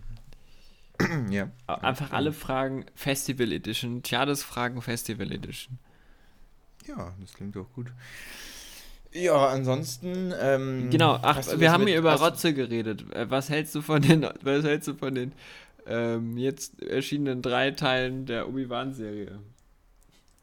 ja. 1.29 1.49
Einfach 1.67 2.11
alle 2.11 2.33
Fragen 2.33 2.85
Festival 2.93 3.51
Edition, 3.51 4.03
Tjades 4.03 4.43
Fragen 4.43 4.81
Festival 4.81 5.31
Edition. 5.31 5.79
Ja, 6.87 7.13
das 7.19 7.33
klingt 7.33 7.55
doch 7.55 7.71
gut. 7.73 7.91
Ja, 9.13 9.47
ansonsten. 9.47 10.33
Ähm, 10.39 10.89
genau, 10.89 11.19
ach, 11.21 11.41
wir 11.57 11.71
haben 11.71 11.85
hier 11.87 11.97
über 11.97 12.15
Rotze 12.15 12.53
geredet. 12.53 13.05
Äh, 13.13 13.29
was 13.29 13.49
hältst 13.49 13.75
du 13.75 13.81
von 13.81 14.01
den, 14.01 14.21
was 14.41 14.63
hältst 14.63 14.87
du 14.87 14.93
von 14.93 15.15
den 15.15 15.33
ähm, 15.85 16.37
jetzt 16.37 16.81
erschienenen 16.81 17.41
drei 17.41 17.71
Teilen 17.71 18.25
der 18.25 18.47
Obi-Wan-Serie? 18.47 19.39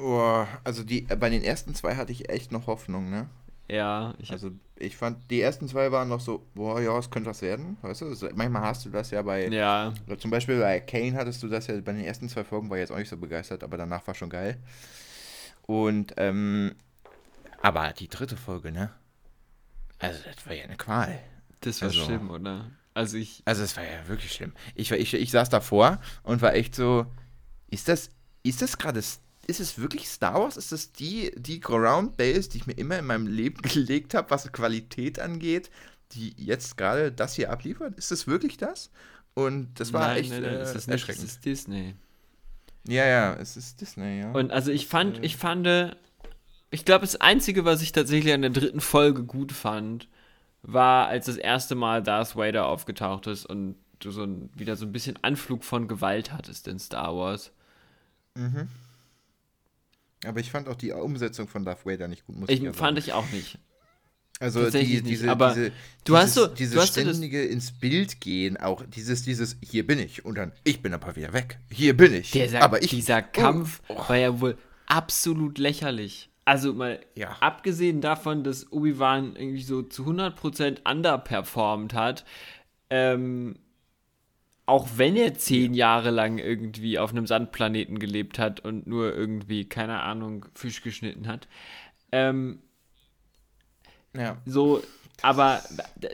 Oh, 0.01 0.45
also 0.65 0.85
die, 0.85 1.03
bei 1.03 1.31
den 1.31 1.43
ersten 1.43 1.75
zwei 1.75 1.97
hatte 1.97 2.13
ich 2.13 2.29
echt 2.29 2.53
noch 2.53 2.67
Hoffnung, 2.67 3.11
ne? 3.11 3.29
Ja, 3.71 4.15
ich 4.19 4.31
Also 4.31 4.51
ich 4.77 4.97
fand, 4.97 5.31
die 5.31 5.41
ersten 5.41 5.69
zwei 5.69 5.93
waren 5.93 6.09
noch 6.09 6.21
so, 6.21 6.43
boah, 6.55 6.81
ja, 6.81 6.97
es 6.99 7.11
könnte 7.11 7.29
was 7.29 7.43
werden, 7.43 7.77
weißt 7.83 8.03
du? 8.03 8.07
Also, 8.07 8.29
manchmal 8.35 8.63
hast 8.63 8.87
du 8.87 8.91
das 8.91 9.11
ja 9.11 9.21
bei, 9.23 9.49
ja. 9.49 9.93
zum 10.19 10.31
Beispiel 10.31 10.59
bei 10.59 10.81
Kane 10.81 11.15
hattest 11.15 11.43
du 11.43 11.49
das 11.49 11.67
ja, 11.67 11.75
bei 11.81 11.93
den 11.93 12.05
ersten 12.05 12.29
zwei 12.29 12.45
Folgen 12.45 12.71
war 12.71 12.77
ich 12.79 12.83
jetzt 12.83 12.93
auch 12.93 12.99
nicht 12.99 13.11
so 13.11 13.17
begeistert, 13.17 13.63
aber 13.63 13.77
danach 13.77 14.07
war 14.07 14.15
schon 14.15 14.31
geil. 14.31 14.57
Und, 15.67 16.15
ähm, 16.17 16.75
aber 17.61 17.93
die 17.93 18.09
dritte 18.09 18.37
Folge, 18.37 18.73
ne? 18.73 18.91
Also 19.99 20.21
das 20.25 20.47
war 20.47 20.55
ja 20.55 20.65
eine 20.65 20.77
Qual. 20.77 21.21
Das 21.61 21.81
war 21.81 21.89
also, 21.89 22.05
schlimm, 22.05 22.31
oder? 22.31 22.71
Also 22.95 23.17
ich... 23.17 23.43
Also 23.45 23.63
es 23.63 23.77
war 23.77 23.85
ja 23.85 24.07
wirklich 24.09 24.33
schlimm. 24.33 24.53
Ich, 24.75 24.91
ich, 24.91 25.15
ich 25.15 25.31
saß 25.31 25.49
davor 25.49 26.01
und 26.23 26.41
war 26.41 26.55
echt 26.55 26.75
so, 26.75 27.07
ist 27.69 27.89
das, 27.89 28.11
ist 28.43 28.63
das 28.63 28.79
gerade 28.79 29.03
ist 29.49 29.61
es 29.61 29.79
wirklich 29.79 30.09
Star 30.09 30.35
Wars? 30.35 30.57
Ist 30.57 30.73
es 30.73 30.93
die, 30.93 31.33
die 31.37 31.59
Ground 31.59 32.17
Base, 32.17 32.51
die 32.51 32.59
ich 32.59 32.67
mir 32.67 32.75
immer 32.75 32.99
in 32.99 33.07
meinem 33.07 33.27
Leben 33.27 33.63
gelegt 33.63 34.15
habe, 34.15 34.31
was 34.31 34.53
Qualität 34.53 35.19
angeht, 35.19 35.71
die 36.13 36.35
jetzt 36.37 36.77
gerade 36.77 37.11
das 37.11 37.35
hier 37.35 37.51
abliefert? 37.51 37.97
Ist 37.97 38.13
es 38.13 38.27
wirklich 38.27 38.59
das? 38.59 38.91
Und 39.35 39.81
das 39.81 39.93
war 39.93 40.09
nein, 40.09 40.17
echt 40.19 40.31
nein, 40.31 40.43
nein, 40.43 40.55
äh, 40.55 40.63
ist 40.63 40.89
erschreckend. 40.89 41.25
es 41.25 41.33
ist 41.33 41.45
Disney. 41.45 41.95
Ja, 42.87 43.07
ja, 43.07 43.35
es 43.35 43.57
ist 43.57 43.81
Disney, 43.81 44.21
ja. 44.21 44.33
Und 44.33 44.51
also 44.51 44.71
ich 44.71 44.87
fand, 44.87 45.25
ich 45.25 45.37
fand, 45.37 45.67
ich 46.71 46.85
glaube, 46.85 47.03
das 47.03 47.21
Einzige, 47.21 47.65
was 47.65 47.83
ich 47.83 47.93
tatsächlich 47.93 48.33
an 48.33 48.43
der 48.43 48.51
dritten 48.51 48.81
Folge 48.81 49.25
gut 49.25 49.53
fand, 49.53 50.09
war, 50.63 51.09
als 51.09 51.27
das 51.27 51.37
erste 51.37 51.75
Mal 51.75 52.03
Darth 52.03 52.37
Vader 52.37 52.67
aufgetaucht 52.67 53.27
ist 53.27 53.47
und 53.47 53.77
du 54.01 54.11
so 54.11 54.25
ein, 54.25 54.51
wieder 54.55 54.77
so 54.77 54.87
ein 54.87 54.93
bisschen 54.93 55.19
Anflug 55.23 55.65
von 55.65 55.89
Gewalt 55.89 56.33
hattest 56.33 56.69
in 56.69 56.79
Star 56.79 57.17
Wars. 57.17 57.53
Mhm. 58.35 58.69
Aber 60.25 60.41
ich 60.41 60.51
fand 60.51 60.69
auch 60.69 60.75
die 60.75 60.93
Umsetzung 60.93 61.49
von 61.49 61.65
Darth 61.65 61.87
Vader 61.87 62.09
nicht 62.09 62.27
gut. 62.27 62.37
Muss 62.37 62.49
ich, 62.49 62.63
ich 62.63 62.77
fand 62.77 62.99
ich 62.99 63.13
auch 63.13 63.29
nicht. 63.31 63.59
Also 64.41 64.71
die, 64.71 65.03
diese, 65.03 65.31
aber 65.31 65.49
diese, 65.53 65.73
du 66.05 66.17
hast 66.17 66.35
so, 66.35 66.47
dieses 66.47 66.75
du 66.75 66.81
hast 66.81 66.93
ständige 66.93 67.43
so 67.43 67.49
ins 67.49 67.73
Bild 67.73 68.21
gehen, 68.21 68.57
auch 68.57 68.85
dieses, 68.87 69.23
dieses, 69.23 69.57
hier 69.61 69.85
bin 69.85 69.99
ich 69.99 70.25
und 70.25 70.37
dann, 70.37 70.53
ich 70.63 70.81
bin 70.81 70.95
aber 70.95 71.17
wieder 71.17 71.33
weg. 71.33 71.59
Hier 71.71 71.97
bin 71.97 72.15
ich. 72.15 72.31
Dieser, 72.31 72.63
aber 72.63 72.81
ich, 72.81 72.91
dieser 72.91 73.21
Kampf 73.21 73.81
oh, 73.89 73.97
oh. 73.99 74.09
war 74.09 74.17
ja 74.17 74.41
wohl 74.41 74.57
absolut 74.87 75.59
lächerlich. 75.59 76.28
Also 76.49 76.73
mal 76.73 76.99
ja. 77.15 77.37
abgesehen 77.41 78.01
davon, 78.01 78.43
dass 78.43 78.73
Obi-Wan 78.73 79.37
irgendwie 79.37 79.61
so 79.61 79.83
zu 79.83 80.07
100% 80.07 80.91
underperformed 80.91 81.93
hat, 81.93 82.25
ähm, 82.89 83.59
auch 84.65 84.89
wenn 84.97 85.15
er 85.15 85.35
zehn 85.35 85.75
Jahre 85.75 86.09
lang 86.11 86.39
irgendwie 86.39 86.99
auf 86.99 87.11
einem 87.11 87.27
Sandplaneten 87.27 87.99
gelebt 87.99 88.39
hat 88.39 88.61
und 88.61 88.87
nur 88.87 89.15
irgendwie, 89.15 89.69
keine 89.69 90.01
Ahnung, 90.01 90.47
Fisch 90.55 90.81
geschnitten 90.81 91.29
hat. 91.29 91.49
Ähm, 92.13 92.61
ja. 94.17 94.39
So, 94.47 94.83
aber 95.21 95.63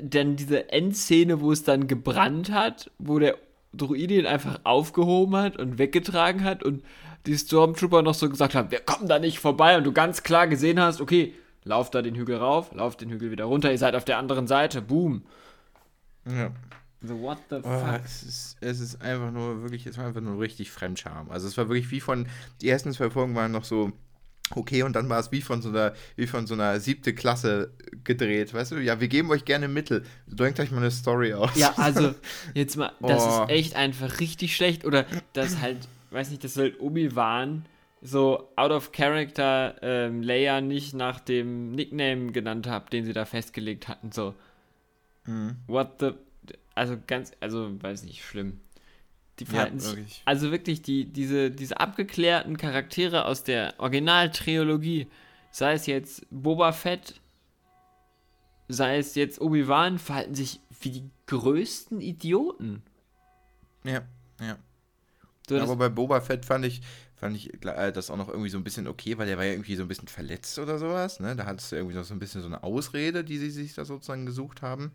dann 0.02 0.34
diese 0.34 0.68
Endszene, 0.72 1.42
wo 1.42 1.52
es 1.52 1.62
dann 1.62 1.86
gebrannt 1.86 2.50
hat, 2.50 2.90
wo 2.98 3.20
der 3.20 3.38
Druide 3.72 4.14
ihn 4.14 4.26
einfach 4.26 4.58
aufgehoben 4.64 5.36
hat 5.36 5.58
und 5.58 5.78
weggetragen 5.78 6.42
hat 6.42 6.64
und 6.64 6.82
die 7.26 7.36
Stormtrooper 7.38 8.02
noch 8.02 8.14
so 8.14 8.28
gesagt 8.28 8.54
haben, 8.54 8.70
wir 8.70 8.80
kommen 8.80 9.08
da 9.08 9.18
nicht 9.18 9.38
vorbei 9.38 9.76
und 9.76 9.84
du 9.84 9.92
ganz 9.92 10.22
klar 10.22 10.46
gesehen 10.46 10.80
hast, 10.80 11.00
okay, 11.00 11.34
lauft 11.64 11.94
da 11.94 12.02
den 12.02 12.14
Hügel 12.14 12.36
rauf, 12.36 12.72
lauft 12.74 13.00
den 13.00 13.10
Hügel 13.10 13.30
wieder 13.30 13.44
runter, 13.44 13.70
ihr 13.70 13.78
seid 13.78 13.94
auf 13.94 14.04
der 14.04 14.18
anderen 14.18 14.46
Seite, 14.46 14.82
boom. 14.82 15.24
Ja. 16.28 16.50
So, 17.02 17.20
what 17.20 17.38
the 17.50 17.56
Oh, 17.56 17.62
fuck? 17.62 18.00
es, 18.04 18.22
ist, 18.22 18.56
es 18.60 18.80
ist 18.80 19.02
einfach 19.02 19.30
nur 19.30 19.62
wirklich, 19.62 19.84
es 19.86 19.98
war 19.98 20.06
einfach 20.06 20.22
nur 20.22 20.40
richtig 20.40 20.70
Fremdscham. 20.70 21.30
Also 21.30 21.46
es 21.46 21.56
war 21.58 21.68
wirklich 21.68 21.90
wie 21.90 22.00
von, 22.00 22.26
die 22.62 22.68
ersten 22.70 22.92
zwei 22.92 23.10
Folgen 23.10 23.34
waren 23.34 23.52
noch 23.52 23.64
so 23.64 23.92
okay 24.54 24.82
und 24.82 24.94
dann 24.96 25.08
war 25.10 25.20
es 25.20 25.30
wie 25.32 25.42
von 25.42 25.60
so 25.60 25.68
einer, 25.68 25.92
wie 26.16 26.26
von 26.26 26.46
so 26.46 26.54
einer 26.54 26.80
siebte 26.80 27.14
Klasse 27.14 27.72
gedreht, 28.04 28.54
weißt 28.54 28.72
du? 28.72 28.76
Ja, 28.76 29.00
wir 29.00 29.08
geben 29.08 29.30
euch 29.30 29.44
gerne 29.44 29.68
Mittel. 29.68 30.04
Denkt 30.26 30.60
euch 30.60 30.70
mal 30.70 30.78
eine 30.78 30.90
Story 30.90 31.34
aus. 31.34 31.50
Ja, 31.56 31.74
also, 31.76 32.14
jetzt 32.54 32.76
mal, 32.76 32.92
das 33.00 33.22
Oh. 33.22 33.44
ist 33.44 33.50
echt 33.50 33.76
einfach 33.76 34.20
richtig 34.20 34.56
schlecht. 34.56 34.86
Oder 34.86 35.04
das 35.34 35.60
halt, 35.60 35.86
weiß 36.14 36.30
nicht, 36.30 36.44
das 36.44 36.56
halt 36.56 36.80
Obi-Wan 36.80 37.66
so 38.00 38.48
out 38.56 38.70
of 38.70 38.92
character 38.92 39.76
ähm, 39.82 40.22
Leia 40.22 40.60
nicht 40.60 40.94
nach 40.94 41.20
dem 41.20 41.72
Nickname 41.72 42.32
genannt 42.32 42.66
habt, 42.66 42.92
den 42.92 43.04
sie 43.04 43.12
da 43.12 43.24
festgelegt 43.24 43.88
hatten. 43.88 44.12
So, 44.12 44.34
Mhm. 45.26 45.56
what 45.66 46.00
the. 46.00 46.12
Also 46.74 46.96
ganz, 47.06 47.32
also 47.40 47.82
weiß 47.82 48.02
nicht, 48.04 48.24
schlimm. 48.24 48.60
Die 49.38 49.44
Ja, 49.44 49.50
verhalten 49.50 49.80
sich. 49.80 49.90
wirklich. 49.96 50.22
Also 50.26 50.50
wirklich, 50.50 50.82
die, 50.82 51.06
diese, 51.06 51.50
diese 51.50 51.80
abgeklärten 51.80 52.56
Charaktere 52.56 53.24
aus 53.24 53.42
der 53.42 53.74
Originaltrilogie, 53.78 55.06
sei 55.50 55.72
es 55.72 55.86
jetzt 55.86 56.26
Boba 56.30 56.72
Fett, 56.72 57.20
sei 58.68 58.98
es 58.98 59.14
jetzt 59.14 59.40
Obi-Wan, 59.40 59.98
verhalten 59.98 60.34
sich 60.34 60.60
wie 60.80 60.90
die 60.90 61.10
größten 61.26 62.00
Idioten. 62.00 62.82
Ja, 63.84 64.02
ja. 64.40 64.58
Das, 65.46 65.62
Aber 65.62 65.76
bei 65.76 65.88
Boba 65.88 66.20
Fett 66.20 66.44
fand 66.46 66.64
ich, 66.64 66.80
fand 67.16 67.36
ich 67.36 67.52
äh, 67.66 67.92
das 67.92 68.10
auch 68.10 68.16
noch 68.16 68.28
irgendwie 68.28 68.48
so 68.48 68.56
ein 68.58 68.64
bisschen 68.64 68.86
okay, 68.88 69.18
weil 69.18 69.26
der 69.26 69.36
war 69.36 69.44
ja 69.44 69.52
irgendwie 69.52 69.76
so 69.76 69.82
ein 69.82 69.88
bisschen 69.88 70.08
verletzt 70.08 70.58
oder 70.58 70.78
sowas. 70.78 71.20
Ne? 71.20 71.36
Da 71.36 71.44
hattest 71.46 71.70
du 71.72 71.76
irgendwie 71.76 71.96
noch 71.96 72.04
so 72.04 72.14
ein 72.14 72.18
bisschen 72.18 72.40
so 72.40 72.46
eine 72.46 72.62
Ausrede, 72.62 73.24
die 73.24 73.38
sie 73.38 73.50
sich 73.50 73.74
da 73.74 73.84
sozusagen 73.84 74.24
gesucht 74.26 74.62
haben. 74.62 74.92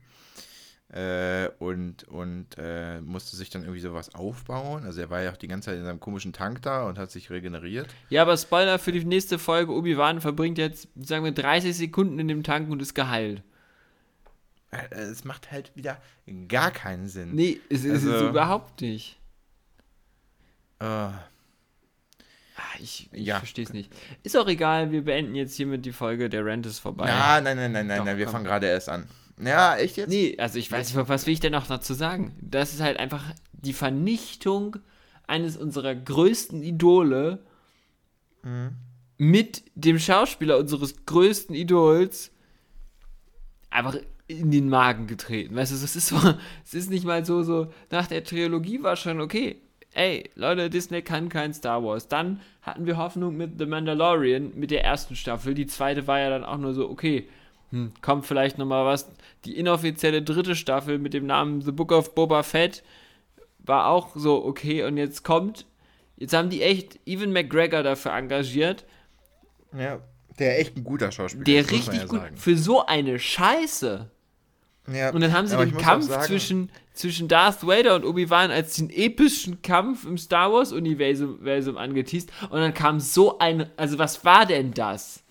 Äh, 0.92 1.50
und 1.60 2.06
und 2.08 2.48
äh, 2.58 3.00
musste 3.02 3.36
sich 3.38 3.52
dann 3.52 3.62
irgendwie 3.62 3.80
sowas 3.80 4.16
aufbauen. 4.16 4.86
Also 4.86 5.02
er 5.02 5.12
war 5.12 5.22
ja 5.22 5.32
auch 5.32 5.38
die 5.38 5.48
ganze 5.48 5.68
Zeit 5.68 5.78
in 5.78 5.86
seinem 5.86 6.00
komischen 6.00 6.34
Tank 6.34 6.64
da 6.64 6.88
und 6.88 6.98
hat 6.98 7.12
sich 7.12 7.30
regeneriert. 7.30 7.88
ja, 8.10 8.24
aber 8.24 8.36
Spoiler 8.36 8.80
für 8.80 8.92
die 8.92 9.06
nächste 9.06 9.38
Folge: 9.38 9.72
Obi-Wan 9.72 10.20
verbringt 10.20 10.58
jetzt, 10.58 10.88
sagen 11.00 11.24
wir, 11.26 11.32
30 11.32 11.78
Sekunden 11.78 12.18
in 12.18 12.28
dem 12.28 12.42
Tank 12.42 12.72
und 12.72 12.82
ist 12.82 12.96
geheilt. 12.96 13.44
Äh, 14.72 14.88
Es 14.96 15.26
macht 15.26 15.52
halt 15.52 15.72
wieder 15.76 16.02
gar 16.48 16.72
keinen 16.72 17.08
Sinn. 17.08 17.36
Nee, 17.36 17.60
es 17.70 17.84
ist 17.86 18.04
es 18.06 18.12
Also- 18.12 18.30
überhaupt 18.30 18.82
nicht. 18.82 19.19
Äh, 20.80 21.10
ich 22.80 23.10
ich 23.12 23.26
Ja. 23.28 23.38
verstehe 23.40 23.66
es 23.66 23.74
nicht. 23.74 23.92
Ist 24.24 24.38
auch 24.38 24.48
egal, 24.48 24.92
wir 24.92 25.04
beenden 25.04 25.36
jetzt 25.36 25.56
hiermit 25.56 25.86
die 25.86 25.92
Folge. 25.92 26.30
Der 26.30 26.46
Rant 26.46 26.66
ist 26.66 26.80
vorbei. 26.80 27.08
ja, 27.08 27.42
nein, 27.42 27.58
nein, 27.58 27.72
nein, 27.72 27.88
nein, 27.88 27.98
Doch, 28.00 28.06
nein, 28.06 28.18
wir 28.18 28.26
komm. 28.26 28.34
fangen 28.34 28.46
gerade 28.46 28.68
erst 28.68 28.90
an. 28.90 29.08
Ja, 29.42 29.78
echt 29.78 29.96
jetzt? 29.98 30.10
Nee, 30.10 30.36
also 30.38 30.60
ich 30.60 30.70
weiß 30.72 30.94
nicht, 30.94 31.08
was 31.10 31.26
will 31.26 31.34
ich 31.34 31.40
denn 31.40 31.54
noch 31.54 31.68
dazu 31.68 31.94
sagen? 31.94 32.36
Das 32.42 32.74
ist 32.74 32.82
halt 32.82 32.98
einfach 33.00 33.24
die 33.54 33.74
Vernichtung 33.74 34.78
eines 35.28 35.56
unserer 35.58 35.96
größten 35.96 36.62
Idole 36.64 37.40
Mhm. 38.44 38.72
mit 39.18 39.64
dem 39.76 40.00
Schauspieler 40.00 40.58
unseres 40.58 41.06
größten 41.06 41.54
Idols 41.56 42.32
einfach 43.70 43.96
in 44.28 44.52
den 44.52 44.70
Magen 44.70 45.08
getreten. 45.08 45.56
Weißt 45.56 45.72
du, 45.72 45.76
es 45.76 45.96
ist 45.96 46.08
so, 46.08 46.16
es 46.66 46.74
ist 46.74 46.90
nicht 46.90 47.04
mal 47.06 47.26
so, 47.26 47.44
so, 47.44 47.72
nach 47.92 48.08
der 48.08 48.24
Trilogie 48.24 48.82
war 48.84 48.96
schon 48.96 49.20
okay. 49.22 49.62
Ey, 49.94 50.30
Leute, 50.36 50.70
Disney 50.70 51.02
kann 51.02 51.30
kein 51.30 51.54
Star 51.54 51.84
Wars. 51.84 52.08
Dann 52.08 52.42
hatten 52.62 52.86
wir 52.86 52.98
Hoffnung 52.98 53.36
mit 53.36 53.58
The 53.58 53.66
Mandalorian, 53.66 54.52
mit 54.56 54.72
der 54.72 54.84
ersten 54.84 55.16
Staffel. 55.16 55.54
Die 55.54 55.68
zweite 55.68 56.06
war 56.08 56.20
ja 56.20 56.30
dann 56.30 56.44
auch 56.46 56.58
nur 56.58 56.74
so, 56.74 56.90
okay, 56.90 57.28
hm, 57.72 57.92
kommt 58.02 58.26
vielleicht 58.26 58.58
nochmal 58.58 58.86
was. 58.86 59.10
Die 59.46 59.58
inoffizielle 59.58 60.22
dritte 60.22 60.56
Staffel 60.56 61.00
mit 61.00 61.14
dem 61.14 61.26
Namen 61.26 61.62
The 61.62 61.72
Book 61.72 61.92
of 61.92 62.14
Boba 62.16 62.44
Fett 62.44 62.84
war 63.60 63.88
auch 63.88 64.10
so, 64.16 64.46
okay, 64.46 64.84
und 64.84 64.98
jetzt 64.98 65.24
kommt, 65.24 65.66
jetzt 66.18 66.34
haben 66.34 66.50
die 66.50 66.62
echt 66.62 67.00
Evan 67.06 67.32
McGregor 67.34 67.84
dafür 67.84 68.14
engagiert, 68.14 68.86
Ja, 69.78 70.00
der 70.40 70.60
echt 70.60 70.78
ein 70.78 70.84
guter 70.84 71.12
Schauspieler 71.12 71.44
der 71.44 71.62
ist, 71.62 71.72
man 71.72 71.76
richtig 71.80 72.00
ja 72.00 72.06
gut 72.08 72.20
sagen. 72.20 72.38
für 72.38 72.58
so 72.58 72.86
eine 72.86 73.20
Scheiße. 73.20 74.10
Ja, 74.94 75.12
Und 75.12 75.22
dann 75.22 75.34
haben 75.34 75.48
sie 75.48 75.58
den 75.58 75.78
Kampf 75.78 76.08
zwischen, 76.26 76.72
zwischen 76.94 77.28
Darth 77.28 77.66
Vader 77.66 77.96
und 77.96 78.06
Obi-Wan 78.06 78.52
als 78.52 78.76
den 78.76 78.90
epischen 78.90 79.62
Kampf 79.62 80.06
im 80.06 80.18
Star 80.18 80.52
Wars-Universum 80.52 81.36
Universum 81.36 81.78
angeteased. 81.78 82.32
Und 82.50 82.60
dann 82.60 82.74
kam 82.74 83.00
so 83.00 83.40
ein. 83.40 83.70
Also, 83.78 83.98
was 83.98 84.24
war 84.26 84.46
denn 84.46 84.74
das? 84.74 85.24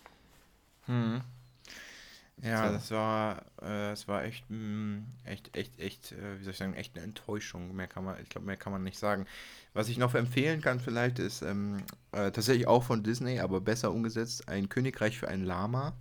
Ja, 2.42 2.66
So. 2.68 2.72
das 2.74 2.90
war, 2.92 3.38
äh, 3.60 3.90
das 3.90 4.06
war 4.06 4.24
echt, 4.24 4.48
mh, 4.48 5.02
echt, 5.24 5.56
echt, 5.56 5.78
echt, 5.80 6.12
äh, 6.12 6.38
wie 6.38 6.44
soll 6.44 6.52
ich 6.52 6.58
sagen, 6.58 6.74
echt 6.74 6.94
eine 6.96 7.04
Enttäuschung. 7.04 7.74
Mehr 7.74 7.88
kann 7.88 8.04
man, 8.04 8.16
ich 8.22 8.28
glaube, 8.28 8.46
mehr 8.46 8.56
kann 8.56 8.72
man 8.72 8.84
nicht 8.84 8.98
sagen. 8.98 9.26
Was 9.74 9.88
ich 9.88 9.98
noch 9.98 10.14
empfehlen 10.14 10.60
kann 10.60 10.80
vielleicht 10.80 11.18
ist 11.18 11.42
ähm, 11.42 11.78
äh, 12.12 12.30
tatsächlich 12.30 12.66
auch 12.66 12.84
von 12.84 13.02
Disney, 13.02 13.40
aber 13.40 13.60
besser 13.60 13.92
umgesetzt, 13.92 14.48
ein 14.48 14.68
Königreich 14.68 15.18
für 15.18 15.28
ein 15.28 15.44
Lama. 15.44 15.94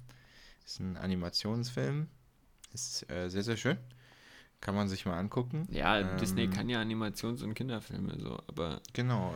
Ist 0.65 0.79
ein 0.79 0.97
Animationsfilm. 0.97 2.07
Ist 2.77 3.09
äh, 3.09 3.27
sehr, 3.29 3.41
sehr 3.41 3.57
schön. 3.57 3.77
Kann 4.61 4.75
man 4.75 4.87
sich 4.87 5.05
mal 5.05 5.17
angucken. 5.17 5.67
Ja, 5.71 5.99
Ähm, 5.99 6.17
Disney 6.19 6.47
kann 6.47 6.69
ja 6.69 6.79
Animations- 6.79 7.43
und 7.43 7.55
Kinderfilme 7.55 8.19
so, 8.19 8.37
aber. 8.47 8.81
Genau. 8.93 9.33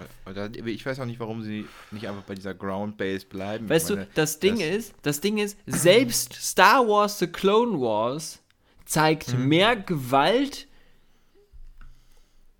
Ich 0.65 0.85
weiß 0.85 0.99
auch 0.99 1.05
nicht, 1.05 1.19
warum 1.19 1.41
sie 1.41 1.67
nicht 1.91 2.07
einfach 2.07 2.23
bei 2.23 2.35
dieser 2.35 2.53
Ground 2.53 2.97
Base 2.97 3.25
bleiben. 3.25 3.67
Weißt 3.67 3.85
ich 3.89 3.95
du, 3.95 3.99
meine, 4.01 4.07
das 4.15 4.39
Ding 4.39 4.57
das- 4.59 4.67
ist, 4.67 4.93
das 5.01 5.21
Ding 5.21 5.37
ist, 5.39 5.57
selbst 5.65 6.33
Star 6.33 6.87
Wars 6.87 7.17
The 7.19 7.27
Clone 7.27 7.79
Wars 7.79 8.39
zeigt 8.85 9.33
Mhm. 9.33 9.47
mehr 9.47 9.75
Gewalt 9.75 10.67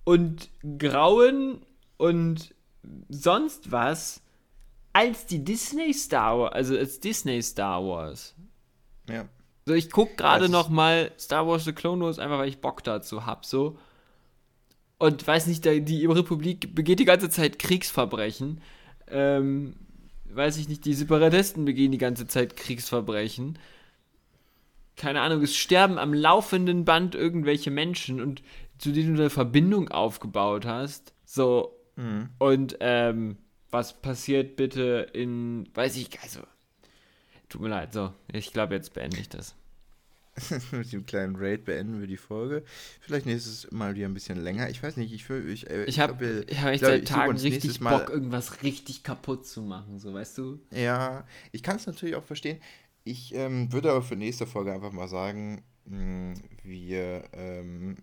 und 0.03 0.49
Grauen 0.77 1.63
und 1.97 2.55
sonst 3.09 3.71
was 3.71 4.21
als 4.93 5.25
die 5.25 5.43
Disney 5.43 5.93
Star 5.93 6.37
Wars, 6.39 6.53
also 6.53 6.77
als 6.77 6.99
Disney 6.99 7.41
Star 7.41 7.83
Wars. 7.83 8.35
Ja. 9.09 9.27
So, 9.71 9.75
ich 9.77 9.89
guck 9.89 10.17
gerade 10.17 10.49
noch 10.49 10.67
mal 10.67 11.13
Star 11.17 11.47
Wars 11.47 11.63
The 11.63 11.71
Clone 11.71 12.03
Wars, 12.03 12.19
einfach 12.19 12.39
weil 12.39 12.49
ich 12.49 12.57
Bock 12.59 12.83
dazu 12.83 13.25
hab, 13.25 13.45
so. 13.45 13.79
Und 14.97 15.25
weiß 15.25 15.47
nicht, 15.47 15.63
die 15.63 16.05
Republik 16.07 16.75
begeht 16.75 16.99
die 16.99 17.05
ganze 17.05 17.29
Zeit 17.29 17.57
Kriegsverbrechen. 17.57 18.59
Ähm, 19.07 19.77
weiß 20.25 20.57
ich 20.57 20.67
nicht, 20.67 20.83
die 20.83 20.93
Separatisten 20.93 21.63
begehen 21.63 21.93
die 21.93 21.97
ganze 21.97 22.27
Zeit 22.27 22.57
Kriegsverbrechen. 22.57 23.57
Keine 24.97 25.21
Ahnung, 25.21 25.41
es 25.41 25.55
sterben 25.55 25.97
am 25.97 26.13
laufenden 26.13 26.83
Band 26.83 27.15
irgendwelche 27.15 27.71
Menschen 27.71 28.19
und 28.19 28.43
zu 28.77 28.91
denen 28.91 29.15
du 29.15 29.21
eine 29.21 29.29
Verbindung 29.29 29.87
aufgebaut 29.87 30.65
hast. 30.65 31.13
So, 31.23 31.77
Mhm. 31.95 32.27
und 32.39 32.75
ähm, 32.81 33.37
was 33.69 34.01
passiert 34.01 34.57
bitte 34.57 35.07
in, 35.13 35.69
weiß 35.73 35.95
ich, 35.95 36.19
also, 36.19 36.41
tut 37.47 37.61
mir 37.61 37.69
leid, 37.69 37.93
so, 37.93 38.11
ich 38.33 38.51
glaube, 38.51 38.75
jetzt 38.75 38.93
beende 38.93 39.17
ich 39.17 39.29
das. 39.29 39.55
Mit 40.71 40.91
dem 40.93 41.05
kleinen 41.05 41.35
Raid 41.35 41.65
beenden 41.65 41.99
wir 41.99 42.07
die 42.07 42.17
Folge. 42.17 42.63
Vielleicht 43.01 43.25
nächstes 43.25 43.69
Mal 43.71 43.95
wieder 43.95 44.07
ein 44.07 44.13
bisschen 44.13 44.41
länger. 44.41 44.69
Ich 44.69 44.81
weiß 44.81 44.95
nicht, 44.97 45.11
ich 45.13 45.25
fühle 45.25 45.51
ich, 45.51 45.69
äh, 45.69 45.83
Ich 45.85 45.99
habe 45.99 46.45
ich 46.47 46.61
hab 46.61 46.77
seit 46.77 47.03
ich 47.03 47.09
suche 47.09 47.19
Tagen 47.19 47.37
richtig 47.37 47.81
Mal- 47.81 47.97
Bock, 47.99 48.09
irgendwas 48.09 48.63
richtig 48.63 49.03
kaputt 49.03 49.45
zu 49.45 49.61
machen, 49.61 49.99
so, 49.99 50.13
weißt 50.13 50.37
du? 50.37 50.59
Ja, 50.71 51.25
ich 51.51 51.63
kann 51.63 51.75
es 51.75 51.85
natürlich 51.85 52.15
auch 52.15 52.23
verstehen. 52.23 52.59
Ich 53.03 53.33
ähm, 53.35 53.71
würde 53.73 53.91
aber 53.91 54.01
für 54.03 54.15
nächste 54.15 54.45
Folge 54.47 54.71
einfach 54.71 54.91
mal 54.91 55.07
sagen, 55.07 55.63
mh, 55.85 56.35
wir, 56.63 57.23
ähm, 57.33 57.97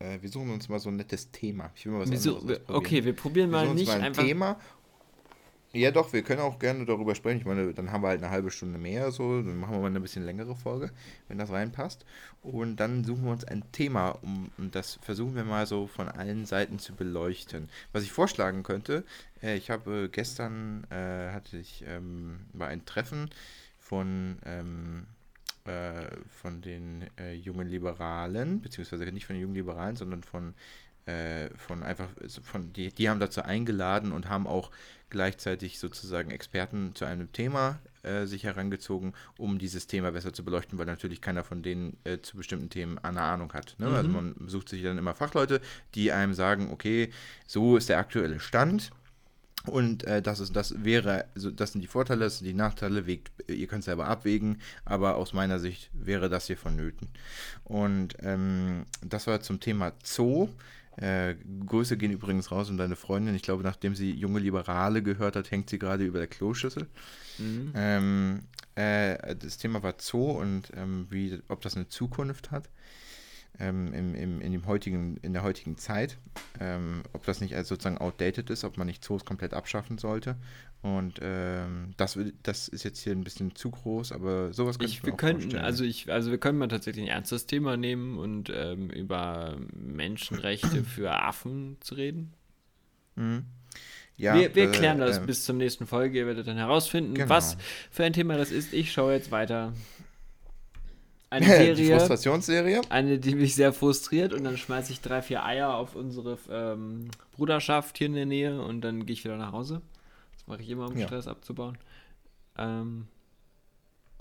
äh, 0.00 0.18
wir 0.20 0.28
suchen 0.28 0.50
uns 0.50 0.68
mal 0.68 0.80
so 0.80 0.90
ein 0.90 0.96
nettes 0.96 1.30
Thema. 1.30 1.70
Ich 1.76 1.86
will 1.86 1.92
mal 1.92 2.00
was 2.00 2.10
Wieso, 2.10 2.36
anderes 2.38 2.58
ausprobieren. 2.60 2.76
okay, 2.84 3.04
wir 3.04 3.12
probieren 3.14 3.50
wir 3.50 3.58
mal 3.64 3.74
nicht 3.74 3.86
mal 3.86 3.96
ein 3.98 4.02
einfach. 4.02 4.22
Thema. 4.24 4.60
Ja, 5.74 5.90
doch, 5.90 6.12
wir 6.12 6.22
können 6.22 6.40
auch 6.42 6.58
gerne 6.58 6.84
darüber 6.84 7.14
sprechen. 7.14 7.38
Ich 7.38 7.46
meine, 7.46 7.72
dann 7.72 7.90
haben 7.92 8.02
wir 8.02 8.08
halt 8.08 8.22
eine 8.22 8.30
halbe 8.30 8.50
Stunde 8.50 8.78
mehr, 8.78 9.10
so, 9.10 9.40
dann 9.40 9.58
machen 9.58 9.72
wir 9.74 9.80
mal 9.80 9.86
eine 9.86 10.00
bisschen 10.00 10.22
längere 10.24 10.54
Folge, 10.54 10.90
wenn 11.28 11.38
das 11.38 11.50
reinpasst. 11.50 12.04
Und 12.42 12.76
dann 12.76 13.04
suchen 13.04 13.24
wir 13.24 13.32
uns 13.32 13.44
ein 13.44 13.62
Thema 13.72 14.10
um, 14.22 14.50
und 14.58 14.74
das 14.74 14.98
versuchen 15.02 15.34
wir 15.34 15.44
mal 15.44 15.66
so 15.66 15.86
von 15.86 16.08
allen 16.08 16.44
Seiten 16.44 16.78
zu 16.78 16.94
beleuchten. 16.94 17.70
Was 17.92 18.02
ich 18.02 18.12
vorschlagen 18.12 18.64
könnte, 18.64 19.04
äh, 19.42 19.56
ich 19.56 19.70
habe 19.70 20.04
äh, 20.04 20.08
gestern 20.08 20.84
äh, 20.90 21.30
hatte 21.32 21.56
ich 21.56 21.84
ähm, 21.88 22.40
war 22.52 22.68
ein 22.68 22.84
Treffen 22.84 23.30
von 23.78 24.36
ähm, 24.44 25.06
äh, 25.64 26.06
von 26.42 26.60
den 26.60 27.06
äh, 27.18 27.34
jungen 27.34 27.68
Liberalen, 27.68 28.60
beziehungsweise 28.60 29.04
nicht 29.06 29.26
von 29.26 29.36
den 29.36 29.42
jungen 29.42 29.54
Liberalen, 29.54 29.96
sondern 29.96 30.22
von 30.22 30.54
äh, 31.06 31.48
von 31.56 31.82
einfach 31.82 32.08
von 32.42 32.72
die, 32.72 32.92
die 32.92 33.08
haben 33.08 33.20
dazu 33.20 33.42
eingeladen 33.42 34.12
und 34.12 34.28
haben 34.28 34.46
auch 34.46 34.70
gleichzeitig 35.10 35.78
sozusagen 35.78 36.30
Experten 36.30 36.94
zu 36.94 37.04
einem 37.04 37.32
Thema 37.32 37.80
äh, 38.02 38.24
sich 38.24 38.44
herangezogen, 38.44 39.12
um 39.36 39.58
dieses 39.58 39.86
Thema 39.86 40.12
besser 40.12 40.32
zu 40.32 40.44
beleuchten, 40.44 40.78
weil 40.78 40.86
natürlich 40.86 41.20
keiner 41.20 41.44
von 41.44 41.62
denen 41.62 41.98
äh, 42.04 42.18
zu 42.20 42.36
bestimmten 42.36 42.70
Themen 42.70 42.98
eine 42.98 43.20
Ahnung 43.20 43.52
hat. 43.52 43.76
Ne? 43.78 43.86
Also 43.88 44.08
Mhm. 44.08 44.14
man 44.14 44.34
sucht 44.46 44.68
sich 44.70 44.82
dann 44.82 44.96
immer 44.98 45.14
Fachleute, 45.14 45.60
die 45.94 46.12
einem 46.12 46.34
sagen, 46.34 46.70
okay, 46.72 47.10
so 47.46 47.76
ist 47.76 47.88
der 47.88 47.98
aktuelle 47.98 48.40
Stand. 48.40 48.90
Und 49.66 50.02
äh, 50.04 50.20
das 50.22 50.40
ist, 50.40 50.56
das 50.56 50.82
wäre, 50.82 51.26
also 51.36 51.50
das 51.52 51.70
sind 51.72 51.82
die 51.82 51.86
Vorteile, 51.86 52.24
das 52.24 52.38
sind 52.38 52.46
die 52.46 52.54
Nachteile, 52.54 53.06
wägt, 53.06 53.30
ihr 53.48 53.68
könnt 53.68 53.80
es 53.80 53.84
selber 53.84 54.08
abwägen, 54.08 54.60
aber 54.84 55.14
aus 55.16 55.34
meiner 55.34 55.60
Sicht 55.60 55.88
wäre 55.92 56.28
das 56.28 56.48
hier 56.48 56.56
vonnöten. 56.56 57.08
Und 57.64 58.16
ähm, 58.22 58.86
das 59.02 59.26
war 59.28 59.40
zum 59.40 59.60
Thema 59.60 59.92
Zoo. 60.02 60.48
Äh, 60.96 61.36
Grüße 61.66 61.96
gehen 61.96 62.12
übrigens 62.12 62.50
raus 62.50 62.68
und 62.68 62.76
deine 62.76 62.96
Freundin. 62.96 63.34
Ich 63.34 63.42
glaube, 63.42 63.62
nachdem 63.62 63.94
sie 63.94 64.10
junge 64.12 64.40
Liberale 64.40 65.02
gehört 65.02 65.36
hat, 65.36 65.50
hängt 65.50 65.70
sie 65.70 65.78
gerade 65.78 66.04
über 66.04 66.18
der 66.18 66.28
Kloschüssel. 66.28 66.86
Mhm. 67.38 67.72
Ähm, 67.74 68.40
äh, 68.74 69.34
das 69.36 69.58
Thema 69.58 69.82
war 69.82 69.94
Zoo 69.98 70.32
und 70.32 70.70
ähm, 70.76 71.06
wie, 71.10 71.40
ob 71.48 71.62
das 71.62 71.76
eine 71.76 71.88
Zukunft 71.88 72.50
hat 72.50 72.68
ähm, 73.58 73.92
im, 73.92 74.14
im, 74.14 74.40
in, 74.40 74.52
dem 74.52 74.66
heutigen, 74.66 75.16
in 75.18 75.32
der 75.32 75.42
heutigen 75.42 75.76
Zeit, 75.76 76.18
ähm, 76.60 77.02
ob 77.12 77.24
das 77.24 77.40
nicht 77.40 77.54
als 77.54 77.68
sozusagen 77.68 77.98
outdated 77.98 78.50
ist, 78.50 78.64
ob 78.64 78.78
man 78.78 78.86
nicht 78.86 79.04
Zoos 79.04 79.24
komplett 79.24 79.54
abschaffen 79.54 79.98
sollte. 79.98 80.36
Und 80.82 81.20
ähm, 81.22 81.92
das, 81.96 82.18
das 82.42 82.66
ist 82.66 82.82
jetzt 82.82 83.00
hier 83.00 83.12
ein 83.12 83.22
bisschen 83.22 83.54
zu 83.54 83.70
groß, 83.70 84.10
aber 84.10 84.52
sowas 84.52 84.78
könnte 84.78 84.90
ich, 84.90 84.98
ich 84.98 85.02
mir 85.04 85.10
wir 85.10 85.16
könnten, 85.16 85.42
vorstellen. 85.42 85.64
Also, 85.64 85.84
ich, 85.84 86.10
also 86.10 86.30
wir 86.32 86.38
können 86.38 86.58
mal 86.58 86.68
tatsächlich 86.68 87.04
ein 87.04 87.10
ernstes 87.10 87.46
Thema 87.46 87.76
nehmen 87.76 88.18
und 88.18 88.50
ähm, 88.52 88.90
über 88.90 89.56
Menschenrechte 89.72 90.82
für 90.84 91.12
Affen 91.12 91.76
zu 91.80 91.94
reden. 91.94 92.32
Mhm. 93.14 93.44
Ja, 94.16 94.34
wir, 94.34 94.54
wir 94.54 94.64
äh, 94.64 94.72
klären 94.72 94.98
das 94.98 95.18
äh, 95.18 95.26
bis 95.26 95.44
zur 95.44 95.54
nächsten 95.54 95.86
Folge. 95.86 96.18
Ihr 96.18 96.26
werdet 96.26 96.46
dann 96.46 96.56
herausfinden, 96.56 97.14
genau. 97.14 97.28
was 97.28 97.56
für 97.90 98.04
ein 98.04 98.12
Thema 98.12 98.36
das 98.36 98.50
ist. 98.50 98.72
Ich 98.72 98.92
schaue 98.92 99.12
jetzt 99.12 99.30
weiter 99.30 99.72
eine 101.32 101.46
Serie. 101.46 101.74
Die 101.74 101.90
Frustrationsserie. 101.90 102.80
Eine, 102.90 103.18
die 103.18 103.34
mich 103.34 103.54
sehr 103.54 103.72
frustriert 103.72 104.32
und 104.32 104.44
dann 104.44 104.56
schmeiße 104.56 104.92
ich 104.92 105.00
drei, 105.00 105.22
vier 105.22 105.44
Eier 105.44 105.74
auf 105.74 105.96
unsere 105.96 106.38
ähm, 106.50 107.10
Bruderschaft 107.32 107.98
hier 107.98 108.06
in 108.08 108.14
der 108.14 108.26
Nähe 108.26 108.60
und 108.60 108.82
dann 108.82 109.06
gehe 109.06 109.14
ich 109.14 109.24
wieder 109.24 109.36
nach 109.36 109.52
Hause. 109.52 109.82
Das 110.34 110.46
mache 110.46 110.62
ich 110.62 110.68
immer, 110.68 110.88
um 110.88 110.96
ja. 110.96 111.06
Stress 111.06 111.26
abzubauen. 111.26 111.78
Ähm, 112.58 113.06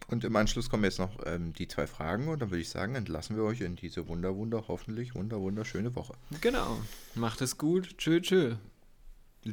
und 0.07 0.23
im 0.23 0.35
Anschluss 0.35 0.69
kommen 0.69 0.83
jetzt 0.83 0.99
noch 0.99 1.19
ähm, 1.25 1.53
die 1.53 1.67
zwei 1.67 1.87
Fragen 1.87 2.27
und 2.27 2.41
dann 2.41 2.49
würde 2.49 2.61
ich 2.61 2.69
sagen, 2.69 2.95
entlassen 2.95 3.35
wir 3.35 3.43
euch 3.43 3.61
in 3.61 3.75
diese 3.75 4.07
wunder, 4.07 4.35
wunder, 4.35 4.65
hoffentlich 4.67 5.15
wunder, 5.15 5.39
wunderschöne 5.39 5.95
Woche. 5.95 6.13
Genau. 6.41 6.79
Macht 7.15 7.41
es 7.41 7.57
gut. 7.57 7.97
Tschö, 7.97 8.21
tschö. 8.21 8.55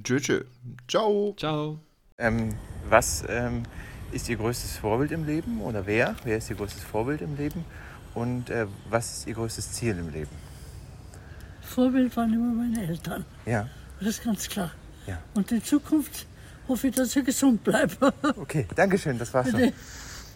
Tschö, 0.03 0.21
tschö. 0.21 0.45
Ciao. 0.89 1.35
Ciao. 1.37 1.79
Ähm, 2.19 2.55
was 2.89 3.25
ähm, 3.29 3.63
ist 4.13 4.29
Ihr 4.29 4.37
größtes 4.37 4.77
Vorbild 4.77 5.13
im 5.13 5.27
Leben 5.27 5.61
oder 5.61 5.87
wer? 5.87 6.17
Wer 6.25 6.39
ist 6.39 6.51
Ihr 6.51 6.57
größtes 6.57 6.83
Vorbild 6.83 7.21
im 7.21 7.37
Leben? 7.37 7.65
Und 8.15 8.51
äh, 8.51 8.67
was 8.89 9.19
ist 9.19 9.27
Ihr 9.27 9.35
größtes 9.35 9.73
Ziel 9.73 9.99
im 9.99 10.11
Leben? 10.11 10.31
Vorbild 11.63 12.17
waren 12.17 12.33
immer 12.33 12.53
meine 12.53 12.87
Eltern. 12.87 13.25
Ja. 13.45 13.69
Das 14.01 14.09
ist 14.11 14.25
ganz 14.25 14.49
klar. 14.49 14.71
Ja. 15.07 15.19
Und 15.35 15.53
in 15.53 15.63
Zukunft 15.63 16.27
hoffe 16.67 16.89
ich, 16.89 16.95
dass 16.95 17.15
ich 17.15 17.25
gesund 17.25 17.63
bleibe. 17.65 18.13
Okay, 18.37 18.67
danke 18.75 18.99
schön, 18.99 19.19
das 19.19 19.33
war's 19.35 19.51
schon. 19.51 19.73